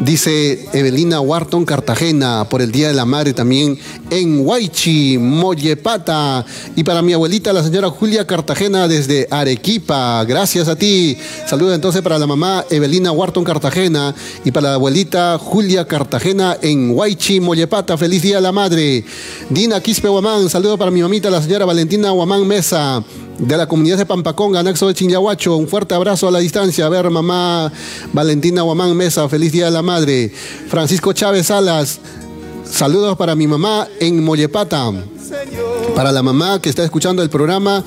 [0.00, 3.76] Dice Evelina Wharton Cartagena por el Día de la Madre también
[4.10, 6.46] en Huaychi, Mollepata.
[6.76, 10.24] Y para mi abuelita, la señora Julia Cartagena desde Arequipa.
[10.24, 11.18] Gracias a ti.
[11.46, 14.14] Saludos entonces para la mamá Evelina Wharton Cartagena
[14.44, 17.98] y para la abuelita Julia Cartagena en Huaychi, Mollepata.
[17.98, 19.04] Feliz Día de la Madre.
[19.50, 20.48] Dina Quispe Huamán.
[20.48, 23.02] Saludos para mi mamita, la señora Valentina Huamán Mesa
[23.38, 25.56] de la comunidad de Pampaconga, anexo de Chinyahuacho.
[25.56, 26.86] Un fuerte abrazo a la distancia.
[26.86, 27.72] A ver, mamá
[28.12, 30.30] Valentina Guamán Mesa, feliz día de la madre.
[30.68, 32.00] Francisco Chávez Salas,
[32.64, 34.92] saludos para mi mamá en Mollepata.
[35.94, 37.82] Para la mamá que está escuchando el programa,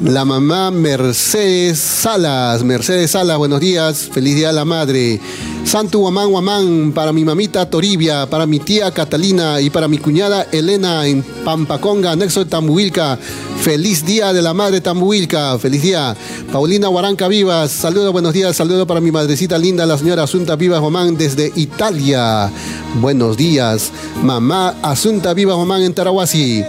[0.00, 2.62] la mamá Mercedes Salas.
[2.62, 5.20] Mercedes Salas, buenos días, feliz día de la madre.
[5.64, 10.46] Santo Guamán Guamán, para mi mamita Toribia, para mi tía Catalina y para mi cuñada
[10.52, 13.18] Elena en Pampaconga, anexo de Tambuilca.
[13.60, 16.16] Feliz día de la madre Tambuilca, feliz día.
[16.52, 20.80] Paulina Guaranca Vivas, saludos, buenos días, saludo para mi madrecita linda, la señora Asunta Vivas
[20.80, 22.52] Guamán desde Italia.
[23.00, 23.90] Buenos días,
[24.22, 26.62] mamá Asunta Vivas Guamán en Tarahuasi.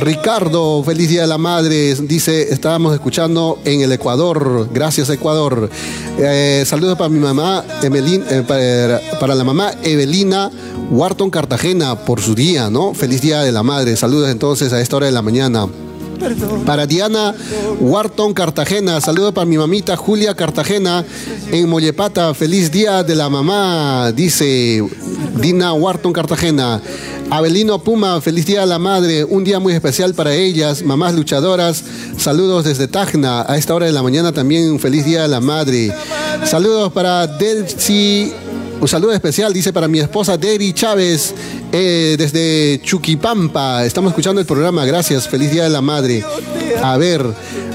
[0.00, 1.94] Ricardo, feliz día de la madre.
[1.94, 4.68] Dice, estábamos escuchando en el Ecuador.
[4.72, 5.70] Gracias, Ecuador.
[6.18, 10.50] Eh, saludos para mi mamá, Emelín, eh, para, para la mamá Evelina
[10.90, 12.94] Wharton Cartagena por su día, ¿no?
[12.94, 13.96] Feliz día de la madre.
[13.96, 15.66] Saludos entonces a esta hora de la mañana.
[16.66, 17.34] Para Diana
[17.80, 21.04] Wharton Cartagena, saludo para mi mamita Julia Cartagena
[21.52, 22.34] en Mollepata.
[22.34, 24.84] Feliz día de la mamá, dice
[25.40, 26.80] Dina Wharton Cartagena.
[27.30, 31.84] Abelino Puma, feliz día de la madre, un día muy especial para ellas, mamás luchadoras.
[32.16, 35.94] Saludos desde Tacna, a esta hora de la mañana también feliz día de la madre.
[36.44, 38.32] Saludos para Delcy
[38.80, 41.34] un saludo especial, dice para mi esposa Debbie Chávez,
[41.72, 43.84] eh, desde Chuquipampa.
[43.84, 45.28] Estamos escuchando el programa, gracias.
[45.28, 46.24] Feliz Día de la Madre.
[46.82, 47.24] A ver,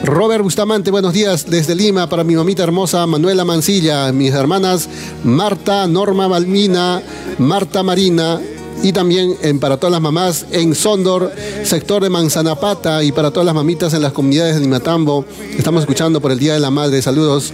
[0.03, 4.87] Robert Bustamante, buenos días desde Lima para mi mamita hermosa Manuela Mancilla, mis hermanas
[5.23, 7.01] Marta, Norma Balmina,
[7.37, 8.39] Marta Marina,
[8.83, 11.31] y también para todas las mamás en Sondor,
[11.63, 15.25] sector de Manzanapata y para todas las mamitas en las comunidades de Nimatambo.
[15.57, 17.01] Estamos escuchando por el Día de la Madre.
[17.01, 17.53] Saludos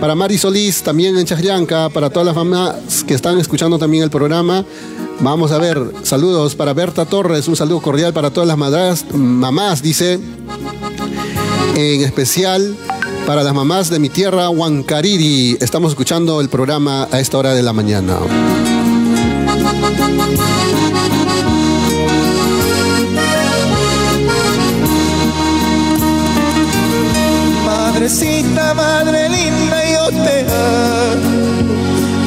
[0.00, 4.10] para Mari Solís, también en Chajllanca, para todas las mamás que están escuchando también el
[4.10, 4.64] programa.
[5.20, 9.82] Vamos a ver, saludos para Berta Torres, un saludo cordial para todas las madras, mamás,
[9.82, 10.18] dice,
[11.76, 12.74] en especial
[13.26, 15.58] para las mamás de mi tierra, Huancariri.
[15.60, 18.16] Estamos escuchando el programa a esta hora de la mañana.
[28.74, 31.30] Madre linda, yo te amo,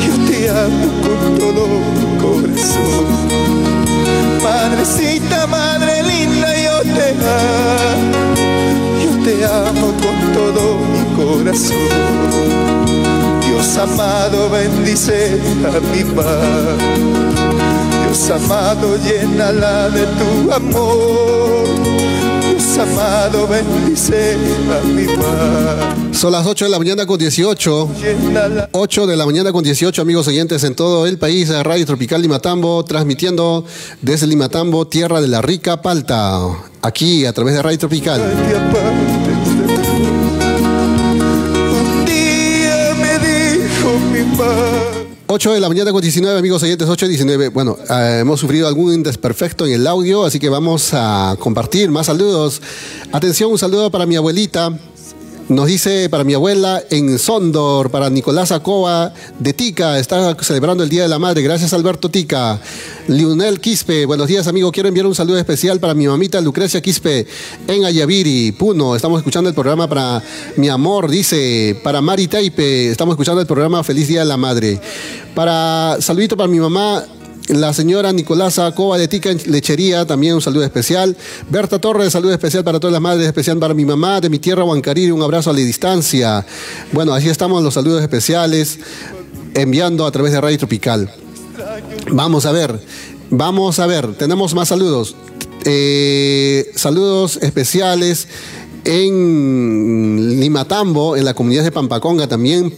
[0.05, 1.63] yo te amo con todo
[1.97, 3.05] mi corazón.
[4.43, 8.35] Madrecita, madre linda, yo te amo,
[9.03, 11.89] yo te amo con todo mi corazón.
[13.47, 16.83] Dios amado, bendice a mi madre.
[18.03, 22.12] Dios amado, llénala de tu amor.
[22.73, 26.11] Dios amado, bendice a mi madre.
[26.11, 27.89] Son las 8 de la mañana con 18.
[28.71, 32.23] 8 de la mañana con 18, amigos oyentes en todo el país, a Radio Tropical
[32.23, 33.63] Limatambo, transmitiendo
[34.01, 36.39] desde Limatambo, tierra de la rica palta.
[36.81, 38.21] Aquí a través de Radio Tropical.
[45.35, 47.49] 8 de la mañana con 19, amigos oyentes, 8 y 19.
[47.49, 52.05] Bueno, eh, hemos sufrido algún desperfecto en el audio, así que vamos a compartir más
[52.05, 52.61] saludos.
[53.11, 54.71] Atención, un saludo para mi abuelita.
[55.49, 60.89] Nos dice para mi abuela en Sondor, para Nicolás Acoba de Tica, está celebrando el
[60.89, 61.41] Día de la Madre.
[61.41, 62.61] Gracias, Alberto Tica.
[63.09, 64.71] Lionel Quispe, buenos días, amigo.
[64.71, 67.27] Quiero enviar un saludo especial para mi mamita Lucrecia Quispe
[67.67, 68.95] en Ayaviri, Puno.
[68.95, 70.23] Estamos escuchando el programa para
[70.55, 71.77] mi amor, dice.
[71.83, 74.79] Para Mari Taipe, estamos escuchando el programa Feliz Día de la Madre.
[75.35, 77.03] Para saludito para mi mamá
[77.47, 81.15] la señora Nicolasa Cova de Tica Lechería, también un saludo especial.
[81.49, 84.63] Berta Torres, saludo especial para todas las madres, especial para mi mamá de mi tierra,
[84.63, 86.45] Huancariri, un abrazo a la distancia.
[86.91, 88.79] Bueno, así estamos los saludos especiales
[89.55, 91.11] enviando a través de Radio Tropical.
[92.11, 92.79] Vamos a ver,
[93.29, 95.15] vamos a ver, tenemos más saludos.
[95.65, 98.27] Eh, saludos especiales
[98.85, 102.73] en Limatambo, en la comunidad de Pampaconga también,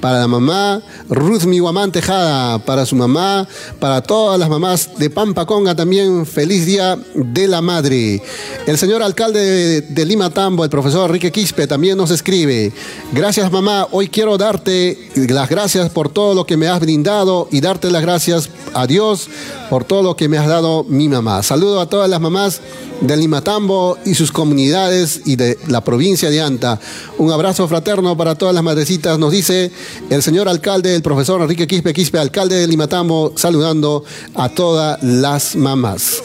[0.00, 3.48] para la mamá Ruth Mihuamán Tejada, para su mamá,
[3.78, 8.22] para todas las mamás de Pampaconga también, feliz día de la madre.
[8.66, 12.72] El señor alcalde de, de Limatambo, el profesor Enrique Quispe, también nos escribe,
[13.12, 17.60] gracias mamá, hoy quiero darte las gracias por todo lo que me has brindado y
[17.60, 19.28] darte las gracias a Dios
[19.70, 21.42] por todo lo que me has dado mi mamá.
[21.42, 22.60] Saludo a todas las mamás
[23.00, 26.80] de Limatambo y sus comunidades y de la provincia de Anta.
[27.18, 29.70] Un abrazo fraterno para todas las madrecitas, nos dice
[30.10, 34.04] el señor alcalde, el profesor Enrique Quispe Quispe, alcalde de Limatambo, saludando
[34.34, 36.22] a todas las mamás.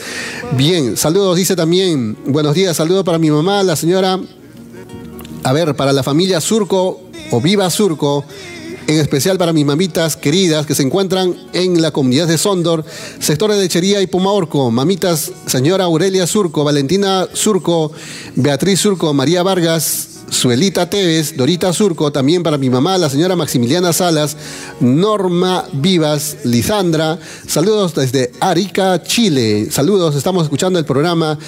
[0.56, 4.20] Bien, saludos, dice también, buenos días, saludo para mi mamá, la señora,
[5.42, 8.24] a ver, para la familia Surco o Viva Surco,
[8.86, 12.84] en especial para mis mamitas queridas que se encuentran en la comunidad de Sondor,
[13.18, 14.70] sector de lechería y Pumaorco.
[14.70, 17.92] Mamitas, señora Aurelia Surco, Valentina Surco,
[18.36, 23.92] Beatriz Surco, María Vargas, Suelita Tevez, Dorita Surco, también para mi mamá, la señora Maximiliana
[23.92, 24.36] Salas,
[24.78, 27.18] Norma Vivas, Lisandra.
[27.46, 29.68] Saludos desde Arica, Chile.
[29.70, 31.38] Saludos, estamos escuchando el programa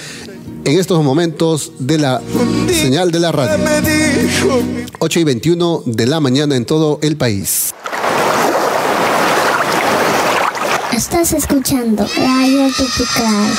[0.65, 2.21] en estos momentos de la
[2.67, 3.65] señal de la radio.
[4.99, 7.73] 8 y 21 de la mañana en todo el país.
[10.91, 13.51] Estás escuchando Radio Tropical.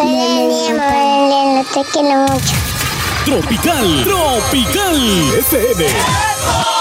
[1.75, 2.75] te quiero mucho.
[3.25, 6.74] Tropical, Tropical FM.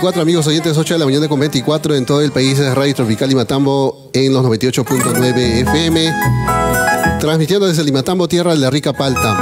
[0.00, 2.94] 24, amigos oyentes, 8 de la mañana con 24 en todo el país es Radio
[2.94, 6.14] Tropical y Matambo en los 98.9 FM,
[7.20, 9.34] transmitiendo desde Limatambo, tierra de la rica palta.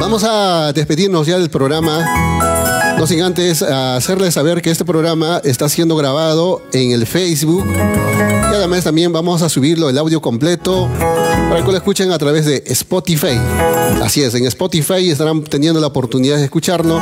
[0.00, 5.68] Vamos a despedirnos ya del programa, no sin antes hacerles saber que este programa está
[5.68, 10.88] siendo grabado en el Facebook y además también vamos a subirlo el audio completo
[11.50, 13.38] para que lo escuchen a través de Spotify.
[14.02, 16.98] Así es, en Spotify estarán teniendo la oportunidad de escucharlo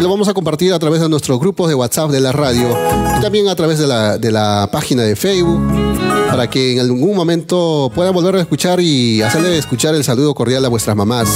[0.00, 2.68] lo vamos a compartir a través de nuestros grupos de WhatsApp de la radio
[3.18, 5.60] y también a través de la, de la página de Facebook
[6.30, 10.64] para que en algún momento puedan volver a escuchar y hacerle escuchar el saludo cordial
[10.64, 11.28] a vuestras mamás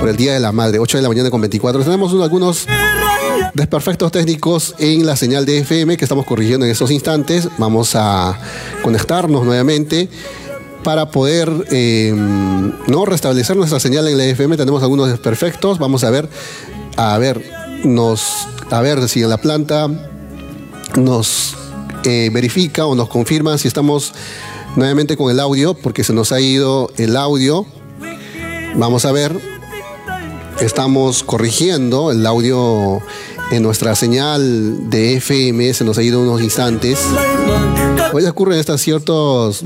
[0.00, 1.82] por el Día de la Madre, 8 de la mañana con 24.
[1.84, 2.66] Tenemos unos- algunos
[3.54, 7.48] desperfectos técnicos en la señal de FM que estamos corrigiendo en estos instantes.
[7.58, 8.36] Vamos a
[8.82, 10.08] conectarnos nuevamente
[10.82, 14.56] para poder eh, no restablecer nuestra señal en la FM.
[14.56, 15.78] Tenemos algunos desperfectos.
[15.78, 16.28] Vamos a ver,
[16.96, 17.42] a ver,
[17.84, 19.88] nos, a ver si en la planta
[20.96, 21.56] nos
[22.04, 24.12] eh, verifica o nos confirma si estamos
[24.76, 27.66] nuevamente con el audio, porque se nos ha ido el audio.
[28.76, 29.38] Vamos a ver.
[30.60, 33.00] Estamos corrigiendo el audio
[33.50, 36.98] en nuestra señal de FM, se nos ha ido unos instantes.
[38.12, 39.64] Hoy ocurren estos ciertos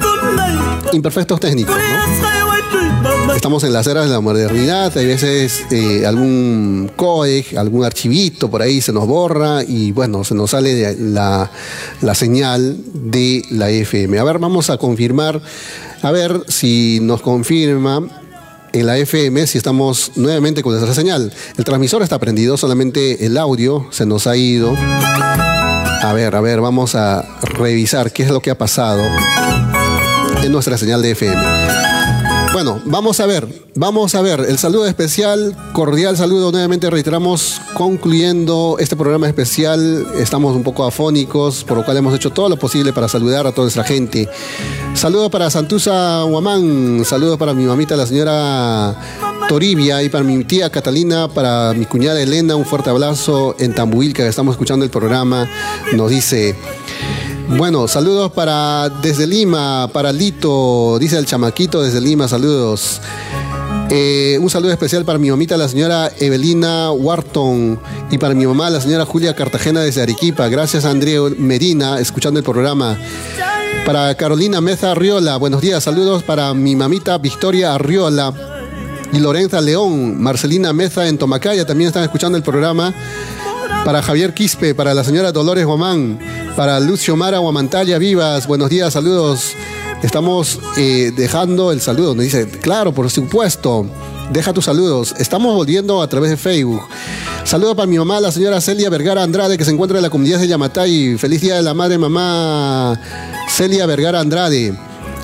[0.93, 1.77] imperfectos técnicos.
[3.35, 8.63] Estamos en las eras de la modernidad, hay veces eh, algún codec, algún archivito por
[8.63, 11.51] ahí se nos borra y bueno, se nos sale la,
[12.01, 14.19] la señal de la FM.
[14.19, 15.41] A ver, vamos a confirmar,
[16.03, 18.03] a ver si nos confirma
[18.73, 21.33] en la FM si estamos nuevamente con nuestra señal.
[21.57, 24.75] El transmisor está prendido, solamente el audio se nos ha ido.
[24.77, 29.03] A ver, a ver, vamos a revisar qué es lo que ha pasado
[30.43, 31.88] en nuestra señal de FM.
[32.59, 34.41] Bueno, vamos a ver, vamos a ver.
[34.41, 36.51] El saludo especial, cordial saludo.
[36.51, 40.09] Nuevamente reiteramos, concluyendo este programa especial.
[40.19, 43.53] Estamos un poco afónicos, por lo cual hemos hecho todo lo posible para saludar a
[43.53, 44.29] toda nuestra gente.
[44.95, 48.97] Saludo para Santusa Huamán, saludos para mi mamita, la señora
[49.49, 54.13] Toribia, y para mi tía Catalina, para mi cuñada Elena, un fuerte abrazo en Tambuil,
[54.13, 55.49] que estamos escuchando el programa.
[55.93, 56.57] Nos dice.
[57.57, 63.01] Bueno, saludos para desde Lima, para Lito, dice el chamaquito desde Lima, saludos.
[63.91, 67.81] Eh, un saludo especial para mi mamita, la señora Evelina Wharton,
[68.11, 70.49] y para mi mamá, la señora Julia Cartagena desde Arequipa.
[70.49, 72.99] Gracias Andrea Medina, escuchando el programa.
[73.87, 78.35] Para Carolina Meza Arriola, buenos días, saludos para mi mamita Victoria Arriola
[79.11, 82.93] y Lorenza León, Marcelina Meza en Tomacaya, también están escuchando el programa.
[83.85, 86.19] Para Javier Quispe, para la señora Dolores Guamán,
[86.59, 89.53] para Lucio Mara Guamantalla Vivas, buenos días, saludos.
[90.03, 93.87] Estamos eh, dejando el saludo, nos dice, claro, por supuesto,
[94.33, 95.15] deja tus saludos.
[95.21, 96.83] Estamos volviendo a través de Facebook.
[97.45, 100.41] Saludo para mi mamá, la señora Celia Vergara Andrade, que se encuentra en la comunidad
[100.41, 101.17] de Yamatay.
[101.17, 103.01] Feliz día de la madre, mamá
[103.49, 104.77] Celia Vergara Andrade.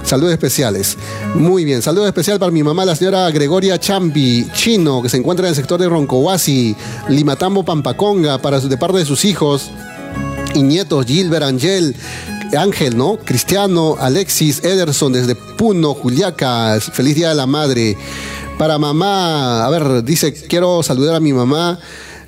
[0.05, 0.97] Saludos especiales.
[1.35, 5.47] Muy bien, saludo especial para mi mamá, la señora Gregoria Chambi, chino, que se encuentra
[5.47, 6.77] en el sector de Roncohuasi,
[7.09, 9.73] Limatambo, Pampaconga, para su, de parte de sus hijos
[10.55, 11.95] y nietos, Gilbert, Angel,
[12.57, 13.19] Ángel, ¿no?
[13.19, 16.79] Cristiano, Alexis, Ederson, desde Puno, Juliaca.
[16.81, 17.97] Feliz Día de la Madre.
[18.59, 21.79] Para mamá, a ver, dice, quiero saludar a mi mamá.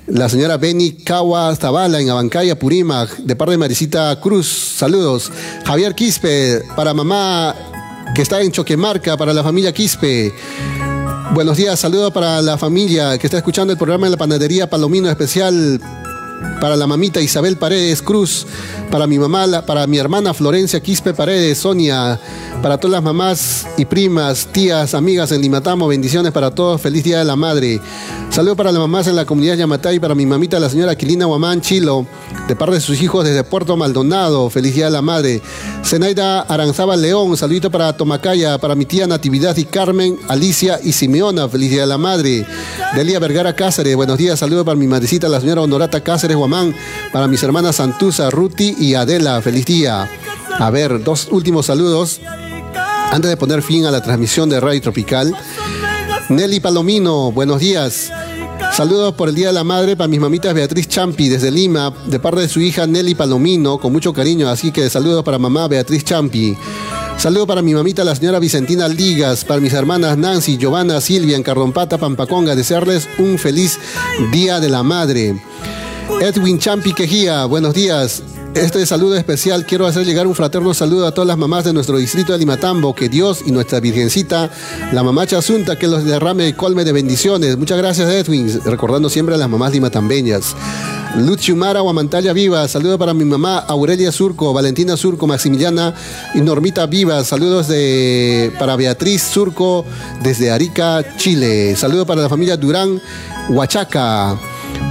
[0.07, 4.47] La señora Beni Kawa Zabala en Abancaya, Purímac, de parte de Marisita Cruz.
[4.77, 5.31] Saludos.
[5.65, 7.55] Javier Quispe, para mamá
[8.15, 10.33] que está en Choquemarca, para la familia Quispe.
[11.33, 15.09] Buenos días, saludos para la familia que está escuchando el programa de la panadería Palomino
[15.09, 15.79] especial
[16.59, 18.45] para la mamita Isabel Paredes Cruz,
[18.91, 22.19] para mi mamá, para mi hermana Florencia Quispe Paredes, Sonia,
[22.61, 27.19] para todas las mamás y primas, tías, amigas en Limatamo, bendiciones para todos, feliz Día
[27.19, 27.79] de la Madre.
[28.29, 31.61] Saludo para las mamás en la comunidad Yamatay, para mi mamita la señora Aquilina Guamán
[31.61, 32.05] Chilo,
[32.47, 35.41] de parte de sus hijos desde Puerto Maldonado, feliz Día de la Madre.
[35.83, 41.47] Zenaida Aranzábal León, saludito para Tomacaya, para mi tía Natividad y Carmen, Alicia y Simeona,
[41.47, 42.45] feliz Día de la Madre.
[42.95, 46.75] Delia Vergara Cáceres, buenos días, saludo para mi madrecita la señora Honorata Cáceres Guamán,
[47.11, 50.09] para mis hermanas Santusa, Ruti y Adela, feliz día.
[50.59, 52.19] A ver, dos últimos saludos.
[53.11, 55.35] Antes de poner fin a la transmisión de Radio Tropical,
[56.29, 58.11] Nelly Palomino, buenos días.
[58.73, 62.19] Saludos por el Día de la Madre para mis mamitas Beatriz Champi desde Lima, de
[62.19, 66.03] parte de su hija Nelly Palomino, con mucho cariño, así que saludos para mamá Beatriz
[66.03, 66.55] Champi.
[67.17, 71.41] Saludo para mi mamita la señora Vicentina Ligas, para mis hermanas Nancy, Giovanna, Silvia, en
[71.41, 73.79] Carrompata, Pampaconga, desearles un feliz
[74.31, 75.35] Día de la Madre.
[76.21, 78.23] Edwin Champi Quejía, buenos días.
[78.55, 81.97] Este saludo especial quiero hacer llegar un fraterno saludo a todas las mamás de nuestro
[81.97, 84.49] distrito de Limatambo, que Dios y nuestra Virgencita,
[84.93, 87.55] la mamá Chasunta, que los derrame y colme de bendiciones.
[87.57, 90.55] Muchas gracias Edwin, recordando siempre a las mamás limatambeñas.
[91.17, 95.93] Luchiumara Guamantalla Viva, saludo para mi mamá Aurelia Surco, Valentina Surco, Maximiliana
[96.33, 99.85] y Normita Viva, saludos de, para Beatriz Surco
[100.23, 101.75] desde Arica, Chile.
[101.75, 102.99] Saludo para la familia Durán,
[103.49, 104.37] Huachaca.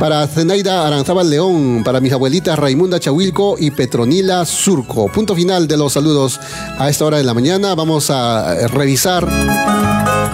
[0.01, 5.10] Para Zenaida Aranzábal León, para mis abuelitas Raimunda Chahuilco y Petronila Surco.
[5.10, 6.39] Punto final de los saludos
[6.78, 7.74] a esta hora de la mañana.
[7.74, 9.27] Vamos a eh, revisar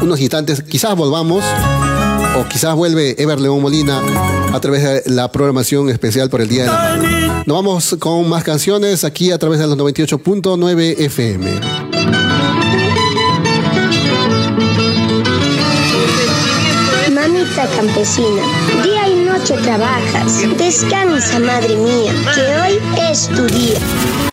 [0.02, 0.62] unos instantes.
[0.62, 1.44] Quizás volvamos
[2.38, 4.00] o quizás vuelve Ever León Molina
[4.52, 7.22] a través de la programación especial por el Día de la Madre.
[7.46, 11.60] Nos vamos con más canciones aquí a través de los 98.9 FM.
[17.14, 18.42] Mamita campesina,
[19.56, 20.42] trabajas.
[20.56, 22.80] Descansa, madre mía, que hoy
[23.10, 24.31] es tu día.